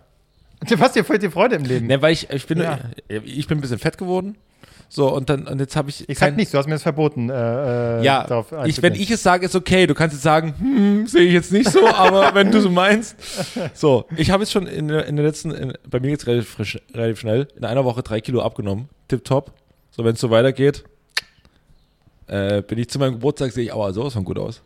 was 0.78 0.92
dir 0.92 1.04
fehlt 1.04 1.22
die 1.22 1.30
Freude 1.30 1.56
im 1.56 1.64
Leben? 1.64 1.86
Ne, 1.86 2.00
weil 2.02 2.12
ich, 2.12 2.30
ich 2.30 2.46
bin, 2.46 2.58
Ja. 2.60 2.78
ich 3.08 3.46
bin 3.48 3.58
ein 3.58 3.60
bisschen 3.60 3.78
fett 3.78 3.98
geworden. 3.98 4.36
So, 4.92 5.14
und 5.14 5.30
dann, 5.30 5.46
und 5.46 5.60
jetzt 5.60 5.76
habe 5.76 5.88
ich. 5.88 6.08
ich 6.08 6.18
sag 6.18 6.34
nichts, 6.36 6.50
du 6.50 6.58
hast 6.58 6.66
mir 6.66 6.72
das 6.74 6.82
verboten. 6.82 7.30
Äh, 7.30 8.00
äh, 8.00 8.04
Ja, 8.04 8.44
ich, 8.64 8.82
wenn 8.82 8.94
ich 8.94 9.08
es 9.10 9.22
sage, 9.22 9.46
ist 9.46 9.54
okay. 9.54 9.86
Du 9.86 9.94
kannst 9.94 10.14
jetzt 10.14 10.24
sagen, 10.24 10.54
hm, 10.58 11.06
sehe 11.06 11.22
ich 11.22 11.32
jetzt 11.32 11.52
nicht 11.52 11.70
so, 11.70 11.86
aber 11.86 12.34
wenn 12.34 12.50
du 12.50 12.60
so 12.60 12.70
meinst. 12.70 13.14
So, 13.74 14.06
ich 14.16 14.30
habe 14.30 14.42
jetzt 14.42 14.50
schon 14.50 14.66
in 14.66 14.88
der, 14.88 15.06
in 15.06 15.14
der 15.14 15.24
letzten, 15.24 15.52
in, 15.52 15.72
bei 15.88 16.00
mir 16.00 16.10
jetzt 16.10 16.26
relativ, 16.26 16.48
frisch, 16.50 16.78
relativ 16.92 17.20
schnell, 17.20 17.46
in 17.56 17.64
einer 17.64 17.84
Woche 17.84 18.02
drei 18.02 18.20
Kilo 18.20 18.42
abgenommen. 18.42 18.88
Tipptopp. 19.06 19.52
So, 19.92 20.04
wenn 20.04 20.14
es 20.14 20.20
so 20.20 20.30
weitergeht, 20.30 20.82
äh, 22.26 22.62
bin 22.62 22.78
ich 22.78 22.88
zu 22.90 22.98
meinem 22.98 23.12
Geburtstag, 23.12 23.52
sehe 23.52 23.64
ich 23.64 23.72
aber 23.72 23.92
sowas 23.92 24.12
von 24.12 24.24
gut 24.24 24.38
aus. 24.38 24.60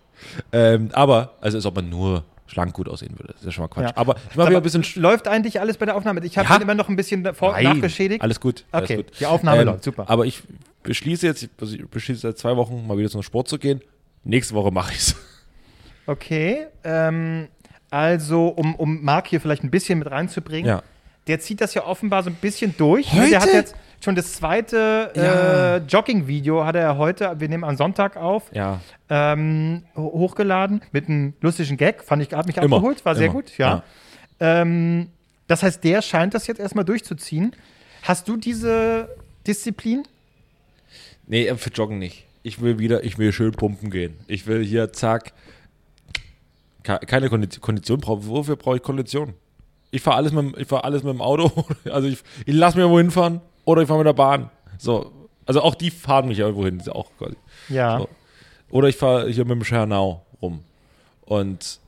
Ähm, 0.53 0.89
aber, 0.93 1.35
also 1.41 1.59
als 1.59 1.67
ob 1.67 1.77
man 1.77 1.91
nur 1.91 2.25
schlank 2.47 2.73
gut 2.75 2.89
aussehen 2.89 3.19
würde. 3.19 3.33
Das 3.33 3.41
ist 3.41 3.47
ja 3.47 3.53
schon 3.53 3.63
mal 3.63 3.69
Quatsch. 3.69 3.85
Ja. 3.91 3.97
Aber 3.97 4.17
ich 4.31 4.37
mache 4.37 4.49
wieder 4.51 4.59
ein 4.61 4.63
bisschen. 4.63 4.83
sch- 4.83 4.99
Läuft 5.01 5.29
eigentlich 5.29 5.61
alles 5.61 5.77
bei 5.79 5.87
der 5.87 5.97
Aufnahme? 5.97 6.25
Ich 6.25 6.37
habe 6.39 6.49
Ja. 6.49 6.57
immer 6.57 6.75
noch 6.75 6.89
ein 6.89 6.97
bisschen 6.97 7.25
davor, 7.25 7.53
Nein, 7.53 7.65
nachgeschädigt. 7.65 8.21
Alles 8.23 8.41
gut. 8.41 8.65
Alles 8.71 8.91
Okay, 8.91 9.03
gut. 9.03 9.13
die 9.21 9.27
Aufnahme 9.27 9.65
läuft, 9.65 9.85
super. 9.85 10.09
Aber 10.09 10.27
ich 10.27 10.43
beschließe 10.83 11.27
jetzt, 11.27 11.49
also 11.61 11.75
ich 11.75 11.87
beschließe 11.89 12.21
seit 12.21 12.39
zwei 12.39 12.57
Wochen 12.57 12.87
mal 12.87 12.99
wieder 12.99 13.09
zum 13.09 13.23
Sport 13.23 13.49
zu 13.49 13.59
gehen. 13.59 13.81
Nächste 14.25 14.55
Woche 14.55 14.71
mache 14.71 14.93
ich's. 14.93 15.17
Okay, 16.07 16.67
ähm, 16.85 17.49
also 17.91 18.49
um, 18.49 18.75
um 18.75 19.03
Marc 19.03 19.29
hier 19.29 19.41
vielleicht 19.41 19.65
ein 19.65 19.71
bisschen 19.71 19.99
mit 20.01 20.11
reinzubringen, 20.11 20.67
Ja. 20.69 20.83
Der 21.27 21.41
zieht 21.41 21.61
das 21.61 21.75
ja 21.75 21.85
offenbar 21.87 22.23
so 22.23 22.31
ein 22.31 22.37
bisschen 22.37 22.75
durch. 22.77 23.13
ne? 23.13 23.21
Heute? 23.23 23.31
Der 23.31 23.41
hat 23.41 23.53
jetzt 23.53 23.75
schon 24.03 24.15
das 24.15 24.35
zweite 24.35 25.11
Ja. 25.15 25.77
äh, 25.77 25.79
Jogging-Video, 25.79 26.65
hat 26.65 26.75
er 26.77 26.83
ja 26.83 26.97
heute, 26.99 27.35
wir 27.41 27.49
nehmen 27.49 27.65
am 27.65 27.77
Sonntag 27.77 28.17
auf, 28.19 28.51
Ja. 28.53 28.81
ähm, 29.09 29.85
ho- 29.97 30.13
hochgeladen 30.13 30.83
mit 30.93 31.09
einem 31.09 31.33
lustigen 31.41 31.77
Gag, 31.79 32.05
fand 32.05 32.23
ich, 32.23 32.33
hat 32.35 32.47
mich 32.47 32.57
Immer, 32.59 32.77
abgeholt, 32.77 33.05
war 33.05 33.15
sehr 33.15 33.27
immer, 33.27 33.35
gut, 33.35 33.57
ja. 33.57 33.83
Ähm, 34.41 35.09
das 35.47 35.63
heißt, 35.63 35.83
der 35.85 36.03
scheint 36.03 36.35
das 36.35 36.47
jetzt 36.47 36.61
erstmal 36.61 36.85
durchzuziehen. 36.85 37.55
Hast 38.03 38.29
du 38.29 38.37
diese 38.37 39.09
Disziplin? 39.47 40.03
Nee, 41.27 41.47
äh, 41.47 41.57
für 41.57 41.71
Joggen 41.71 41.99
nicht. 41.99 42.27
Ich 42.43 42.61
will 42.61 42.79
wieder, 42.79 43.05
ich 43.05 43.17
will 43.17 43.33
schön 43.33 43.53
pumpen 43.53 43.91
gehen. 43.91 44.17
Ich 44.27 44.47
will 44.47 44.63
hier, 44.63 44.93
zack. 44.93 45.33
Ke- 46.83 47.01
Keine 47.07 47.29
Kondi- 47.29 47.59
Kondition, 47.61 48.01
brauch- 48.01 48.21
wofür 48.27 48.57
brauche 48.57 48.77
ich 48.77 48.83
Kondition? 48.83 49.33
Ich 49.95 50.03
fahre 50.03 50.17
alles, 50.17 50.33
mit 50.33 50.59
ich 50.59 50.67
fahr 50.67 50.85
alles 50.85 51.05
mit 51.05 51.15
dem 51.15 51.21
Auto. 51.21 51.53
Also 51.91 52.09
ich, 52.09 52.19
ich 52.47 52.55
lasse 52.55 52.77
mir 52.77 52.91
wohin 52.91 53.13
fahren 53.13 53.41
oder 53.65 53.83
ich 53.83 53.89
fahre 53.89 54.01
mit 54.01 54.09
der 54.09 54.13
Bahn. 54.13 54.51
So. 54.77 55.13
Also 55.47 55.63
auch 55.63 55.77
die 55.77 55.91
fahren 55.91 56.27
mich 56.27 56.39
ja 56.39 56.47
irgendwo 56.47 56.65
hin. 56.65 56.83
Auch 56.89 57.11
quasi. 57.17 57.37
Ja. 57.69 57.99
So. 57.99 58.09
Oder 58.71 58.89
ich 58.89 58.97
fahre 58.97 59.31
hier 59.31 59.45
mit 59.45 59.53
dem 59.53 59.63
Schernau 59.65 60.25
rum. 60.43 60.65
Und 61.27 61.79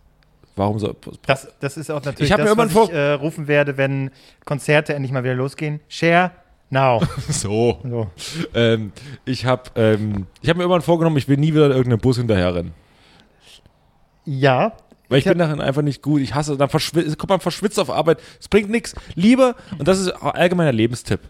warum 0.55 0.79
so. 0.79 0.95
Das, 1.27 1.49
das 1.59 1.77
ist 1.77 1.90
auch 1.90 2.05
natürlich 2.05 2.31
Ich 2.31 2.37
das, 2.37 2.49
mir 2.49 2.57
was 2.57 2.71
ich 2.73 2.95
äh, 2.95 3.12
rufen 3.14 3.49
werde, 3.49 3.77
wenn 3.77 4.12
Konzerte 4.45 4.95
endlich 4.95 5.11
mal 5.11 5.25
wieder 5.25 5.35
losgehen. 5.35 5.81
Share 5.88 6.31
now. 6.71 7.03
So. 7.29 7.81
So. 7.83 8.11
Ähm, 8.55 8.92
ich 9.25 9.47
habe 9.47 9.64
ähm, 9.75 10.27
ich 10.42 10.49
hab 10.49 10.57
mir 10.57 10.62
irgendwann 10.62 10.83
vorgenommen, 10.83 11.16
ich 11.16 11.27
will 11.27 11.38
nie 11.38 11.53
wieder 11.53 11.66
in 11.66 11.73
irgendeinem 11.73 12.01
Bus 12.01 12.19
hinterherrennen. 12.19 12.73
Ja. 14.25 14.75
Weil 15.09 15.19
ich, 15.19 15.27
Ich 15.27 15.31
bin 15.31 15.38
darin 15.38 15.61
einfach 15.61 15.83
nicht 15.83 16.03
gut. 16.03 16.21
Ich 16.21 16.35
hasse, 16.35 16.57
dann 16.57 16.69
verschwitzt, 16.69 17.16
kommt 17.19 17.31
man 17.31 17.40
verschwitzt 17.40 17.79
auf 17.79 17.90
Arbeit. 17.90 18.19
Es 18.40 18.49
bringt 18.49 18.71
nichts. 18.71 18.95
Lieber, 19.14 19.55
und 19.79 19.87
das 19.87 19.99
ist 20.01 20.09
allgemeiner 20.11 20.73
Lebenstipp. 20.73 21.21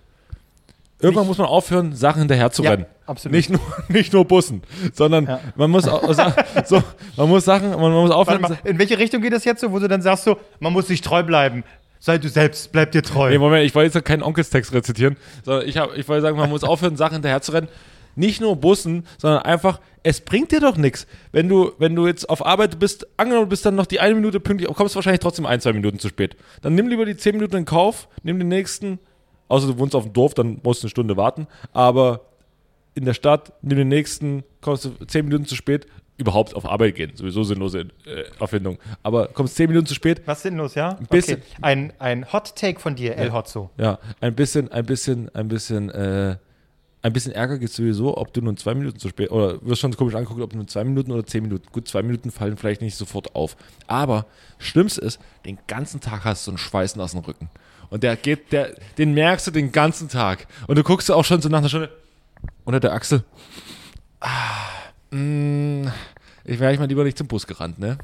Irgendwann 0.98 1.24
Nicht- 1.24 1.28
muss 1.28 1.38
man 1.38 1.46
aufhören, 1.48 1.94
Sachen 1.94 2.20
hinterher 2.20 2.50
zu 2.50 2.62
Ja, 2.62 2.70
rennen. 2.70 2.86
absolut. 3.04 3.34
Nicht 3.36 3.50
nur, 3.50 3.60
nicht 3.88 4.12
nur 4.14 4.24
Bussen, 4.24 4.62
sondern 4.94 5.26
Ja. 5.26 5.40
man 5.54 5.70
muss 5.70 5.86
auch, 5.86 6.02
so, 6.64 6.82
man 7.16 7.28
muss 7.28 7.44
Sachen, 7.44 7.68
man 7.70 7.92
muss 7.92 8.10
aufhören. 8.10 8.40
Mal, 8.40 8.58
in 8.64 8.78
welche 8.78 8.96
Richtung 8.98 9.20
geht 9.20 9.34
das 9.34 9.44
jetzt 9.44 9.60
so, 9.60 9.70
wo 9.72 9.78
du 9.78 9.88
dann 9.88 10.00
sagst 10.00 10.24
so, 10.24 10.38
man 10.58 10.72
muss 10.72 10.86
sich 10.88 11.02
treu 11.02 11.22
bleiben. 11.22 11.64
Sei 11.98 12.16
du 12.18 12.28
selbst, 12.28 12.72
bleib 12.72 12.92
dir 12.92 13.02
treu. 13.02 13.28
Nee, 13.30 13.38
Moment, 13.38 13.66
ich 13.66 13.74
wollte 13.74 13.98
jetzt 13.98 14.04
keinen 14.06 14.22
Onkelstext 14.22 14.72
rezitieren, 14.72 15.16
sondern 15.44 15.68
ich, 15.68 15.76
hab, 15.76 15.94
ich 15.96 16.08
wollte 16.08 16.22
sagen, 16.22 16.38
man 16.38 16.48
muss 16.48 16.64
aufhören, 16.64 16.96
Sachen 16.96 17.14
hinterher 17.14 17.42
zu 17.42 17.52
rennen. 17.52 17.68
Nicht 18.16 18.40
nur 18.40 18.57
Bussen, 18.57 19.07
sondern 19.18 19.42
einfach, 19.42 19.81
es 20.02 20.20
bringt 20.20 20.50
dir 20.50 20.61
doch 20.61 20.76
nichts. 20.76 21.07
Wenn 21.33 21.48
du, 21.48 21.72
wenn 21.79 21.94
du 21.94 22.07
jetzt 22.07 22.29
auf 22.29 22.44
Arbeit 22.44 22.79
bist, 22.79 23.07
angenommen 23.18 23.46
du 23.46 23.50
bist 23.50 23.64
dann 23.64 23.74
noch 23.74 23.87
die 23.87 24.00
eine 24.00 24.14
Minute 24.14 24.40
pünktlich, 24.40 24.68
kommst 24.74 24.96
wahrscheinlich 24.96 25.20
trotzdem 25.20 25.46
ein, 25.46 25.61
zwei 25.61 25.72
Minuten 25.72 25.98
zu 25.98 26.09
spät. 26.09 26.37
Dann 26.62 26.74
nimm 26.74 26.88
lieber 26.88 27.05
die 27.05 27.16
zehn 27.16 27.37
Minuten 27.37 27.57
in 27.57 27.64
Kauf, 27.66 28.09
nimm 28.22 28.38
den 28.38 28.48
nächsten, 28.48 28.98
außer 29.48 29.66
du 29.66 29.79
wohnst 29.79 29.94
auf 29.94 30.05
dem 30.05 30.12
Dorf, 30.12 30.35
dann 30.35 30.61
musst 30.62 30.83
du 30.83 30.87
eine 30.87 30.90
Stunde 30.90 31.16
warten, 31.16 31.46
aber 31.72 32.22
in 32.94 33.05
der 33.05 33.14
Stadt, 33.14 33.52
nimm 33.61 33.76
den 33.76 33.88
nächsten, 33.88 34.42
kommst 34.62 34.87
du 34.87 34.90
zehn 35.07 35.26
Minuten 35.26 35.44
zu 35.44 35.55
spät, 35.55 35.87
überhaupt 36.16 36.55
auf 36.55 36.64
Arbeit 36.64 36.94
gehen, 36.94 37.12
sowieso 37.14 37.42
sinnlose 37.42 37.88
äh, 38.07 38.24
Erfindung. 38.40 38.79
Aber 39.02 39.29
kommst 39.29 39.57
zehn 39.57 39.68
Minuten 39.68 39.87
zu 39.87 39.94
spät, 39.94 40.22
Was 40.24 40.42
sinnlos, 40.42 40.74
ja? 40.74 40.96
Ein 40.98 41.07
bisschen. 41.07 41.38
Okay. 41.38 41.59
Ein, 41.61 41.92
ein 41.98 42.33
Hot 42.33 42.57
Take 42.57 42.81
von 42.81 42.94
dir, 42.94 43.16
El 43.16 43.33
Hotzo. 43.33 43.70
Ja, 43.76 43.98
ein 44.20 44.35
bisschen, 44.35 44.72
ein 44.72 44.87
bisschen, 44.87 45.35
ein 45.35 45.48
bisschen, 45.48 45.90
äh, 45.90 46.37
ein 47.06 47.12
bisschen 47.12 47.32
Ärger 47.32 47.58
gibt 47.58 47.72
sowieso, 47.72 48.16
ob 48.16 48.32
du 48.32 48.40
nur 48.40 48.56
zwei 48.56 48.74
Minuten 48.74 48.98
zu 48.98 49.08
spät, 49.08 49.30
oder 49.30 49.64
wirst 49.64 49.80
schon 49.80 49.94
komisch 49.96 50.14
angeguckt, 50.14 50.40
ob 50.42 50.54
nur 50.54 50.66
zwei 50.66 50.84
Minuten 50.84 51.12
oder 51.12 51.24
zehn 51.24 51.42
Minuten. 51.42 51.66
Gut, 51.70 51.86
zwei 51.88 52.02
Minuten 52.02 52.30
fallen 52.30 52.56
vielleicht 52.56 52.80
nicht 52.82 52.96
sofort 52.96 53.34
auf. 53.34 53.56
Aber 53.86 54.26
Schlimmste 54.58 55.00
ist, 55.02 55.20
den 55.44 55.58
ganzen 55.66 56.00
Tag 56.00 56.24
hast 56.24 56.46
du 56.46 56.50
einen 56.50 56.58
dem 56.58 57.20
Rücken. 57.20 57.48
Und 57.90 58.02
der 58.02 58.16
geht, 58.16 58.52
der, 58.52 58.74
den 58.98 59.14
merkst 59.14 59.46
du 59.46 59.50
den 59.52 59.70
ganzen 59.70 60.08
Tag. 60.08 60.48
Und 60.66 60.76
du 60.76 60.82
guckst 60.82 61.10
auch 61.10 61.24
schon 61.24 61.40
so 61.40 61.48
nach 61.48 61.58
einer 61.58 61.68
Stunde 61.68 61.90
unter 62.64 62.80
der 62.80 62.92
Achsel. 62.92 63.22
Ah, 64.20 64.70
mh, 65.10 65.92
ich 66.44 66.58
wäre 66.58 66.72
ich 66.72 66.80
mal 66.80 66.88
lieber 66.88 67.04
nicht 67.04 67.18
zum 67.18 67.28
Bus 67.28 67.46
gerannt, 67.46 67.78
ne? 67.78 67.98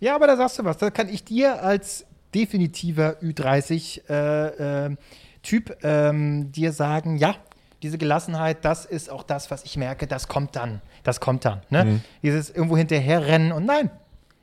Ja, 0.00 0.14
aber 0.14 0.26
da 0.26 0.36
sagst 0.36 0.58
du 0.58 0.64
was. 0.64 0.78
Da 0.78 0.90
kann 0.90 1.10
ich 1.10 1.24
dir 1.24 1.62
als 1.62 2.06
definitiver 2.34 3.16
Ü30 3.20 4.08
äh, 4.08 4.86
äh, 4.86 4.96
Typ 5.42 5.76
ähm, 5.82 6.52
dir 6.52 6.72
sagen, 6.72 7.16
ja, 7.16 7.34
diese 7.82 7.98
Gelassenheit, 7.98 8.64
das 8.64 8.84
ist 8.84 9.10
auch 9.10 9.22
das, 9.22 9.50
was 9.50 9.64
ich 9.64 9.76
merke, 9.76 10.06
das 10.06 10.28
kommt 10.28 10.56
dann. 10.56 10.80
Das 11.02 11.20
kommt 11.20 11.44
dann. 11.44 11.62
Ne? 11.70 11.84
Mhm. 11.84 12.00
Dieses 12.22 12.50
irgendwo 12.50 12.76
hinterherrennen 12.76 13.52
und 13.52 13.64
nein, 13.64 13.90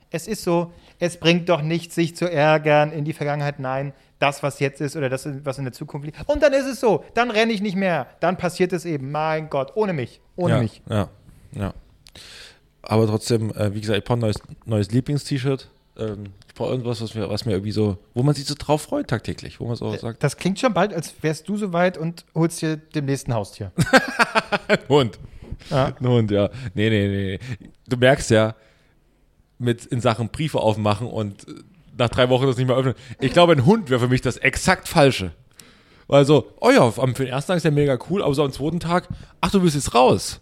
es 0.10 0.28
ist 0.28 0.44
so, 0.44 0.72
es 1.00 1.18
bringt 1.18 1.50
doch 1.50 1.62
nichts, 1.62 1.96
sich 1.96 2.16
zu 2.16 2.30
ärgern 2.32 2.92
in 2.92 3.06
die 3.06 3.14
Vergangenheit. 3.14 3.60
Nein, 3.60 3.94
das, 4.20 4.42
was 4.42 4.60
jetzt 4.60 4.82
ist 4.82 4.96
oder 4.96 5.10
das, 5.10 5.28
was 5.44 5.58
in 5.58 5.66
der 5.66 5.74
Zukunft 5.74 6.06
liegt. 6.06 6.28
Und 6.28 6.42
dann 6.42 6.54
ist 6.54 6.66
es 6.66 6.80
so, 6.80 7.04
dann 7.14 7.30
renne 7.30 7.54
ich 7.54 7.62
nicht 7.62 7.76
mehr. 7.76 8.08
Dann 8.20 8.38
passiert 8.38 8.74
es 8.74 8.86
eben. 8.86 9.12
Mein 9.12 9.50
Gott, 9.50 9.74
ohne 9.76 9.94
mich. 9.94 10.22
Ohne 10.36 10.56
ja, 10.56 10.60
mich. 10.62 10.82
Ja, 10.90 11.10
ja. 11.52 11.74
Aber 12.82 13.06
trotzdem, 13.06 13.52
äh, 13.52 13.74
wie 13.74 13.82
gesagt, 13.82 14.00
ich 14.00 14.04
brauche 14.04 14.18
ein 14.18 14.22
neues, 14.22 14.38
neues 14.66 14.92
Lieblingst-T-Shirt. 14.92 15.70
Ähm, 15.98 16.26
brauche 16.58 16.72
irgendwas, 16.72 17.02
was 17.02 17.14
mir, 17.16 17.30
was 17.30 17.46
mir 17.46 17.54
irgendwie 17.54 17.72
so, 17.72 17.98
wo 18.14 18.24
man 18.24 18.36
sich 18.36 18.46
so 18.46 18.56
drauf 18.58 18.82
freut 18.82 19.08
tagtäglich, 19.08 19.60
wo 19.60 19.68
man 19.68 19.76
so 19.76 19.96
sagt, 19.96 20.22
Das 20.24 20.36
klingt 20.38 20.60
schon 20.60 20.74
bald, 20.74 20.94
als 20.94 21.14
wärst 21.22 21.48
du 21.48 21.56
soweit 21.58 21.98
und 21.98 22.26
holst 22.36 22.62
dir 22.62 22.78
demnächst 22.78 23.28
ein 23.28 23.34
Haustier. 23.34 23.72
Hund. 24.90 25.20
Ja. 25.70 25.94
Ein 26.00 26.08
Hund, 26.08 26.32
ja. 26.32 26.50
Nee, 26.74 26.90
nee, 26.90 27.08
nee. 27.08 27.40
Du 27.88 27.98
merkst 27.98 28.30
ja, 28.32 28.56
mit 29.60 29.86
in 29.86 30.02
Sachen 30.02 30.30
Briefe 30.30 30.60
aufmachen 30.60 31.08
und 31.08 31.48
äh, 31.48 31.52
nach 31.98 32.10
drei 32.10 32.30
Wochen 32.30 32.46
das 32.46 32.58
nicht 32.58 32.68
mehr 32.68 32.76
öffnen. 32.76 32.94
Ich 33.20 33.34
glaube, 33.34 33.54
ein 33.54 33.66
Hund 33.66 33.90
wäre 33.90 34.00
für 34.00 34.08
mich 34.08 34.22
das 34.22 34.38
exakt 34.38 34.88
Falsche. 34.88 35.32
Weil 36.08 36.26
so, 36.26 36.52
oh 36.62 36.70
ja, 36.70 36.82
am- 36.98 37.16
für 37.16 37.24
den 37.26 37.34
ersten 37.34 37.50
Tag 37.50 37.58
ist 37.58 37.64
ja 37.64 37.72
mega 37.72 37.98
cool, 38.10 38.22
aber 38.24 38.34
so 38.36 38.44
am 38.44 38.52
zweiten 38.52 38.80
Tag, 38.80 39.08
ach, 39.42 39.52
du 39.52 39.60
bist 39.62 39.76
jetzt 39.76 39.94
raus. 39.96 40.40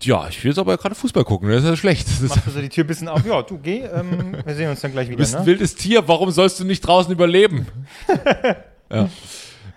Tja, 0.00 0.28
ich 0.28 0.42
will 0.44 0.50
jetzt 0.52 0.58
aber 0.58 0.76
gerade 0.76 0.94
Fußball 0.94 1.24
gucken, 1.24 1.48
das 1.50 1.64
ist 1.64 1.68
ja 1.68 1.76
schlecht. 1.76 2.06
Das 2.06 2.20
ist 2.20 2.28
Machst 2.30 2.46
du 2.46 2.50
so 2.52 2.60
die 2.60 2.68
Tür 2.68 2.84
ein 2.84 2.86
bisschen 2.86 3.08
auf? 3.08 3.26
Ja, 3.26 3.42
du 3.42 3.58
geh, 3.58 3.80
ähm, 3.82 4.36
wir 4.44 4.54
sehen 4.54 4.70
uns 4.70 4.80
dann 4.80 4.92
gleich 4.92 5.06
Du 5.06 5.12
wieder. 5.12 5.18
bist 5.18 5.34
ein 5.34 5.40
Ne? 5.40 5.46
wildes 5.46 5.74
Tier, 5.74 6.06
warum 6.06 6.30
sollst 6.30 6.60
du 6.60 6.64
nicht 6.64 6.80
draußen 6.86 7.12
überleben? 7.12 7.66
ja. 8.92 9.08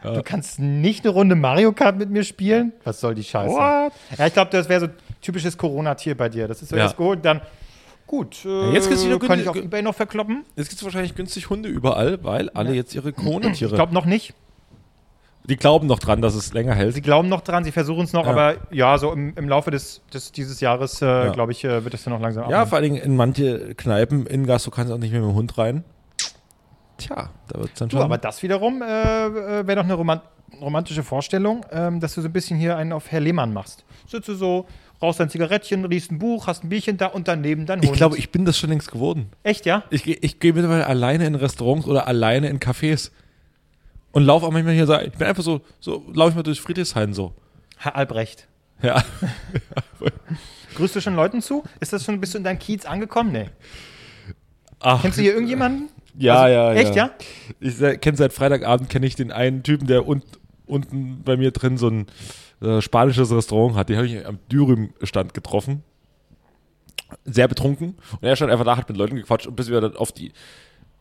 Du 0.03 0.23
kannst 0.23 0.59
nicht 0.59 1.05
eine 1.05 1.13
Runde 1.13 1.35
Mario 1.35 1.71
Kart 1.73 1.97
mit 1.97 2.09
mir 2.09 2.23
spielen? 2.23 2.71
Was 2.83 2.99
soll 2.99 3.13
die 3.15 3.23
Scheiße? 3.23 3.53
What? 3.53 3.93
Ja, 4.17 4.27
ich 4.27 4.33
glaube, 4.33 4.49
das 4.51 4.67
wäre 4.69 4.81
so 4.81 4.87
typisches 5.21 5.57
Corona-Tier 5.57 6.15
bei 6.17 6.27
dir. 6.29 6.47
Das 6.47 6.61
ist 6.61 6.69
so 6.69 6.75
Ja. 6.75 6.83
erst 6.83 6.97
geholt, 6.97 7.23
dann 7.23 7.41
gut. 8.07 8.43
Äh, 8.45 8.71
jetzt 8.73 8.89
gibt's 8.89 9.05
wieder 9.05 9.19
kann 9.19 9.39
ich 9.39 9.47
auf 9.47 9.55
Ebay 9.55 9.81
noch 9.83 9.93
verkloppen? 9.95 10.43
Jetzt 10.55 10.69
gibt 10.69 10.79
es 10.81 10.83
wahrscheinlich 10.83 11.13
günstig 11.15 11.49
Hunde 11.49 11.69
überall, 11.69 12.23
weil 12.23 12.49
alle 12.49 12.73
jetzt 12.73 12.93
ihre 12.95 13.13
Corona-Tiere. 13.13 13.71
Ich 13.71 13.75
glaube 13.75 13.93
noch 13.93 14.05
nicht. 14.05 14.33
Die 15.51 15.57
glauben 15.57 15.85
noch 15.85 15.99
dran, 15.99 16.21
dass 16.21 16.33
es 16.33 16.53
länger 16.53 16.73
hält. 16.73 16.93
Sie 16.95 17.01
glauben 17.01 17.27
noch 17.27 17.41
dran, 17.41 17.65
sie 17.65 17.73
versuchen 17.73 18.05
es 18.05 18.13
noch, 18.13 18.23
Ja. 18.25 18.31
aber 18.31 18.55
ja, 18.71 18.97
so 18.97 19.11
im, 19.11 19.33
im 19.35 19.49
Laufe 19.49 19.69
des, 19.69 20.01
des 20.13 20.31
dieses 20.31 20.61
Jahres, 20.61 21.01
äh, 21.01 21.05
Ja. 21.05 21.31
glaube 21.33 21.51
ich, 21.51 21.63
äh, 21.65 21.83
wird 21.83 21.93
es 21.93 22.05
dann 22.05 22.13
noch 22.13 22.21
langsam 22.21 22.43
Ja, 22.43 22.61
abnehmen. 22.61 22.67
vor 22.69 22.75
allen 22.77 22.93
Dingen 22.93 23.03
in 23.03 23.15
manche 23.17 23.75
Kneipen 23.75 24.25
in 24.27 24.45
Gas, 24.47 24.63
du 24.63 24.71
kannst 24.71 24.93
auch 24.93 24.97
nicht 24.97 25.11
mehr 25.11 25.19
mit 25.19 25.29
dem 25.29 25.35
Hund 25.35 25.57
rein. 25.57 25.83
Tja, 26.97 27.29
da 27.49 27.59
wird 27.59 27.69
es 27.73 27.79
dann 27.79 27.89
schon. 27.89 27.99
Du, 27.99 28.03
aber 28.05 28.17
das 28.17 28.41
wiederum 28.43 28.81
äh, 28.81 28.85
äh, 28.85 29.67
wäre 29.67 29.75
doch 29.75 29.83
eine 29.83 29.95
roman 29.95 30.21
romantische 30.61 31.03
Vorstellung, 31.03 31.65
ähm, 31.71 31.99
dass 31.99 32.15
du 32.15 32.21
so 32.21 32.27
ein 32.27 32.33
bisschen 32.33 32.57
hier 32.59 32.77
einen 32.77 32.91
auf 32.93 33.09
Herr 33.11 33.19
Lehmann 33.21 33.53
machst. 33.53 33.83
Sitzt 34.05 34.27
du 34.27 34.35
so, 34.35 34.67
rauchst 35.01 35.19
dein 35.19 35.29
Zigarettchen, 35.29 35.89
liest 35.89 36.11
ein 36.11 36.19
Buch, 36.19 36.45
hast 36.47 36.63
ein 36.63 36.69
Bierchen 36.69 36.97
da 36.97 37.07
und 37.07 37.27
daneben 37.27 37.65
dein 37.65 37.79
Hund. 37.79 37.85
ich 37.85 37.93
glaube, 37.93 38.17
ich 38.17 38.31
bin 38.31 38.45
das 38.45 38.57
schon 38.57 38.69
längst 38.69 38.91
geworden. 38.91 39.31
Echt, 39.43 39.65
ja? 39.65 39.83
Ich, 39.89 40.05
ich 40.07 40.39
gehe 40.39 40.53
mittlerweile 40.53 40.85
alleine 40.87 41.25
in 41.25 41.35
Restaurants 41.35 41.87
oder 41.87 42.05
alleine 42.07 42.47
in 42.49 42.59
Cafés. 42.59 43.11
Und 44.11 44.23
laufe 44.23 44.45
auch 44.45 44.51
manchmal 44.51 44.73
hier 44.73 44.85
so. 44.87 44.97
Ich 44.99 45.13
bin 45.13 45.27
einfach 45.27 45.43
so, 45.43 45.61
so 45.79 46.03
laufe 46.13 46.29
ich 46.31 46.35
mal 46.35 46.43
durch 46.43 46.59
Friedrichshain 46.59 47.13
so. 47.13 47.33
Herr 47.77 47.95
Albrecht. 47.95 48.47
Ja. 48.81 49.03
Grüßt 50.75 50.95
du 50.95 51.01
schon 51.01 51.15
Leuten 51.15 51.41
zu? 51.41 51.63
Ist 51.79 51.93
das 51.93 52.03
schon, 52.03 52.19
bist 52.19 52.33
du 52.33 52.37
in 52.39 52.43
deinem 52.43 52.59
Kiez 52.59 52.85
angekommen? 52.85 53.31
Nee. 53.31 53.49
Ach, 54.79 55.01
Kennst 55.01 55.17
du 55.17 55.21
hier 55.21 55.33
irgendjemanden? 55.33 55.89
Ja, 56.17 56.41
Also, 56.41 56.53
ja, 56.53 56.73
ja. 56.73 56.79
echt, 56.79 56.95
ja? 56.95 57.11
Ich 57.59 58.01
kenne 58.01 58.17
seit 58.17 58.33
Freitagabend 58.33 58.89
kenne 58.89 59.05
ich 59.05 59.15
den 59.15 59.31
einen 59.31 59.63
Typen, 59.63 59.87
der 59.87 60.07
un 60.07 60.23
unten 60.65 61.21
bei 61.23 61.35
mir 61.35 61.51
drin 61.51 61.77
so 61.77 61.89
ein 61.89 62.07
äh, 62.61 62.81
spanisches 62.81 63.31
Restaurant 63.31 63.75
hat. 63.75 63.89
Den 63.89 63.97
habe 63.97 64.07
ich 64.07 64.25
am 64.25 64.39
Dürüm-Stand 64.51 65.33
getroffen. 65.33 65.83
Sehr 67.25 67.49
betrunken. 67.49 67.97
Und 68.21 68.23
er 68.23 68.35
stand 68.37 68.51
einfach 68.51 68.63
da, 68.63 68.77
hat 68.77 68.87
mit 68.87 68.97
Leuten 68.97 69.17
gequatscht 69.17 69.47
und 69.47 69.55
bis 69.55 69.69
wir 69.69 69.81
dann 69.81 69.97
auf 69.97 70.13
die. 70.13 70.31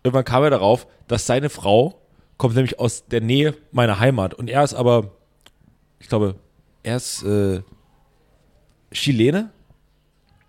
Irgendwann 0.03 0.25
kam 0.25 0.43
er 0.43 0.51
darauf, 0.51 0.89
dass 1.07 1.27
seine 1.27 1.51
Frau 1.51 2.01
kommt 2.41 2.55
nämlich 2.55 2.81
aus 2.81 3.05
der 3.07 3.21
Nähe 3.21 3.55
meiner 3.71 4.01
Heimat. 4.01 4.33
Und 4.33 4.49
er 4.49 4.65
ist 4.65 4.73
aber, 4.73 5.11
ich 5.99 6.09
glaube, 6.09 6.37
er 6.83 6.97
ist 6.97 7.23
äh, 7.23 7.61
Chilene. 8.91 9.51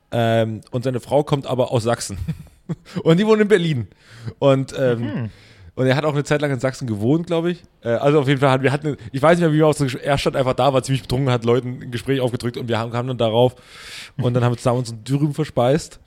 Ähm, 0.09 0.61
und 0.71 0.85
seine 0.85 1.01
Frau 1.01 1.23
kommt 1.23 1.45
aber 1.45 1.71
aus 1.71 1.83
Sachsen. 1.83 2.17
und 3.03 3.19
die 3.19 3.27
wohnen 3.27 3.41
in 3.41 3.47
Berlin. 3.49 3.87
Und, 4.39 4.73
ähm, 4.79 5.31
und 5.75 5.85
er 5.85 5.97
hat 5.97 6.05
auch 6.05 6.13
eine 6.13 6.23
Zeit 6.23 6.39
lang 6.41 6.51
in 6.51 6.61
Sachsen 6.61 6.87
gewohnt, 6.87 7.27
glaube 7.27 7.51
ich. 7.51 7.63
Äh, 7.83 7.89
also 7.89 8.21
auf 8.21 8.27
jeden 8.29 8.39
Fall 8.39 8.51
hatten 8.51 8.63
wir 8.63 8.71
hatten, 8.71 8.95
ich 9.11 9.21
weiß 9.21 9.37
nicht 9.37 9.41
mehr, 9.45 9.51
wie 9.51 9.57
wir 9.57 9.67
aus 9.67 9.81
er 9.81 10.17
stand 10.17 10.37
einfach 10.37 10.53
da, 10.53 10.73
war 10.73 10.83
ziemlich 10.83 11.01
betrunken, 11.01 11.29
hat 11.29 11.43
Leuten 11.43 11.81
ein 11.83 11.91
Gespräch 11.91 12.21
aufgedrückt 12.21 12.55
und 12.55 12.69
wir 12.69 12.79
haben, 12.79 12.91
kamen 12.91 13.09
dann 13.09 13.17
darauf 13.17 13.55
und 14.15 14.33
dann 14.33 14.45
haben 14.45 14.53
wir 14.53 14.57
zusammen 14.57 14.79
uns 14.79 14.93
ein 14.93 15.03
Dürüm 15.03 15.33
verspeist. 15.33 15.99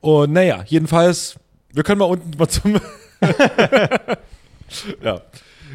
Und 0.00 0.32
naja, 0.32 0.64
jedenfalls, 0.66 1.36
wir 1.72 1.84
können 1.84 2.00
mal 2.00 2.06
unten 2.06 2.36
mal 2.36 2.48
zum. 2.48 2.80
ja, 5.02 5.20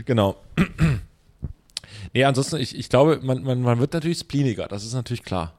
genau. 0.05 0.35
nee, 2.13 2.23
ansonsten, 2.23 2.57
ich, 2.57 2.77
ich 2.77 2.89
glaube, 2.89 3.19
man, 3.23 3.43
man, 3.43 3.61
man 3.61 3.79
wird 3.79 3.93
natürlich 3.93 4.19
spliniger, 4.19 4.67
das 4.67 4.83
ist 4.83 4.93
natürlich 4.93 5.23
klar. 5.23 5.53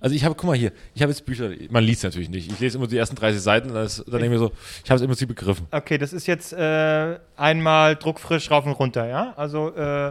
Also 0.00 0.16
ich 0.16 0.24
habe, 0.24 0.34
guck 0.34 0.46
mal 0.48 0.56
hier, 0.56 0.72
ich 0.94 1.02
habe 1.02 1.12
jetzt 1.12 1.24
Bücher, 1.24 1.50
man 1.70 1.84
liest 1.84 2.02
natürlich 2.02 2.28
nicht. 2.28 2.50
Ich 2.50 2.58
lese 2.58 2.76
immer 2.76 2.88
die 2.88 2.96
ersten 2.96 3.14
30 3.14 3.40
Seiten, 3.40 3.72
dann, 3.72 3.86
ist- 3.86 4.04
denke 4.08 4.24
ich 4.24 4.30
mir 4.30 4.38
so, 4.38 4.50
ich 4.84 4.90
habe 4.90 4.96
es 4.96 5.02
im 5.02 5.06
Prinzip 5.06 5.28
begriffen. 5.28 5.66
Okay, 5.70 5.96
das 5.96 6.12
ist 6.12 6.26
jetzt 6.26 6.52
äh, 6.52 7.18
einmal 7.36 7.94
druckfrisch 7.94 8.50
rauf 8.50 8.66
und 8.66 8.72
runter, 8.72 9.06
ja? 9.06 9.32
Also, 9.36 9.72
äh, 9.76 10.08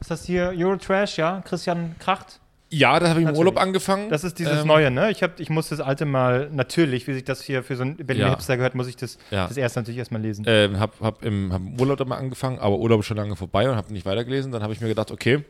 ist 0.00 0.10
das 0.10 0.24
hier? 0.24 0.52
Eurotrash, 0.56 1.18
ja? 1.18 1.40
Christian 1.42 1.94
Kracht? 2.00 2.40
Ja, 2.70 3.00
da 3.00 3.08
habe 3.08 3.22
ich 3.22 3.26
im. 3.28 3.34
Urlaub 3.34 3.56
angefangen. 3.58 4.10
Das 4.10 4.24
ist 4.24 4.38
dieses 4.38 4.60
Ähm, 4.60 4.66
Neue, 4.66 4.90
ne? 4.90 5.10
Ich, 5.10 5.22
hab, 5.22 5.40
ich 5.40 5.48
muss 5.48 5.68
das 5.70 5.80
alte 5.80 6.04
mal, 6.04 6.50
natürlich, 6.52 7.06
wie 7.06 7.14
sich 7.14 7.24
das 7.24 7.42
hier 7.42 7.62
für 7.62 7.76
so 7.76 7.82
einen 7.82 7.96
Berliner 7.96 8.26
Ja. 8.26 8.32
Hipster 8.34 8.56
gehört, 8.58 8.74
muss 8.74 8.86
ich 8.88 8.96
das, 8.96 9.16
Ja. 9.30 9.46
das 9.48 9.56
erste 9.56 9.80
natürlich 9.80 9.98
erstmal 9.98 10.20
lesen. 10.20 10.44
Ähm, 10.46 10.78
hab, 10.78 11.00
hab, 11.00 11.24
im, 11.24 11.50
hab 11.52 11.60
im 11.60 11.80
Urlaub 11.80 11.96
da 11.96 12.04
mal 12.04 12.16
angefangen, 12.18 12.58
aber 12.58 12.76
Urlaub 12.76 13.00
ist 13.00 13.06
schon 13.06 13.16
lange 13.16 13.36
vorbei 13.36 13.70
und 13.70 13.76
habe 13.76 13.90
nicht 13.92 14.04
weitergelesen. 14.04 14.52
Dann 14.52 14.62
habe 14.62 14.74
ich 14.74 14.80
mir 14.82 14.88
gedacht, 14.88 15.10
okay, 15.10 15.44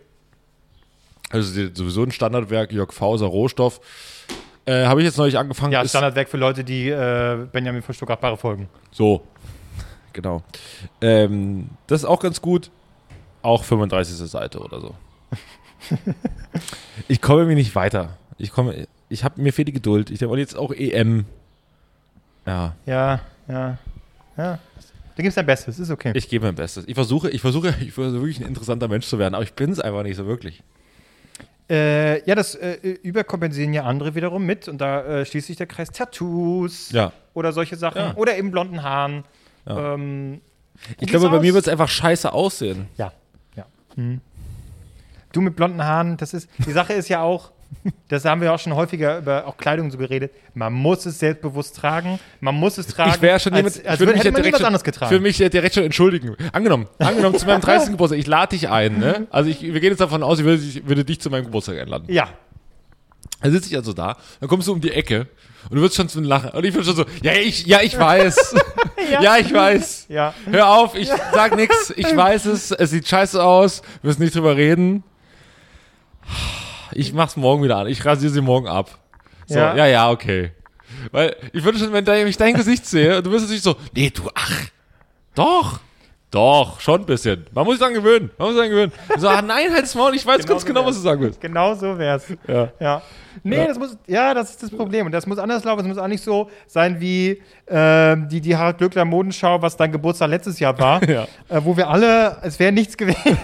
also 1.31 1.69
sowieso 1.75 2.05
ein 2.05 2.13
Standardwerk, 2.13 2.73
Jörg 2.73 2.93
Fauser, 2.93 3.27
Rohstoff. 3.27 3.81
Äh, 4.65 4.87
habe 4.87 5.01
ich 5.01 5.07
jetzt 5.07 5.19
neulich 5.19 5.37
angefangen. 5.39 5.73
ja, 5.73 5.87
Standardwerk 5.87 6.29
für 6.29 6.37
Leute, 6.37 6.63
die 6.63 6.89
äh, 6.89 7.47
Benjamin 7.51 7.83
von 7.83 7.95
Stuttgart-Barre 7.95 8.37
folgen. 8.37 8.69
So, 8.93 9.23
genau. 10.13 10.43
Ähm, 11.01 11.71
das 11.89 12.03
ist 12.03 12.05
auch 12.07 12.21
ganz 12.21 12.41
gut. 12.41 12.71
Auch 13.43 13.65
35. 13.65 14.15
Seite 14.31 14.59
oder 14.61 14.81
so. 14.81 14.95
ich 17.09 17.21
komme 17.21 17.45
mir 17.47 17.55
nicht 17.55 17.75
weiter. 17.75 18.17
Ich 18.37 18.51
komme, 18.53 18.87
ich 19.09 19.25
habe 19.25 19.41
mir 19.41 19.53
fehlt 19.53 19.69
die 19.69 19.73
Geduld. 19.73 20.11
Ich 20.11 20.21
wollte 20.23 20.41
jetzt 20.41 20.57
auch 20.57 20.73
EM. 20.73 21.25
Ja, 22.47 22.75
Ja, 22.87 23.21
ja, 23.49 23.79
ja. 24.37 24.59
Du 25.17 25.23
gibst 25.23 25.37
dein 25.37 25.47
Bestes, 25.47 25.79
ist 25.81 25.91
okay. 25.91 26.13
ich 26.15 26.29
gebe 26.29 26.47
mein 26.47 26.55
Bestes. 26.55 26.85
Ich 26.87 26.95
versuche, 26.95 27.29
ich 27.31 27.41
versuche, 27.41 27.75
ich 27.81 27.93
versuche 27.93 28.21
wirklich 28.21 28.39
ein 28.41 28.47
interessanter 28.47 28.87
Mensch 28.87 29.07
zu 29.07 29.19
werden, 29.19 29.35
aber 29.35 29.43
ich 29.43 29.53
bin 29.55 29.71
es 29.73 29.81
einfach 29.81 30.05
nicht 30.05 30.17
so 30.17 30.27
wirklich. 30.27 30.63
Äh, 31.69 32.25
ja, 32.27 32.35
das 32.37 32.55
äh, 32.55 32.75
überkompensieren 33.03 33.75
ja 33.75 33.83
andere 33.85 34.15
wiederum 34.15 34.47
mit 34.47 34.69
und 34.69 34.79
da 34.79 35.03
äh, 35.05 35.27
schließt 35.27 35.49
sich 35.49 35.57
der 35.57 35.67
Kreis 35.67 35.91
Tattoos 35.91 36.93
Ja. 36.93 37.13
oder 37.35 37.53
solche 37.53 37.77
Sachen 37.77 37.99
Ja. 38.01 38.15
oder 38.15 38.39
eben 38.39 38.51
blonden 38.53 38.83
Haaren. 38.83 39.25
Ja. 39.67 39.95
Ähm, 39.95 40.41
Ich 41.01 41.09
glaube, 41.09 41.29
bei 41.29 41.41
mir 41.41 41.53
wird 41.53 41.67
es 41.67 41.69
einfach 41.71 41.89
scheiße 41.89 42.33
aussehen. 42.33 42.87
ja, 42.97 43.13
ja. 43.57 43.67
Mhm. 43.97 44.21
Du 45.33 45.41
mit 45.41 45.57
blonden 45.57 45.85
Haaren, 45.85 46.17
das 46.17 46.33
ist, 46.35 46.49
die 46.67 46.73
Sache 46.73 46.95
ist 46.95 47.09
ja 47.09 47.21
auch, 47.23 47.51
das 48.09 48.25
haben 48.25 48.41
wir 48.41 48.53
auch 48.55 48.59
schon 48.59 48.75
häufiger 48.75 49.19
über 49.19 49.47
auch 49.47 49.59
Kleidung 49.59 49.91
so 49.91 49.99
geredet, 49.99 50.33
man 50.55 50.73
muss 50.73 51.05
es 51.05 51.19
selbstbewusst 51.19 51.77
tragen, 51.77 52.19
man 52.41 52.55
muss 52.55 52.79
es 52.79 52.87
tragen, 52.87 53.13
Ich 53.15 53.21
wäre 53.21 53.39
schon 53.39 53.53
als, 53.53 53.77
jemand, 53.77 53.87
als 53.87 53.95
ich 53.95 54.01
würde 54.01 54.13
mich 54.13 54.19
hätte 54.21 54.29
ja 54.29 54.33
man 54.33 54.43
direkt 54.43 54.57
schon, 54.57 54.67
anderes 54.67 54.83
ich 54.83 54.87
würde 54.87 54.99
getragen. 55.07 55.23
mich 55.23 55.39
ja 55.39 55.49
direkt 55.51 55.75
schon 55.75 55.85
entschuldigen. 55.85 56.35
Angenommen, 56.53 56.87
angenommen 56.99 57.39
zu 57.39 57.45
meinem 57.47 57.61
30. 57.63 57.91
Geburtstag, 57.91 58.19
ich 58.19 58.27
lade 58.27 58.57
dich 58.57 58.71
ein, 58.71 58.99
ne? 58.99 59.27
Also 59.31 59.51
ich, 59.51 59.61
wir 59.63 59.81
gehen 59.81 59.91
jetzt 59.91 60.01
davon 60.01 60.23
aus, 60.23 60.39
ich 60.39 60.45
würde, 60.47 60.63
dich- 60.63 60.89
würde 60.89 61.05
dich 61.05 61.21
zu 61.21 61.29
meinem 61.29 61.45
Geburtstag 61.45 61.79
einladen. 61.79 62.07
Ja, 62.09 62.29
Dann 63.43 63.53
sitze 63.53 63.69
ich 63.69 63.77
also 63.77 63.93
da, 63.93 64.17
dann 64.41 64.49
kommst 64.49 64.67
du 64.67 64.73
um 64.73 64.81
die 64.81 64.93
Ecke 64.93 65.27
und 65.69 65.77
du 65.77 65.83
wirst 65.83 65.95
schon 65.97 66.09
zu 66.09 66.21
lachen. 66.21 66.51
Und 66.53 66.65
ich 66.65 66.73
bin 66.73 66.83
schon 66.85 66.97
so, 66.97 67.05
ja, 67.23 67.33
ich, 67.35 67.67
ja, 67.67 67.81
ich 67.83 67.99
weiß. 67.99 68.55
ja. 69.21 69.37
ich 69.37 69.53
weiß. 69.53 70.07
ja. 70.09 70.33
Hör 70.51 70.69
auf, 70.71 70.95
ich 70.95 71.11
sag 71.35 71.55
nix, 71.55 71.93
ich 71.95 72.17
weiß 72.17 72.47
es, 72.47 72.71
es 72.71 72.91
sieht 72.91 73.07
scheiße 73.07 73.43
aus, 73.45 73.83
wir 74.01 74.09
müssen 74.09 74.23
nicht 74.23 74.35
drüber 74.35 74.57
reden. 74.57 75.05
Ich 76.93 77.13
mach's 77.13 77.37
morgen 77.37 77.63
wieder 77.63 77.77
an. 77.79 77.87
Ich 77.87 78.05
rasiere 78.05 78.33
sie 78.33 78.41
morgen 78.41 78.69
ab. 78.69 78.99
So, 79.47 79.59
Ja. 79.59 79.75
ja, 79.77 79.87
ja, 79.87 80.11
okay. 80.11 80.53
Weil 81.13 81.37
ich 81.53 81.65
würde 81.65 81.79
schon, 81.79 81.93
wenn 81.93 82.27
ich 82.29 82.37
dein 82.37 82.55
Gesicht 82.55 82.87
sehe, 82.87 83.23
du 83.23 83.31
wirst 83.31 83.45
natürlich 83.45 83.63
so, 83.63 83.77
nee, 83.95 84.11
du, 84.11 84.31
ach, 84.35 84.61
doch. 85.35 85.81
Doch, 86.31 86.79
schon 86.81 87.01
ein 87.01 87.07
bisschen. 87.07 87.47
Man 87.53 87.65
muss 87.65 87.79
sich 87.79 87.83
dran 87.83 87.95
gewöhnen. 87.95 88.31
Man 88.37 88.49
muss 88.49 88.57
sich 88.57 88.61
dran 88.63 88.71
gewöhnen. 88.71 88.93
So, 89.17 89.29
ah, 89.29 89.41
nein, 89.41 89.73
halt's 89.73 89.95
Maul, 89.95 90.15
ich 90.15 90.27
weiß 90.27 90.47
ganz 90.47 90.61
so 90.61 90.67
genau, 90.67 90.81
wär's. 90.81 90.89
was 90.91 90.97
du 90.97 91.03
sagen 91.03 91.23
willst. 91.23 91.41
Genau 91.41 91.75
so 91.75 91.97
wär's. 91.99 92.27
Ja. 92.47 92.69
Ja. 92.79 93.03
Nee, 93.43 93.67
das 93.67 93.79
muss, 93.79 93.97
ja, 94.07 94.35
das 94.35 94.51
ist 94.51 94.63
das 94.63 94.71
Problem. 94.71 95.07
Und 95.07 95.13
das 95.13 95.27
muss 95.27 95.39
anders 95.39 95.65
laufen. 95.65 95.81
Es 95.81 95.87
muss 95.87 95.97
auch 95.97 96.09
nicht 96.09 96.23
so 96.23 96.51
sein 96.67 97.01
wie 97.01 97.41
ähm, 97.67 98.29
die, 98.29 98.43
die 98.43 98.55
Harald 98.57 98.77
Glöckler 98.77 99.07
Modenschau, 99.07 99.63
was 99.63 99.77
dein 99.77 99.91
Geburtstag 99.91 100.29
letztes 100.29 100.59
Jahr 100.61 100.79
war. 100.79 101.01
Ja. 101.09 101.27
äh, 101.49 101.61
wo 101.65 101.75
wir 101.77 101.89
alle, 101.89 102.37
es 102.43 102.59
wäre 102.59 102.71
nichts 102.71 102.97
gewesen, 102.97 103.39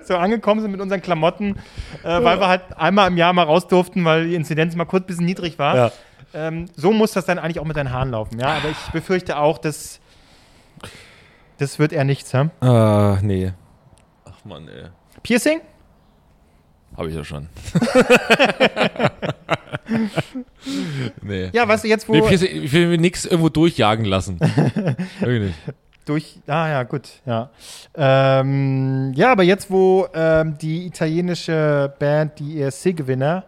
so 0.04 0.16
angekommen 0.16 0.60
sind 0.60 0.70
mit 0.70 0.80
unseren 0.80 1.02
Klamotten, 1.02 1.56
äh, 2.04 2.22
weil 2.22 2.38
wir 2.38 2.46
halt 2.46 2.62
einmal 2.76 3.08
im 3.08 3.16
Jahr 3.16 3.32
mal 3.32 3.42
raus 3.42 3.66
durften, 3.66 4.04
weil 4.04 4.28
die 4.28 4.36
Inzidenz 4.36 4.76
mal 4.76 4.84
kurz 4.84 5.04
ein 5.04 5.06
bisschen 5.06 5.24
niedrig 5.24 5.58
war. 5.58 5.76
Ja. 5.76 5.92
Ähm, 6.32 6.66
so 6.76 6.92
muss 6.92 7.10
das 7.12 7.24
dann 7.24 7.40
eigentlich 7.40 7.58
auch 7.58 7.64
mit 7.64 7.76
deinen 7.76 7.92
Haaren 7.92 8.12
laufen. 8.12 8.38
Ja, 8.38 8.48
aber 8.48 8.68
ich 8.68 8.92
befürchte 8.92 9.36
auch, 9.38 9.58
dass 9.58 9.98
das 11.60 11.78
wird 11.78 11.92
eher 11.92 12.04
nichts. 12.04 12.32
Ja? 12.32 12.50
Ah, 12.60 13.18
nee. 13.22 13.52
Ach 14.24 14.44
man, 14.44 14.66
ey. 14.68 14.86
Piercing? 15.22 15.60
Habe 16.96 17.10
ich 17.10 17.14
ja 17.14 17.22
schon. 17.22 17.48
nee. 21.22 21.50
Ja, 21.52 21.68
weißt 21.68 21.84
du, 21.84 21.88
jetzt 21.88 22.08
wo. 22.08 22.12
Nee, 22.12 22.22
Piercing, 22.22 22.62
ich 22.62 22.72
will 22.72 22.88
mir 22.88 22.98
nichts 22.98 23.26
irgendwo 23.26 23.50
durchjagen 23.50 24.06
lassen. 24.06 24.40
Wirklich 25.20 25.48
nicht. 25.48 25.58
Durch, 26.06 26.40
ah 26.46 26.68
ja, 26.68 26.82
gut, 26.82 27.08
ja. 27.26 27.50
Ähm, 27.94 29.12
ja, 29.14 29.30
aber 29.30 29.42
jetzt, 29.42 29.70
wo 29.70 30.08
ähm, 30.14 30.56
die 30.58 30.86
italienische 30.86 31.94
Band, 31.98 32.38
die 32.38 32.60
ESC-Gewinner, 32.60 33.44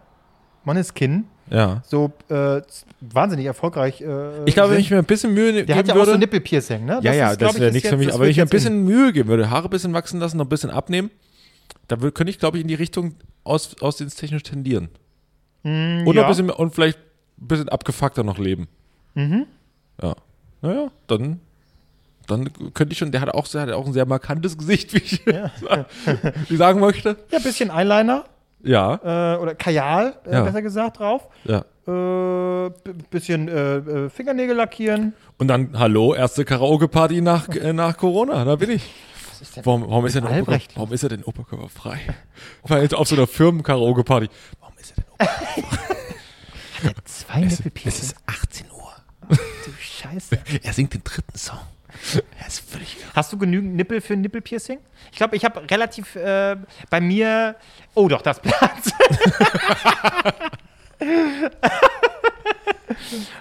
Måneskin, 0.65 1.25
Ja. 1.53 1.83
so 1.87 2.11
äh, 2.31 2.63
wahnsinnig 3.01 3.45
erfolgreich 3.47 4.01
äh, 4.01 4.45
Ich 4.47 4.55
glaube, 4.55 4.73
wenn 4.73 4.81
ich 4.81 4.91
mir 4.91 4.99
ein 4.99 5.05
bisschen 5.05 5.35
Mühe 5.35 5.53
ne- 5.53 5.65
der 5.67 5.77
hat 5.77 5.85
geben 5.85 5.97
ja 5.97 6.03
auch 6.03 6.07
so 6.07 6.13
würde. 6.13 6.19
Nippelpiercing, 6.21 6.85
ne? 6.87 7.01
ja, 7.03 7.13
ja, 7.13 7.31
ist, 7.33 7.43
das 7.43 7.61
wäre 7.61 7.71
nichts 7.73 7.89
für 7.91 7.97
mich. 7.99 8.09
Aber 8.13 8.21
wenn 8.25 8.31
ich 8.31 8.39
mir 8.39 8.45
ein 8.45 8.49
bisschen 8.49 8.85
Mühe 8.85 9.13
geben 9.13 9.29
würde, 9.29 9.51
Haare 9.51 9.65
ein 9.69 9.71
bisschen 9.71 9.93
wachsen 9.93 10.19
lassen, 10.19 10.39
noch 10.39 10.47
ein 10.47 10.49
bisschen 10.49 10.71
abnehmen, 10.71 11.11
da 11.89 11.97
wür- 11.97 12.11
könnte 12.11 12.31
ich, 12.31 12.39
glaube 12.39 12.57
ich, 12.57 12.63
in 12.63 12.69
die 12.69 12.75
Richtung 12.75 13.15
aus, 13.45 13.77
ausdiensttechnisch 13.83 14.45
tendieren. 14.45 14.89
und, 15.63 16.05
noch 16.05 16.15
ja. 16.15 16.23
ein 16.23 16.29
bisschen, 16.29 16.49
und 16.49 16.75
vielleicht 16.75 16.99
ein 17.41 17.49
bisschen 17.49 17.69
abgefuckter 17.69 18.25
noch 18.25 18.39
leben. 18.39 18.67
Mhm. 19.15 19.47
Ja. 20.03 20.15
Naja, 20.63 20.91
dann, 21.07 21.41
dann 22.29 22.51
könnte 22.73 22.93
ich 22.93 22.99
schon, 22.99 23.13
der 23.13 23.21
hat 23.21 23.29
auch, 23.29 23.47
der 23.49 23.61
hat 23.63 23.71
auch 23.73 23.87
ein 23.87 23.93
sehr 23.93 24.07
markantes 24.07 24.57
Gesicht, 24.57 24.95
wie 24.95 24.99
ich 24.99 25.27
wie 26.49 26.57
sagen 26.57 26.81
möchte. 26.81 27.17
Ja, 27.31 27.39
ein 27.39 27.43
bisschen 27.45 27.71
Eyeliner 27.71 28.25
Ja, 28.65 29.35
äh, 29.35 29.39
oder 29.39 29.55
Kajal, 29.55 30.15
äh, 30.27 30.33
Ja. 30.35 30.43
besser 30.45 30.63
gesagt, 30.63 30.99
drauf. 30.99 31.29
ja. 31.45 31.65
Äh, 31.85 32.71
bisschen 33.11 33.49
äh, 33.49 33.77
äh, 33.79 34.09
Fingernägel 34.09 34.55
lackieren. 34.55 35.15
Und 35.39 35.49
dann, 35.49 35.77
hallo, 35.77 36.15
erste 36.15 36.45
Karaoke-Party 36.45 37.21
nach, 37.23 37.49
äh, 37.57 37.73
nach 37.73 37.97
Corona, 37.97 38.45
da 38.45 38.55
bin 38.57 38.71
ich. 38.71 38.89
Warum, 39.65 39.83
warum, 39.91 40.07
ist 40.07 40.15
er 40.15 40.21
denn 40.21 40.29
Oberkörper, 40.31 40.53
Albrecht. 40.53 40.77
warum 40.77 40.93
ist 40.93 41.03
er 41.03 41.09
denn 41.09 41.25
oberkörperfrei? 41.25 41.99
Weil 42.63 42.95
auf 42.95 43.09
so 43.09 43.17
einer 43.17 43.27
Firmen-Karaoke-Party. 43.27 44.29
Warum 44.61 44.75
ist 44.79 44.95
er 44.97 45.03
denn 45.27 46.95
Zwei 47.05 47.43
Es 47.43 47.59
Nippelpiercing. 47.59 48.03
ist 48.05 48.17
18 48.27 48.67
Uhr. 48.71 48.93
Du 49.29 49.73
Scheiße. 49.81 50.39
Er 50.63 50.73
singt 50.73 50.95
den 50.95 51.03
dritten 51.03 51.37
Song. 51.37 51.59
Hast 53.15 53.33
du 53.33 53.39
genügend 53.39 53.75
Nippel 53.77 54.01
für 54.01 54.15
ein 54.15 54.21
Nippelpiercing? 54.23 54.79
Ich 55.11 55.17
glaube, 55.19 55.37
ich 55.37 55.45
habe 55.45 55.71
relativ 55.71 56.17
äh, 56.17 56.57
bei 56.91 57.01
mir. 57.01 57.57
Oh, 57.95 58.09
doch, 58.09 58.23
das 58.23 58.41
Platz. 58.41 58.93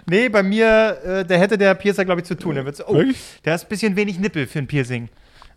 nee, 0.05 0.29
bei 0.29 0.43
mir, 0.43 0.99
äh, 1.03 1.25
der 1.25 1.39
hätte 1.39 1.57
der 1.57 1.75
Piercer, 1.75 2.05
glaube 2.05 2.21
ich, 2.21 2.27
zu 2.27 2.35
tun. 2.37 2.55
Der, 2.55 2.65
wird 2.65 2.75
so, 2.77 2.87
oh, 2.87 3.03
der 3.45 3.55
ist 3.55 3.63
ein 3.65 3.69
bisschen 3.69 3.95
wenig 3.95 4.19
Nippel 4.19 4.47
für 4.47 4.59
ein 4.59 4.67
Piercing. 4.67 5.09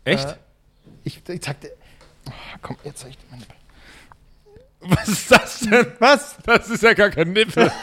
Echt? 0.05 0.29
Äh, 0.29 0.35
Ich, 1.05 1.23
ich 1.29 1.45
sagte. 1.45 1.71
Oh, 2.29 2.33
komm, 2.63 2.77
jetzt 2.85 3.01
zeig 3.01 3.11
ich 3.11 3.19
dir 3.19 3.27
meine 3.31 3.43
Nippel. 3.43 3.57
Was 4.81 5.09
ist 5.09 5.31
das 5.31 5.61
denn? 5.61 5.87
Was? 5.99 6.37
Das 6.45 6.69
ist 6.69 6.83
ja 6.83 6.93
gar 6.93 7.11
kein 7.11 7.33
Nippel. 7.33 7.71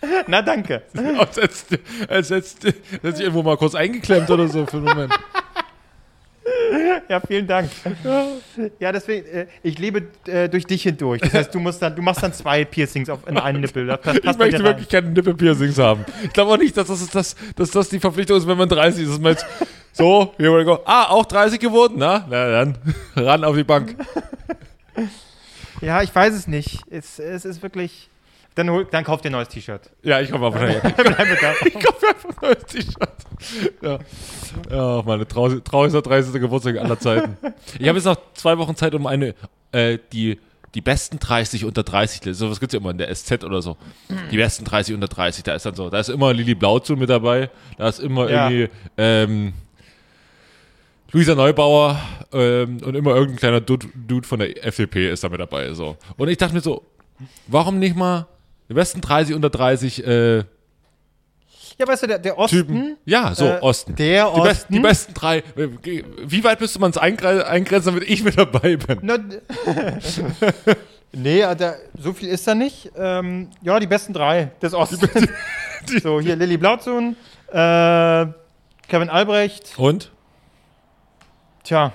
Na, 0.26 0.42
danke. 0.42 0.82
als 1.18 1.36
hätte 1.36 1.80
als 2.08 2.30
hätte- 2.30 2.74
hätte 2.90 3.12
sich 3.12 3.20
irgendwo 3.24 3.42
mal 3.42 3.56
kurz 3.56 3.74
eingeklemmt 3.74 4.30
oder 4.30 4.46
so 4.48 4.64
für 4.66 4.76
einen 4.76 4.84
Moment. 4.86 5.12
Ja, 7.08 7.20
vielen 7.20 7.46
Dank. 7.46 7.70
Ja, 8.78 8.92
deswegen, 8.92 9.26
äh, 9.26 9.46
ich 9.62 9.78
lebe 9.78 10.02
äh, 10.26 10.48
durch 10.48 10.66
dich 10.66 10.82
hindurch. 10.82 11.20
Das 11.22 11.32
heißt, 11.32 11.54
du, 11.54 11.58
musst 11.60 11.80
dann, 11.80 11.96
du 11.96 12.02
machst 12.02 12.22
dann 12.22 12.32
zwei 12.34 12.64
Piercings 12.64 13.08
auf, 13.08 13.26
in 13.26 13.38
einen 13.38 13.60
Nippel. 13.62 13.86
Das 13.86 14.16
Ich 14.16 14.36
möchte 14.36 14.62
wirklich 14.62 14.88
keine 14.88 15.08
Nippelpiercings 15.10 15.78
haben. 15.78 16.04
Ich 16.22 16.32
glaube 16.32 16.52
auch 16.52 16.58
nicht, 16.58 16.76
dass 16.76 16.88
das, 16.88 17.08
das, 17.08 17.36
dass 17.56 17.70
das 17.70 17.88
die 17.88 17.98
Verpflichtung 18.00 18.36
ist, 18.36 18.46
wenn 18.46 18.58
man 18.58 18.68
30 18.68 19.04
ist. 19.08 19.20
Man 19.22 19.32
jetzt, 19.32 19.46
so, 19.92 20.34
here 20.36 20.52
we 20.56 20.64
go. 20.64 20.78
Ah, 20.84 21.04
auch 21.08 21.24
30 21.24 21.58
geworden? 21.58 21.94
Na, 21.96 22.26
na 22.28 22.50
dann, 22.50 22.78
ran 23.16 23.44
auf 23.44 23.56
die 23.56 23.64
Bank. 23.64 23.96
Ja, 25.80 26.02
ich 26.02 26.14
weiß 26.14 26.34
es 26.34 26.46
nicht. 26.46 26.80
Es, 26.90 27.18
es 27.18 27.44
ist 27.44 27.62
wirklich. 27.62 28.10
Dann, 28.58 28.70
hol, 28.70 28.84
dann 28.90 29.04
kauft 29.04 29.24
ihr 29.24 29.30
ein 29.30 29.34
neues 29.34 29.46
T-Shirt. 29.50 29.88
Ja, 30.02 30.20
ich 30.20 30.32
komme 30.32 30.50
mal 30.50 30.52
wahrscheinlich. 30.52 30.82
Ich 31.64 31.74
kaufe 31.84 32.08
einfach 32.08 32.28
ein 32.28 32.36
neues 32.42 32.64
T-Shirt. 32.66 33.08
Ja. 33.80 33.98
ja, 34.68 35.02
meine 35.06 35.28
trau 35.28 35.48
traurigster 35.60 36.02
30. 36.02 36.32
Geburtstag 36.40 36.76
aller 36.78 36.98
Zeiten. 36.98 37.36
Ich 37.78 37.86
habe 37.86 37.98
jetzt 37.98 38.06
noch 38.06 38.16
zwei 38.34 38.58
Wochen 38.58 38.74
Zeit, 38.74 38.96
um 38.96 39.06
eine, 39.06 39.36
äh, 39.70 39.98
die, 40.12 40.40
die 40.74 40.80
besten 40.80 41.20
30 41.20 41.66
unter 41.66 41.84
30, 41.84 42.24
Liste. 42.24 42.34
sowas 42.34 42.58
gibt 42.58 42.72
es 42.72 42.74
ja 42.74 42.80
immer 42.80 42.90
in 42.90 42.98
der 42.98 43.14
SZ 43.14 43.44
oder 43.44 43.62
so. 43.62 43.76
Die 44.32 44.36
besten 44.36 44.64
30 44.64 44.92
unter 44.92 45.06
30, 45.06 45.44
da 45.44 45.54
ist 45.54 45.64
dann 45.64 45.76
so, 45.76 45.88
da 45.88 46.00
ist 46.00 46.08
immer 46.08 46.32
Lili 46.34 46.56
Blauzu 46.56 46.96
mit 46.96 47.10
dabei, 47.10 47.50
da 47.76 47.88
ist 47.88 48.00
immer 48.00 48.28
Ja. 48.28 48.50
irgendwie, 48.50 48.74
ähm, 48.96 49.52
Luisa 51.12 51.36
Neubauer 51.36 51.96
ähm, 52.32 52.78
und 52.84 52.96
immer 52.96 53.10
irgendein 53.14 53.36
kleiner 53.36 53.60
Dude, 53.60 53.86
Dude 53.94 54.26
von 54.26 54.40
der 54.40 54.66
FDP 54.66 55.12
ist 55.12 55.22
da 55.22 55.28
mit 55.28 55.38
dabei. 55.38 55.72
So. 55.74 55.96
Und 56.16 56.26
ich 56.28 56.38
dachte 56.38 56.54
mir 56.54 56.60
so, 56.60 56.82
warum 57.46 57.78
nicht 57.78 57.94
mal 57.94 58.26
die 58.68 58.74
besten 58.74 59.00
30 59.00 59.34
unter 59.34 59.50
30 59.50 60.06
äh, 60.06 60.36
Ja, 60.38 60.44
weißt 61.86 62.02
du, 62.02 62.06
der, 62.08 62.18
der 62.18 62.38
Osten. 62.38 62.56
Typen? 62.56 62.96
Ja, 63.04 63.34
so, 63.34 63.46
äh, 63.46 63.58
Osten. 63.60 63.94
Der 63.96 64.30
Die, 64.34 64.40
best, 64.40 64.60
Osten. 64.62 64.72
die 64.74 64.80
besten 64.80 65.14
drei. 65.14 65.42
Wie 65.54 66.44
weit 66.44 66.60
müsste 66.60 66.78
man 66.80 66.90
es 66.90 66.98
eingre 66.98 67.46
eingrenzen, 67.46 67.94
damit 67.94 68.08
ich 68.08 68.22
mit 68.24 68.36
dabei 68.38 68.76
bin? 68.76 68.98
Na, 69.02 69.18
nee, 71.12 71.40
äh, 71.40 71.56
da, 71.56 71.74
so 71.98 72.12
viel 72.12 72.28
ist 72.28 72.46
da 72.46 72.54
nicht. 72.54 72.90
Ähm, 72.96 73.50
ja, 73.62 73.78
die 73.80 73.86
besten 73.86 74.12
drei 74.12 74.50
des 74.60 74.74
Ostens. 74.74 75.00
so, 76.02 76.20
hier 76.20 76.36
Lilly 76.36 76.56
Blauzun, 76.58 77.16
äh, 77.50 78.26
Kevin 78.88 79.08
Albrecht. 79.10 79.74
Und? 79.78 80.10
Tja, 81.64 81.92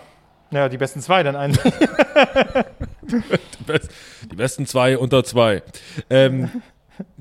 naja, 0.51 0.69
die 0.69 0.77
besten 0.77 1.01
zwei 1.01 1.23
dann 1.23 1.35
ein. 1.35 1.57
Die, 3.59 3.63
best, 3.65 3.91
die 4.29 4.35
besten 4.35 4.65
zwei 4.65 4.97
unter 4.97 5.23
zwei. 5.23 5.63
Ähm, 6.09 6.49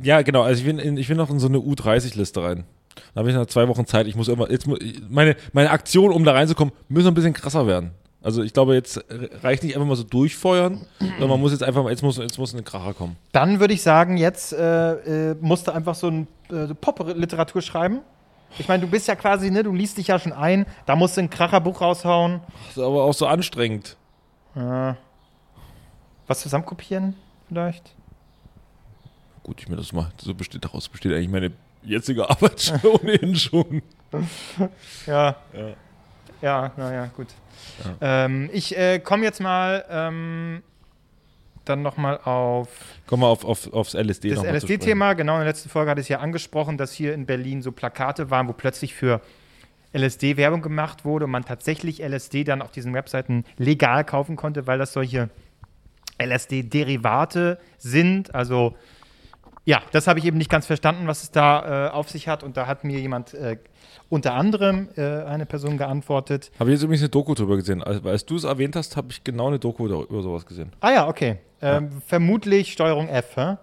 ja, 0.03 0.23
genau. 0.23 0.43
Also 0.43 0.61
ich 0.63 0.67
will, 0.67 0.79
in, 0.79 0.97
ich 0.97 1.09
will 1.09 1.17
noch 1.17 1.31
in 1.31 1.39
so 1.39 1.49
eine 1.49 1.59
U30-Liste 1.59 2.43
rein. 2.43 2.65
Da 3.15 3.21
habe 3.21 3.31
ich 3.31 3.37
noch 3.37 3.47
zwei 3.47 3.69
Wochen 3.69 3.87
Zeit. 3.87 4.07
Ich 4.07 4.17
muss 4.17 4.29
immer, 4.29 4.51
jetzt, 4.51 4.67
meine, 5.09 5.37
meine 5.53 5.71
Aktion, 5.71 6.13
um 6.13 6.25
da 6.25 6.33
reinzukommen, 6.33 6.73
müssen 6.89 7.09
ein 7.09 7.15
bisschen 7.15 7.33
krasser 7.33 7.67
werden. 7.67 7.93
Also 8.23 8.43
ich 8.43 8.53
glaube, 8.53 8.75
jetzt 8.75 9.05
reicht 9.43 9.65
nicht 9.65 9.75
einfach 9.75 9.89
mal 9.89 9.97
so 9.97 10.05
durchfeuern, 10.05 10.87
sondern 11.01 11.29
man 11.29 11.41
muss 11.41 11.51
jetzt 11.51 11.65
einfach 11.65 11.83
mal, 11.83 11.91
jetzt 11.91 12.03
muss, 12.03 12.19
jetzt 12.19 12.39
muss 12.39 12.55
ein 12.55 12.65
Kracher 12.65 12.95
kommen. 12.95 13.17
Dann 13.33 13.59
würde 13.59 13.75
ich 13.75 13.83
sagen, 13.83 14.17
jetzt 14.17 14.53
äh, 14.53 15.31
äh, 15.31 15.37
musst 15.41 15.67
du 15.67 15.73
einfach 15.73 15.97
so 15.97 16.09
ein 16.09 16.29
äh, 16.51 16.73
Pop-Literatur 16.73 17.63
schreiben. 17.63 18.01
Ich 18.59 18.69
meine, 18.69 18.83
du 18.83 18.89
bist 18.89 19.09
ja 19.09 19.17
quasi, 19.17 19.51
ne, 19.51 19.65
du 19.65 19.73
liest 19.73 19.99
dich 19.99 20.09
ja 20.09 20.19
schon 20.19 20.33
ein, 20.33 20.67
da 20.87 20.95
musst 20.95 21.17
du 21.17 21.23
ein 21.23 21.31
Kracherbuch 21.31 21.81
raushauen. 21.81 22.41
Das 22.69 22.77
ist 22.77 22.83
aber 22.83 23.03
auch 23.03 23.15
so 23.15 23.27
anstrengend. 23.27 23.97
Was 26.33 26.41
zusammenkopieren 26.41 27.15
vielleicht? 27.47 27.95
Gut, 29.43 29.61
ich 29.61 29.69
mir 29.69 29.77
das 29.77 29.93
mal, 29.93 30.11
so 30.17 30.33
besteht 30.33 30.65
daraus 30.65 30.89
besteht 30.89 31.13
eigentlich 31.13 31.29
meine 31.29 31.53
jetzige 31.83 32.31
Arbeit 32.31 32.59
schon 32.59 32.81
ohnehin 32.85 33.37
schon. 33.37 33.83
Ja. 35.07 35.37
Ja. 35.53 35.75
Ja, 36.41 36.73
naja, 36.79 37.11
gut. 37.15 37.27
Ähm, 38.01 38.49
ich 38.51 38.75
äh, 38.79 38.99
komme 38.99 39.25
jetzt 39.25 39.43
mal 39.43 39.85
ähm, 39.91 40.63
dann 41.67 41.83
nochmal 41.83 42.19
auf 42.25 42.69
Komm 43.07 43.21
mal 43.21 43.27
auf, 43.27 43.45
auf, 43.45 43.71
aufs 43.71 43.93
LSD 43.93 44.31
das. 44.31 44.43
LSD-Thema. 44.43 45.13
Genau, 45.13 45.35
in 45.35 45.41
der 45.41 45.49
letzten 45.49 45.69
Folge 45.69 45.91
hatte 45.91 46.01
ich 46.01 46.07
es 46.07 46.09
ja 46.09 46.21
angesprochen, 46.21 46.79
dass 46.79 46.95
hier 46.95 47.13
in 47.13 47.27
Berlin 47.27 47.61
so 47.61 47.73
Plakate 47.73 48.31
waren, 48.31 48.49
wo 48.49 48.55
plötzlich 48.55 48.95
für 48.95 49.21
LSD 49.93 50.39
Werbung 50.39 50.63
gemacht 50.63 51.05
wurde 51.05 51.27
und 51.27 51.31
man 51.31 51.45
tatsächlich 51.45 52.03
LSD 52.03 52.45
dann 52.45 52.63
auf 52.63 52.71
diesen 52.71 52.95
Webseiten 52.95 53.45
legal 53.59 54.03
kaufen 54.03 54.37
konnte, 54.37 54.67
weil 54.67 54.79
das 54.79 54.95
solche 54.95 55.29
LSD-Derivate 56.19 57.59
sind, 57.79 58.35
also 58.35 58.75
Ja, 59.65 59.81
das 59.93 60.07
habe 60.09 60.19
ich 60.19 60.25
eben 60.25 60.39
nicht 60.39 60.51
ganz 60.51 60.67
verstanden, 60.67 61.07
was 61.07 61.23
es 61.23 61.31
da 61.31 61.87
äh, 61.87 61.91
auf 61.91 62.11
sich 62.11 62.27
hat. 62.27 62.43
Und 62.43 62.57
da 62.57 62.67
hat 62.67 62.83
mir 62.83 62.99
jemand 62.99 63.33
äh, 63.35 63.59
unter 64.09 64.35
anderem 64.35 64.89
äh, 64.97 65.03
eine 65.23 65.47
Person 65.47 65.79
geantwortet. 65.79 66.51
Habe 66.59 66.71
ich 66.71 66.75
jetzt 66.75 66.83
übrigens 66.83 67.03
eine 67.03 67.11
Doku 67.11 67.35
drüber 67.35 67.57
gesehen. 67.57 67.83
Also, 67.83 68.09
als 68.09 68.27
du 68.27 68.35
es 68.37 68.45
erwähnt 68.45 68.75
hast, 68.77 68.97
habe 68.97 69.09
ich 69.11 69.23
genau 69.23 69.47
eine 69.47 69.59
Doku 69.61 69.87
über 69.87 70.23
sowas 70.23 70.47
gesehen. 70.47 70.73
Ah 70.81 70.91
ja, 70.91 71.09
okay. 71.09 71.39
Ähm, 71.61 72.03
Vermutlich 72.07 72.73
Steuerung 72.73 73.09
F, 73.09 73.37
hä? 73.37 73.57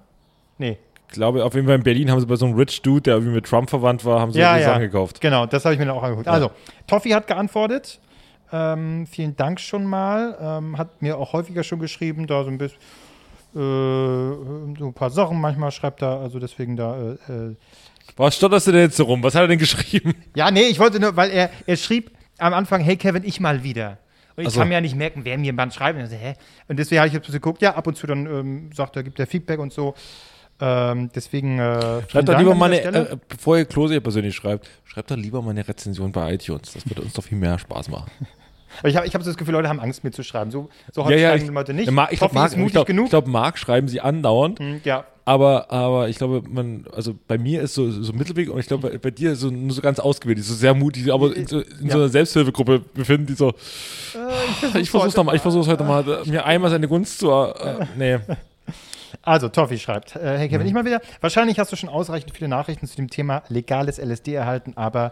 Nee. 0.57 0.77
Ich 1.09 1.13
glaube, 1.15 1.43
auf 1.43 1.53
jeden 1.55 1.65
Fall 1.67 1.75
in 1.75 1.83
Berlin 1.83 2.09
haben 2.11 2.19
sie 2.21 2.27
bei 2.27 2.35
so 2.37 2.45
einem 2.45 2.55
Rich 2.55 2.81
Dude, 2.81 3.01
der 3.01 3.15
irgendwie 3.15 3.33
mit 3.33 3.45
Trump 3.45 3.69
verwandt 3.69 4.05
war, 4.05 4.21
haben 4.21 4.31
sie 4.31 4.39
Ja, 4.39 4.55
die 4.55 4.61
ja. 4.61 4.67
Sachen 4.69 4.81
gekauft. 4.83 5.19
Genau, 5.19 5.45
das 5.47 5.65
habe 5.65 5.73
ich 5.73 5.79
mir 5.79 5.85
dann 5.87 5.95
auch 5.97 6.03
angeguckt. 6.03 6.27
Ja. 6.27 6.33
Also, 6.33 6.51
Toffi 6.87 7.09
hat 7.09 7.27
geantwortet. 7.27 7.99
Ähm, 8.51 9.07
vielen 9.07 9.35
Dank 9.35 9.59
schon 9.59 9.85
mal. 9.85 10.37
Ähm, 10.41 10.77
hat 10.77 11.01
mir 11.01 11.17
auch 11.17 11.33
häufiger 11.33 11.63
schon 11.63 11.79
geschrieben, 11.79 12.27
da 12.27 12.43
so 12.43 12.49
ein 12.49 12.57
bisschen 12.57 12.79
äh, 13.55 13.57
so 13.57 14.85
ein 14.85 14.93
paar 14.93 15.09
Sachen 15.09 15.39
manchmal 15.41 15.71
schreibt 15.71 16.01
er, 16.01 16.19
also 16.19 16.39
deswegen 16.39 16.75
da. 16.75 16.97
Äh, 17.27 17.33
äh. 17.33 17.55
Was 18.15 18.35
stotterst 18.35 18.67
du 18.67 18.71
denn 18.71 18.81
jetzt 18.81 18.97
so 18.97 19.05
rum? 19.05 19.23
Was 19.23 19.33
hat 19.35 19.41
er 19.41 19.47
denn 19.47 19.59
geschrieben? 19.59 20.13
Ja, 20.35 20.51
nee, 20.51 20.63
ich 20.63 20.79
wollte 20.79 20.99
nur, 20.99 21.15
weil 21.15 21.31
er, 21.31 21.49
er 21.65 21.77
schrieb 21.77 22.11
am 22.37 22.53
Anfang, 22.53 22.81
hey 22.81 22.95
Kevin, 22.95 23.23
ich 23.23 23.39
mal 23.39 23.63
wieder. 23.63 23.97
Und 24.35 24.43
ich 24.43 24.49
Ach 24.49 24.53
so. 24.53 24.59
kann 24.59 24.69
mir 24.69 24.75
ja 24.75 24.81
nicht 24.81 24.95
merken, 24.95 25.21
wer 25.25 25.37
mir 25.37 25.55
wann 25.57 25.71
schreibt. 25.71 25.99
Und, 25.99 26.09
hä? 26.09 26.35
und 26.67 26.77
deswegen 26.77 26.99
habe 26.99 27.07
ich 27.07 27.13
jetzt 27.13 27.23
ein 27.23 27.25
bisschen 27.25 27.41
geguckt, 27.41 27.61
ja, 27.61 27.75
ab 27.75 27.87
und 27.87 27.95
zu 27.95 28.07
dann 28.07 28.25
ähm, 28.25 28.69
sagt 28.73 28.95
er, 28.95 29.03
gibt 29.03 29.19
er 29.19 29.27
Feedback 29.27 29.59
und 29.59 29.73
so. 29.73 29.95
Ähm, 30.61 31.09
deswegen. 31.15 31.57
Äh, 31.57 32.01
Schreibt 32.09 32.29
doch 32.29 32.37
lieber 32.37 32.51
an 32.51 32.57
mal 32.57 32.69
dieser 32.69 32.89
eine, 32.89 33.05
Stelle. 33.05 33.09
äh, 33.15 33.17
bevor 33.27 33.57
ihr 33.57 33.65
Klose 33.65 33.95
ihr 33.95 34.01
persönlich 34.01 34.35
schreibt, 34.35 34.69
schreibt 34.85 35.09
doch 35.09 35.17
lieber 35.17 35.41
mal 35.41 35.51
eine 35.51 35.67
Rezension 35.67 36.11
bei 36.11 36.33
iTunes. 36.35 36.73
Das 36.73 36.87
würde 36.87 37.01
uns 37.01 37.13
doch 37.13 37.23
viel 37.23 37.37
mehr 37.37 37.57
Spaß 37.57 37.89
machen. 37.89 38.11
Aber 38.79 38.89
ich 38.89 38.95
habe 38.95 39.07
ich 39.07 39.13
hab 39.15 39.23
so 39.23 39.29
das 39.29 39.37
Gefühl, 39.37 39.53
Leute 39.53 39.69
haben 39.69 39.79
Angst, 39.79 40.03
mir 40.03 40.11
zu 40.11 40.23
schreiben. 40.23 40.51
So, 40.51 40.69
so 40.93 41.03
häufig 41.05 41.21
schreiben 41.21 41.37
ich, 41.41 41.47
die 41.49 41.53
Leute 41.53 41.73
nicht. 41.73 41.91
Ja, 41.91 42.07
ich 42.11 42.19
glaube, 42.19 42.33
Toffi 42.33 42.35
Marc, 42.35 42.51
ist 42.51 42.57
mutig 42.57 42.67
ich 42.67 42.73
glaub, 42.73 42.87
genug. 42.87 43.05
ich 43.05 43.09
glaub, 43.11 43.27
Marc 43.27 43.57
schreiben 43.57 43.87
sie 43.87 44.01
andauernd, 44.01 44.59
Hm, 44.59 44.81
ja, 44.83 45.05
aber, 45.25 45.69
aber 45.71 46.09
ich 46.09 46.17
glaube, 46.17 46.41
man, 46.49 46.85
also 46.91 47.13
bei 47.27 47.37
mir 47.37 47.61
ist 47.61 47.75
so, 47.75 47.91
so 47.91 48.13
Mittelweg 48.13 48.49
und 48.49 48.59
ich 48.59 48.65
glaube, 48.65 48.89
bei, 48.89 48.97
bei 48.97 49.11
dir 49.11 49.35
so, 49.35 49.49
nur 49.51 49.71
so 49.75 49.81
ganz 49.81 49.99
ausgewählt, 49.99 50.39
die 50.39 50.41
so 50.41 50.55
sehr 50.55 50.73
mutig, 50.73 51.13
aber 51.13 51.35
in, 51.35 51.45
so, 51.45 51.59
in 51.59 51.85
Ja. 51.87 51.91
so 51.93 51.97
einer 51.99 52.09
Selbsthilfegruppe 52.09 52.79
befinden, 52.79 53.27
die 53.27 53.33
so, 53.33 53.49
Äh, 54.73 54.79
ich 54.79 54.89
versuch's 54.89 55.15
noch 55.15 55.23
mal, 55.23 55.35
ich 55.35 55.41
versuch's 55.41 55.67
heute 55.67 55.83
mal, 55.83 56.03
mir 56.25 56.45
einmal 56.45 56.71
seine 56.71 56.87
Gunst 56.87 57.19
zu, 57.19 57.29
äh, 57.31 57.85
nee. 57.97 58.17
Also, 59.23 59.49
Toffi 59.49 59.77
schreibt, 59.77 60.15
äh, 60.15 60.37
hey 60.37 60.47
Mhm. 60.47 60.51
Kevin, 60.51 60.67
ich 60.67 60.73
mal 60.73 60.85
wieder. 60.85 61.01
Wahrscheinlich 61.21 61.59
hast 61.59 61.71
du 61.71 61.75
schon 61.75 61.89
ausreichend 61.89 62.31
viele 62.35 62.47
Nachrichten 62.47 62.87
zu 62.87 62.95
dem 62.95 63.09
Thema 63.09 63.43
legales 63.49 63.97
LSD 63.99 64.33
erhalten, 64.33 64.73
aber 64.75 65.11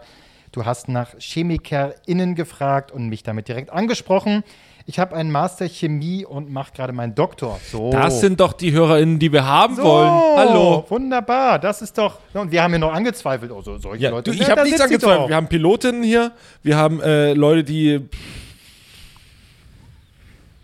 du 0.52 0.64
hast 0.64 0.88
nach 0.88 1.16
ChemikerInnen 1.18 2.34
gefragt 2.34 2.90
und 2.92 3.08
mich 3.08 3.22
damit 3.22 3.48
direkt 3.48 3.70
angesprochen. 3.70 4.44
Ich 4.86 4.98
habe 4.98 5.14
einen 5.14 5.30
Master 5.30 5.68
Chemie 5.68 6.24
und 6.24 6.50
mache 6.50 6.72
gerade 6.72 6.94
meinen 6.94 7.14
Doktor. 7.14 7.60
So. 7.70 7.90
Das 7.90 8.20
sind 8.20 8.40
doch 8.40 8.54
die 8.54 8.72
HörerInnen, 8.72 9.18
die 9.18 9.30
wir 9.30 9.44
haben 9.44 9.76
so, 9.76 9.82
wollen. 9.84 10.08
Hallo. 10.08 10.86
Wunderbar, 10.88 11.58
das 11.58 11.82
ist 11.82 11.98
doch. 11.98 12.18
Ja, 12.32 12.40
Und 12.40 12.50
wir 12.52 12.62
haben 12.62 12.70
hier 12.72 12.78
noch 12.78 12.92
angezweifelt. 12.94 13.50
Oh, 13.52 13.60
so, 13.60 13.76
solche 13.76 14.04
Ja, 14.04 14.10
Leute. 14.10 14.30
du, 14.30 14.36
Ja, 14.36 14.42
ich 14.44 14.48
habe 14.50 14.60
da 14.60 14.64
nichts 14.64 14.80
angezweifelt. 14.80 15.28
Wir 15.28 15.36
haben 15.36 15.46
Pilotinnen 15.48 16.02
hier, 16.02 16.32
wir 16.62 16.76
haben 16.78 17.02
äh, 17.02 17.34
Leute, 17.34 17.64
die 17.64 18.00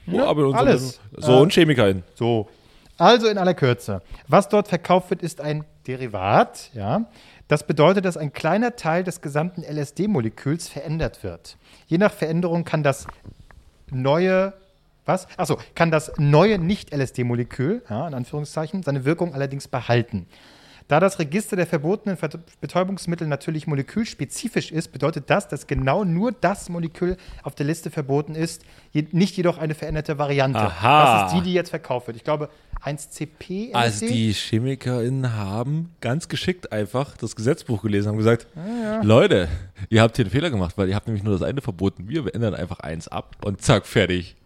Ja, 0.06 0.24
aber 0.24 0.54
alles. 0.54 1.00
So, 1.18 1.32
Äh, 1.32 1.40
und 1.40 1.52
ChemikerInnen. 1.52 2.02
So, 2.14 2.48
also 2.96 3.26
in 3.26 3.36
aller 3.38 3.54
Kürze. 3.54 4.00
Was 4.28 4.48
dort 4.48 4.68
verkauft 4.68 5.10
wird, 5.10 5.22
ist 5.22 5.40
ein 5.40 5.64
Derivat, 5.86 6.70
ja. 6.72 7.04
Das 7.48 7.66
bedeutet, 7.66 8.04
dass 8.04 8.16
ein 8.16 8.32
kleiner 8.32 8.76
Teil 8.76 9.04
des 9.04 9.20
gesamten 9.20 9.62
LSD-Moleküls 9.62 10.68
verändert 10.68 11.22
wird. 11.22 11.58
Je 11.86 11.98
nach 11.98 12.12
Veränderung 12.12 12.64
kann 12.64 12.82
das 12.82 13.06
neue, 13.90 14.54
was? 15.04 15.26
Achso, 15.36 15.58
kann 15.74 15.90
das 15.90 16.12
neue 16.16 16.58
Nicht-LSD-Molekül, 16.58 17.82
ja, 17.88 18.08
in 18.08 18.14
Anführungszeichen, 18.14 18.82
seine 18.82 19.04
Wirkung 19.04 19.34
allerdings 19.34 19.68
behalten. 19.68 20.26
Da 20.86 21.00
das 21.00 21.18
Register 21.18 21.56
der 21.56 21.66
verbotenen 21.66 22.18
Ver- 22.18 22.28
Betäubungsmittel 22.60 23.26
natürlich 23.26 23.66
molekülspezifisch 23.66 24.70
ist, 24.70 24.92
bedeutet 24.92 25.30
das, 25.30 25.48
dass 25.48 25.66
genau 25.66 26.04
nur 26.04 26.30
das 26.32 26.68
Molekül 26.68 27.16
auf 27.42 27.54
der 27.54 27.64
Liste 27.64 27.90
verboten 27.90 28.34
ist, 28.34 28.62
nicht 28.92 29.34
jedoch 29.36 29.56
eine 29.56 29.74
veränderte 29.74 30.18
Variante. 30.18 30.58
Aha. 30.58 31.22
Das 31.22 31.32
ist 31.32 31.38
die, 31.38 31.44
die 31.44 31.54
jetzt 31.54 31.70
verkauft 31.70 32.06
wird. 32.08 32.18
Ich 32.18 32.24
glaube, 32.24 32.50
1CP. 32.84 33.72
Also 33.72 34.06
die 34.06 34.34
ChemikerInnen 34.34 35.32
haben 35.34 35.90
ganz 36.02 36.28
geschickt 36.28 36.70
einfach 36.70 37.16
das 37.16 37.34
Gesetzbuch 37.34 37.80
gelesen 37.82 38.10
und 38.10 38.18
gesagt, 38.18 38.46
Leute, 39.02 39.48
ihr 39.88 40.02
habt 40.02 40.16
hier 40.16 40.26
einen 40.26 40.30
Fehler 40.32 40.50
gemacht, 40.50 40.76
weil 40.76 40.88
ihr 40.90 40.94
habt 40.96 41.06
nämlich 41.06 41.24
nur 41.24 41.32
das 41.32 41.42
eine 41.42 41.62
verboten. 41.62 42.08
Wir 42.08 42.34
ändern 42.34 42.54
einfach 42.54 42.80
eins 42.80 43.08
ab 43.08 43.36
und 43.42 43.62
zack, 43.62 43.86
fertig. 43.86 44.36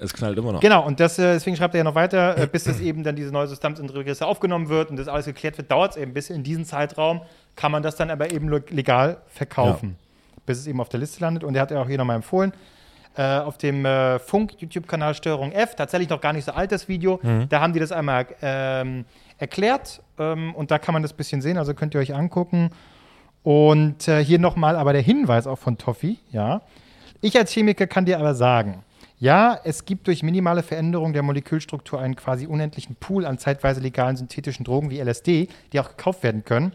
Es 0.00 0.12
knallt 0.12 0.38
immer 0.38 0.52
noch. 0.52 0.60
Genau, 0.60 0.84
und 0.86 0.98
das, 0.98 1.18
äh, 1.18 1.34
deswegen 1.34 1.56
schreibt 1.56 1.74
er 1.74 1.78
ja 1.78 1.84
noch 1.84 1.94
weiter, 1.94 2.36
äh, 2.38 2.46
bis 2.46 2.64
das 2.64 2.80
eben 2.80 3.04
dann 3.04 3.16
diese 3.16 3.30
neue 3.32 3.46
Substanz 3.46 3.78
in 3.78 3.88
Register 3.88 4.26
aufgenommen 4.26 4.68
wird 4.68 4.90
und 4.90 4.96
das 4.96 5.08
alles 5.08 5.26
geklärt 5.26 5.58
wird, 5.58 5.70
dauert 5.70 5.92
es 5.92 5.96
eben 5.96 6.14
bis 6.14 6.30
in 6.30 6.42
diesen 6.42 6.64
Zeitraum, 6.64 7.20
kann 7.56 7.70
man 7.70 7.82
das 7.82 7.96
dann 7.96 8.10
aber 8.10 8.32
eben 8.32 8.48
le- 8.48 8.62
legal 8.70 9.18
verkaufen, 9.28 9.96
bis 10.46 10.58
es 10.58 10.66
eben 10.66 10.80
auf 10.80 10.88
der 10.88 11.00
Liste 11.00 11.20
landet. 11.20 11.44
Und 11.44 11.54
er 11.54 11.62
hat 11.62 11.70
ja 11.70 11.80
auch 11.82 11.86
hier 11.86 11.98
nochmal 11.98 12.16
empfohlen, 12.16 12.52
äh, 13.16 13.38
auf 13.38 13.58
dem 13.58 13.84
Funk-YouTube-Kanal 14.24 15.14
Steuerung 15.14 15.52
F, 15.52 15.74
tatsächlich 15.74 16.08
noch 16.08 16.20
gar 16.20 16.32
nicht 16.32 16.44
so 16.44 16.52
alt 16.52 16.72
das 16.72 16.88
Video, 16.88 17.20
da 17.48 17.60
haben 17.60 17.72
die 17.72 17.80
das 17.80 17.92
einmal 17.92 18.26
ähm, 18.40 19.04
erklärt 19.38 20.00
ähm, 20.18 20.54
und 20.54 20.70
da 20.70 20.78
kann 20.78 20.92
man 20.92 21.02
das 21.02 21.12
ein 21.12 21.16
bisschen 21.16 21.42
sehen, 21.42 21.58
also 21.58 21.74
könnt 21.74 21.94
ihr 21.94 22.00
euch 22.00 22.14
angucken. 22.14 22.70
Und 23.42 24.06
äh, 24.06 24.22
hier 24.22 24.38
nochmal 24.38 24.76
aber 24.76 24.92
der 24.92 25.02
Hinweis 25.02 25.46
auch 25.46 25.58
von 25.58 25.78
Toffi, 25.78 26.18
ja. 26.30 26.60
Ich 27.22 27.36
als 27.38 27.52
Chemiker 27.52 27.86
kann 27.86 28.04
dir 28.04 28.18
aber 28.18 28.34
sagen, 28.34 28.82
ja, 29.20 29.60
es 29.64 29.84
gibt 29.84 30.06
durch 30.06 30.22
minimale 30.22 30.62
Veränderung 30.62 31.12
der 31.12 31.22
Molekülstruktur 31.22 32.00
einen 32.00 32.16
quasi 32.16 32.46
unendlichen 32.46 32.96
Pool 32.96 33.26
an 33.26 33.38
zeitweise 33.38 33.80
legalen 33.80 34.16
synthetischen 34.16 34.64
Drogen 34.64 34.90
wie 34.90 34.98
LSD, 34.98 35.48
die 35.72 35.80
auch 35.80 35.90
gekauft 35.90 36.22
werden 36.22 36.44
können. 36.44 36.72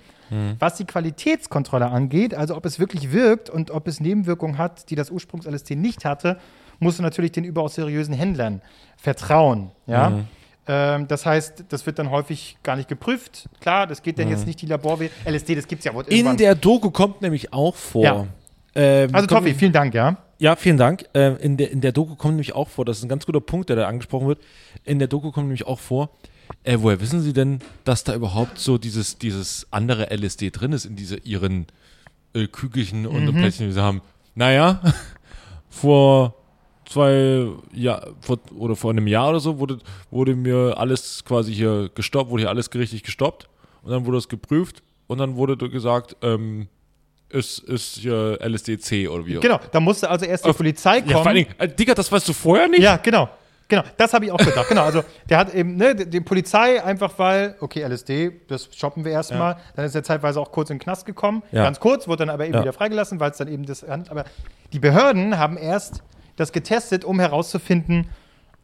Was 0.60 0.76
die 0.76 0.86
Qualitätskontrolle 0.86 1.88
angeht, 1.88 2.34
also 2.34 2.56
ob 2.56 2.66
es 2.66 2.80
wirklich 2.80 3.12
wirkt 3.12 3.50
und 3.50 3.70
ob 3.70 3.88
es 3.88 4.00
Nebenwirkungen 4.00 4.58
hat, 4.58 4.90
die 4.90 4.96
das 4.96 5.12
Ursprungs-LSD 5.12 5.76
nicht 5.76 6.04
hatte, 6.04 6.40
musst 6.80 6.98
du 6.98 7.04
natürlich 7.04 7.32
den 7.32 7.44
überaus 7.44 7.76
seriösen 7.76 8.14
Händlern 8.14 8.62
vertrauen. 8.98 9.72
Ja? 9.86 10.24
Ähm, 10.68 11.08
das 11.08 11.26
heißt, 11.26 11.66
das 11.70 11.86
wird 11.86 12.00
dann 12.00 12.10
häufig 12.10 12.58
gar 12.64 12.76
nicht 12.76 12.90
geprüft. 12.90 13.48
Klar, 13.60 13.86
das 13.86 14.02
geht 14.02 14.18
dann 14.18 14.30
jetzt 14.30 14.48
nicht 14.48 14.62
die 14.62 14.66
Labor 14.66 15.00
LSD, 15.26 15.56
das 15.56 15.68
gibt 15.68 15.80
es 15.80 15.86
ja 15.86 15.94
wohl 15.94 16.06
In 16.06 16.12
irgendwann. 16.18 16.38
der 16.38 16.56
Doku 16.56 16.90
kommt 16.90 17.22
nämlich 17.22 17.54
auch 17.54 17.76
vor. 17.76 18.04
Ja. 18.04 18.28
Ähm, 18.74 19.14
also 19.14 19.28
Toffi, 19.28 19.54
vielen 19.54 19.74
Dank, 19.74 19.94
ja. 19.94 20.18
Ja, 20.38 20.56
vielen 20.56 20.78
Dank. 20.78 21.06
Ähm, 21.14 21.38
in, 21.38 21.58
der, 21.58 21.72
in 21.72 21.82
der 21.82 21.92
Doku 21.92 22.16
kommt 22.16 22.34
nämlich 22.34 22.54
auch 22.54 22.68
vor, 22.70 22.84
das 22.86 22.98
ist 22.98 23.04
ein 23.04 23.10
ganz 23.10 23.26
guter 23.26 23.40
Punkt, 23.42 23.70
der 23.70 23.76
da 23.78 23.88
angesprochen 23.88 24.28
wird. 24.28 24.40
In 24.84 25.00
der 25.00 25.08
Doku 25.08 25.32
kommt 25.32 25.48
nämlich 25.48 25.66
auch 25.66 25.80
vor, 25.80 26.10
äh, 26.64 26.78
woher 26.82 27.00
wissen 27.00 27.22
Sie 27.22 27.34
denn, 27.34 27.60
dass 27.86 28.04
da 28.04 28.14
überhaupt 28.14 28.60
so 28.60 28.78
dieses, 28.78 29.18
dieses 29.18 29.68
andere 29.72 30.12
LSD 30.16 30.52
drin 30.52 30.74
ist 30.74 30.86
in 30.86 30.96
diese 30.96 31.18
ihren 31.18 31.68
äh, 32.34 32.48
Kügelchen 32.48 33.08
und 33.08 33.26
Mhm. 33.26 33.36
Plättchen, 33.38 33.68
die 33.68 33.74
sie 33.74 33.82
haben? 33.82 34.02
Naja, 34.36 34.82
vor 35.70 36.36
zwei 36.86 37.48
Jahr 37.74 38.08
vor, 38.20 38.38
oder 38.58 38.76
vor 38.76 38.92
einem 38.92 39.08
Jahr 39.08 39.30
oder 39.30 39.40
so 39.40 39.58
wurde, 39.60 39.80
wurde 40.12 40.36
mir 40.36 40.76
alles 40.78 41.24
quasi 41.26 41.54
hier 41.54 41.90
gestoppt, 41.96 42.30
wurde 42.30 42.44
hier 42.44 42.50
alles 42.50 42.72
richtig 42.74 43.04
gestoppt 43.04 43.50
und 43.84 43.92
dann 43.92 44.06
wurde 44.06 44.18
es 44.18 44.28
geprüft 44.30 44.84
und 45.08 45.18
dann 45.18 45.36
wurde 45.36 45.58
gesagt, 45.70 46.18
ähm, 46.22 46.68
ist, 47.30 47.60
ist 47.60 47.96
hier 47.98 48.38
LSD-C 48.42 49.08
oder 49.08 49.26
wie 49.26 49.38
auch 49.38 49.42
Genau, 49.42 49.60
da 49.72 49.80
musste 49.80 50.10
also 50.10 50.26
erst 50.26 50.46
die 50.46 50.50
Auf- 50.50 50.58
Polizei 50.58 51.00
kommen. 51.02 51.12
ja, 51.12 51.18
vor 51.18 51.28
allen 51.28 51.36
Dingen, 51.36 51.50
äh, 51.58 51.68
Digga, 51.68 51.94
das 51.94 52.12
weißt 52.12 52.28
du 52.30 52.34
vorher 52.34 52.68
nicht? 52.68 52.82
Ja, 52.82 52.98
genau. 52.98 53.30
Genau, 53.68 53.82
das 53.98 54.14
habe 54.14 54.26
ich 54.26 54.32
auch 54.32 54.38
gedacht. 54.38 54.70
genau, 54.70 54.84
also 54.84 55.04
der 55.28 55.40
hat 55.40 55.52
eben, 55.56 55.76
ne, 55.76 55.96
die 55.96 56.22
Polizei 56.22 56.84
einfach 56.84 57.18
weil, 57.18 57.56
okay, 57.62 57.82
LSD, 57.82 58.32
das 58.48 58.70
shoppen 58.76 59.04
wir 59.04 59.12
erstmal. 59.12 59.58
Dann 59.76 59.86
ist 59.86 59.96
er 59.96 60.04
zeitweise 60.04 60.40
auch 60.40 60.52
kurz 60.52 60.70
in 60.70 60.76
den 60.78 60.84
Knast 60.84 61.08
gekommen. 61.08 61.42
Ja. 61.52 61.64
Ganz 61.64 61.80
kurz, 61.80 62.08
wurde 62.08 62.20
dann 62.28 62.30
aber 62.30 62.46
eben 62.46 62.54
Ja. 62.54 62.62
wieder 62.62 62.74
freigelassen, 62.74 63.20
weil 63.20 63.32
es 63.32 63.38
dann 63.38 63.48
eben 63.48 63.66
das. 63.66 63.84
Aber 63.84 64.26
die 64.72 64.78
Behörden 64.80 65.40
haben 65.40 65.58
erst 65.58 66.04
das 66.36 66.52
getestet, 66.52 67.04
um 67.04 67.20
herauszufinden, 67.20 68.08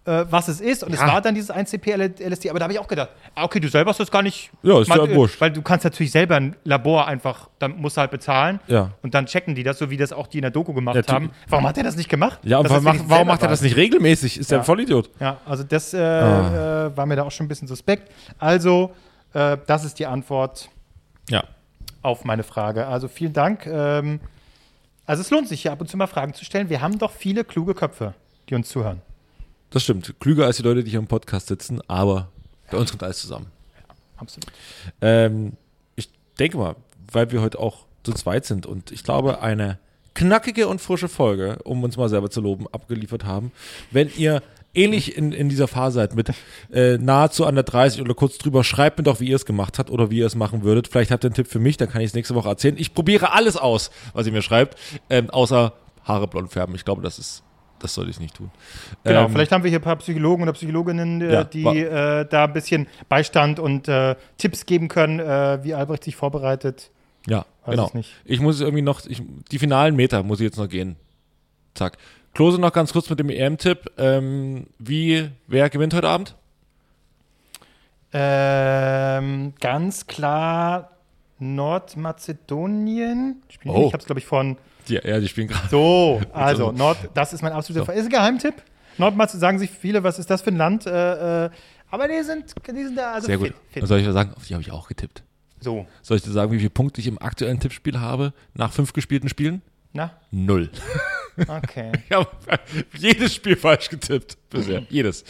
äh, 0.05 0.25
was 0.29 0.47
es 0.47 0.59
ist. 0.61 0.83
Und 0.83 0.93
es 0.93 0.99
Ja. 0.99 1.07
war 1.07 1.21
dann 1.21 1.35
dieses 1.35 1.51
1CP-LSD. 1.51 2.49
Aber 2.49 2.59
da 2.59 2.63
habe 2.63 2.73
ich 2.73 2.79
auch 2.79 2.87
gedacht, 2.87 3.09
ah, 3.35 3.43
okay, 3.43 3.59
du 3.59 3.67
selber 3.67 3.89
hast 3.91 3.99
das 3.99 4.09
gar 4.09 4.21
nicht. 4.23 4.49
Ja, 4.63 4.81
ist 4.81 4.87
ja 4.89 4.95
äh, 5.05 5.15
wurscht. 5.15 5.39
Weil 5.39 5.51
du 5.51 5.61
kannst 5.61 5.83
natürlich 5.83 6.11
selber 6.11 6.35
ein 6.37 6.55
Labor 6.63 7.07
einfach, 7.07 7.49
dann 7.59 7.77
musst 7.77 7.97
du 7.97 8.01
halt 8.01 8.11
bezahlen. 8.11 8.59
Ja. 8.67 8.91
Und 9.03 9.13
dann 9.13 9.27
checken 9.27 9.53
die 9.55 9.63
das, 9.63 9.77
so 9.77 9.89
wie 9.89 9.97
das 9.97 10.11
auch 10.11 10.27
die 10.27 10.39
in 10.39 10.41
der 10.43 10.51
Doku 10.51 10.73
gemacht 10.73 10.95
Ja, 10.95 11.13
haben. 11.13 11.31
Warum 11.49 11.67
hat 11.67 11.77
er 11.77 11.83
das 11.83 11.95
nicht 11.95 12.09
gemacht? 12.09 12.39
Ja, 12.43 12.63
warum, 12.67 12.83
macht, 12.83 12.99
warum 13.07 13.27
macht 13.27 13.41
er 13.43 13.47
das 13.49 13.61
nicht 13.61 13.75
regelmäßig? 13.75 14.39
Ist 14.39 14.49
der 14.49 14.57
Ja. 14.57 14.61
ein 14.61 14.65
Vollidiot? 14.65 15.09
Ja, 15.19 15.37
also 15.45 15.63
das 15.63 15.93
äh, 15.93 15.99
Ah. 15.99 16.85
äh, 16.87 16.97
war 16.97 17.05
mir 17.05 17.15
da 17.15 17.23
auch 17.23 17.31
schon 17.31 17.45
ein 17.45 17.49
bisschen 17.49 17.67
suspekt. 17.67 18.11
Also, 18.39 18.91
äh, 19.33 19.57
das 19.67 19.83
ist 19.85 19.99
die 19.99 20.07
Antwort 20.07 20.69
Ja. 21.29 21.43
auf 22.01 22.25
meine 22.25 22.41
Frage. 22.43 22.87
Also 22.87 23.07
vielen 23.07 23.33
Dank. 23.33 23.67
Ähm, 23.67 24.19
also 25.05 25.21
es 25.21 25.29
lohnt 25.29 25.47
sich 25.47 25.61
hier 25.61 25.71
ab 25.71 25.79
und 25.81 25.87
zu 25.87 25.97
mal 25.97 26.07
Fragen 26.07 26.33
zu 26.33 26.43
stellen. 26.45 26.69
Wir 26.69 26.81
haben 26.81 26.97
doch 26.97 27.11
viele 27.11 27.43
kluge 27.43 27.73
Köpfe, 27.75 28.13
die 28.49 28.55
uns 28.55 28.69
zuhören. 28.69 29.01
Das 29.71 29.83
stimmt. 29.83 30.13
Klüger 30.19 30.45
als 30.45 30.57
die 30.57 30.63
Leute, 30.63 30.83
die 30.83 30.91
hier 30.91 30.99
im 30.99 31.07
Podcast 31.07 31.47
sitzen, 31.47 31.81
aber 31.87 32.29
bei 32.69 32.77
uns 32.77 32.91
kommt 32.91 33.03
alles 33.03 33.19
zusammen. 33.19 33.47
Absolut. 34.17 34.45
Ähm, 35.01 35.53
ich 35.95 36.09
denke 36.37 36.57
mal, 36.57 36.75
weil 37.11 37.31
wir 37.31 37.41
heute 37.41 37.57
auch 37.59 37.85
zu 38.03 38.13
zweit 38.13 38.45
sind 38.45 38.65
und 38.65 38.91
ich 38.91 39.03
glaube, 39.03 39.41
eine 39.41 39.79
knackige 40.13 40.67
und 40.67 40.81
frische 40.81 41.07
Folge, 41.07 41.59
um 41.63 41.83
uns 41.83 41.97
mal 41.97 42.09
selber 42.09 42.29
zu 42.29 42.41
loben, 42.41 42.67
abgeliefert 42.71 43.23
haben. 43.25 43.51
Wenn 43.91 44.09
ihr 44.17 44.43
ähnlich 44.73 45.17
in, 45.17 45.31
in 45.31 45.49
dieser 45.49 45.67
Phase 45.67 45.95
seid 45.95 46.15
mit 46.15 46.31
äh, 46.71 46.97
nahezu 46.97 47.45
an 47.45 47.55
der 47.55 47.63
30 47.63 48.01
oder 48.01 48.13
kurz 48.13 48.37
drüber, 48.37 48.63
schreibt 48.63 48.97
mir 48.97 49.03
doch, 49.03 49.19
wie 49.19 49.27
ihr 49.27 49.35
es 49.35 49.45
gemacht 49.45 49.79
habt 49.79 49.89
oder 49.89 50.11
wie 50.11 50.19
ihr 50.19 50.25
es 50.25 50.35
machen 50.35 50.63
würdet. 50.63 50.87
Vielleicht 50.87 51.11
habt 51.11 51.23
ihr 51.23 51.29
einen 51.29 51.35
Tipp 51.35 51.47
für 51.47 51.59
mich, 51.59 51.77
dann 51.77 51.89
kann 51.89 52.01
ich 52.01 52.07
es 52.07 52.13
nächste 52.13 52.35
Woche 52.35 52.49
erzählen. 52.49 52.75
Ich 52.77 52.93
probiere 52.93 53.33
alles 53.33 53.57
aus, 53.57 53.91
was 54.13 54.25
ihr 54.25 54.33
mir 54.33 54.41
schreibt, 54.41 54.77
ähm, 55.09 55.29
außer 55.29 55.73
Haare 56.03 56.27
blond 56.27 56.51
färben. 56.51 56.75
Ich 56.75 56.85
glaube, 56.85 57.01
das 57.01 57.19
ist 57.19 57.43
das 57.81 57.93
sollte 57.93 58.11
ich 58.11 58.19
nicht 58.19 58.35
tun. 58.35 58.51
Genau, 59.03 59.25
Ähm, 59.25 59.31
vielleicht 59.31 59.51
haben 59.51 59.63
wir 59.63 59.69
hier 59.69 59.79
ein 59.79 59.83
paar 59.83 59.95
Psychologen 59.97 60.43
oder 60.43 60.53
Psychologinnen, 60.53 61.21
äh, 61.21 61.33
Ja, 61.33 61.43
die 61.43 61.65
äh, 61.65 62.25
da 62.25 62.45
ein 62.45 62.53
bisschen 62.53 62.87
Beistand 63.09 63.59
und 63.59 63.87
äh, 63.87 64.15
Tipps 64.37 64.65
geben 64.65 64.87
können, 64.87 65.19
äh, 65.19 65.59
wie 65.63 65.73
Albrecht 65.73 66.03
sich 66.03 66.15
vorbereitet. 66.15 66.91
Ja, 67.27 67.45
Weiß 67.65 67.75
genau. 67.75 67.87
ich 67.87 67.93
nicht. 67.93 68.11
Ich 68.25 68.39
muss 68.39 68.61
irgendwie 68.61 68.81
noch, 68.81 69.05
ich, 69.05 69.21
die 69.51 69.59
finalen 69.59 69.95
Meter 69.95 70.23
muss 70.23 70.39
ich 70.39 70.45
jetzt 70.45 70.57
noch 70.57 70.69
gehen. 70.69 70.95
Zack. 71.73 71.97
Klose 72.33 72.59
noch 72.59 72.73
ganz 72.73 72.93
kurz 72.93 73.09
mit 73.09 73.19
dem 73.19 73.29
EM-Tipp. 73.29 73.91
Ähm, 73.97 74.67
wie, 74.79 75.29
wer 75.47 75.69
gewinnt 75.69 75.93
heute 75.93 76.07
Abend? 76.07 76.35
Ähm, 78.13 79.53
ganz 79.59 80.07
klar 80.07 80.91
Nordmazedonien. 81.39 83.41
Spielen 83.49 83.75
die? 83.75 83.81
Oh. 83.81 83.87
Ich 83.87 83.93
habe 83.93 84.01
es, 84.01 84.05
glaube 84.05 84.19
ich, 84.19 84.25
von 84.25 84.57
Die, 84.91 85.07
ja, 85.07 85.19
die 85.19 85.27
spielen 85.27 85.47
gerade. 85.47 85.67
So, 85.69 86.21
also 86.33 86.71
Nord, 86.71 86.97
das 87.13 87.33
ist 87.33 87.41
mein 87.41 87.51
So. 87.53 87.57
absoluter 87.57 87.85
Fall. 87.85 87.95
Ist 87.95 88.05
ein 88.05 88.09
Geheimtipp. 88.11 88.55
Nordmazedonien 88.97 89.39
sagen 89.41 89.59
sich 89.59 89.69
viele, 89.71 90.03
was 90.03 90.19
ist 90.19 90.29
das 90.29 90.41
für 90.41 90.51
ein 90.51 90.57
Land? 90.57 90.85
Äh, 90.85 91.45
äh, 91.45 91.49
aber 91.89 92.07
die 92.07 92.21
sind, 92.23 92.53
die 92.67 92.83
sind 92.83 92.97
da 92.97 93.13
also 93.13 93.27
Sehr 93.27 93.37
gut. 93.37 93.53
fit. 93.71 93.87
soll 93.87 93.99
ich 93.99 94.05
mal 94.05 94.13
sagen, 94.13 94.33
auf 94.35 94.45
die 94.45 94.53
habe 94.53 94.61
ich 94.61 94.71
auch 94.71 94.87
getippt. 94.87 95.23
So, 95.59 95.85
Soll 96.01 96.17
ich 96.17 96.23
dir 96.23 96.31
sagen, 96.31 96.51
wie 96.51 96.57
viele 96.57 96.69
Punkte 96.71 97.01
ich 97.01 97.07
im 97.07 97.21
aktuellen 97.21 97.59
Tippspiel 97.59 97.99
habe 97.99 98.33
nach 98.53 98.71
fünf 98.73 98.93
gespielten 98.93 99.29
Spielen? 99.29 99.61
na, 99.93 100.11
Null. 100.31 100.69
okay. 101.47 101.91
Ich 102.09 102.15
habe 102.15 102.27
jedes 102.97 103.35
Spiel 103.35 103.55
falsch 103.55 103.89
getippt 103.89 104.37
bisher. 104.49 104.83
Jedes. 104.89 105.23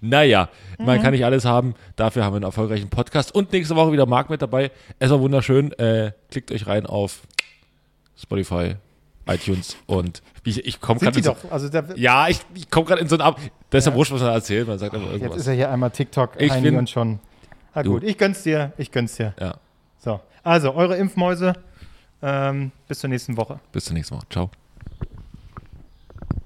Naja, 0.00 0.48
man 0.78 1.00
kann 1.02 1.12
nicht 1.12 1.24
alles 1.24 1.44
haben. 1.44 1.74
Dafür 1.96 2.24
haben 2.24 2.32
wir 2.32 2.36
einen 2.36 2.44
erfolgreichen 2.44 2.90
Podcast. 2.90 3.34
Und 3.34 3.52
nächste 3.52 3.76
Woche 3.76 3.92
wieder 3.92 4.06
Marc 4.06 4.30
mit 4.30 4.42
dabei. 4.42 4.70
Es 4.98 5.10
war 5.10 5.20
wunderschön. 5.20 5.72
Äh, 5.72 6.12
klickt 6.30 6.50
euch 6.52 6.66
rein 6.66 6.86
auf 6.86 7.22
Spotify, 8.16 8.76
iTunes 9.26 9.76
und 9.86 10.22
ich, 10.44 10.64
ich 10.66 10.80
komme 10.80 11.00
gerade 11.00 11.22
so. 11.22 11.36
Also 11.50 11.68
Ja, 11.96 12.28
ich, 12.28 12.40
ich 12.54 12.70
komme 12.70 12.86
gerade 12.86 13.00
in 13.00 13.08
so 13.08 13.16
ein 13.16 13.20
Ab. 13.22 13.40
Das 13.70 13.84
ist 13.84 13.86
ja 13.90 13.94
wurscht, 13.94 14.12
was 14.12 14.20
man 14.20 14.32
erzählt. 14.32 14.68
Man 14.68 14.78
sagt 14.78 14.94
einfach 14.94 15.06
jetzt 15.08 15.16
ist 15.16 15.22
irgendwas. 15.22 15.46
er 15.46 15.54
hier 15.54 15.70
einmal 15.70 15.90
TikTok 15.90 16.32
Ich 16.38 16.52
bin- 16.60 16.76
und 16.76 16.90
schon. 16.90 17.18
Na 17.74 17.82
Du. 17.82 17.92
gut, 17.94 18.04
ich 18.04 18.18
gönn's 18.18 18.42
dir, 18.42 18.72
ich 18.76 18.90
gönn's 18.92 19.16
dir. 19.16 19.34
Ja, 19.40 19.54
So, 19.98 20.20
also 20.42 20.74
eure 20.74 20.96
Impfmäuse. 20.96 21.54
Ähm, 22.22 22.70
bis 22.88 23.00
zur 23.00 23.10
nächsten 23.10 23.36
Woche. 23.36 23.60
bis 23.72 23.84
zum 23.86 23.94
nächsten 23.96 24.14
Mal. 24.14 24.22
Ciao. 24.30 24.50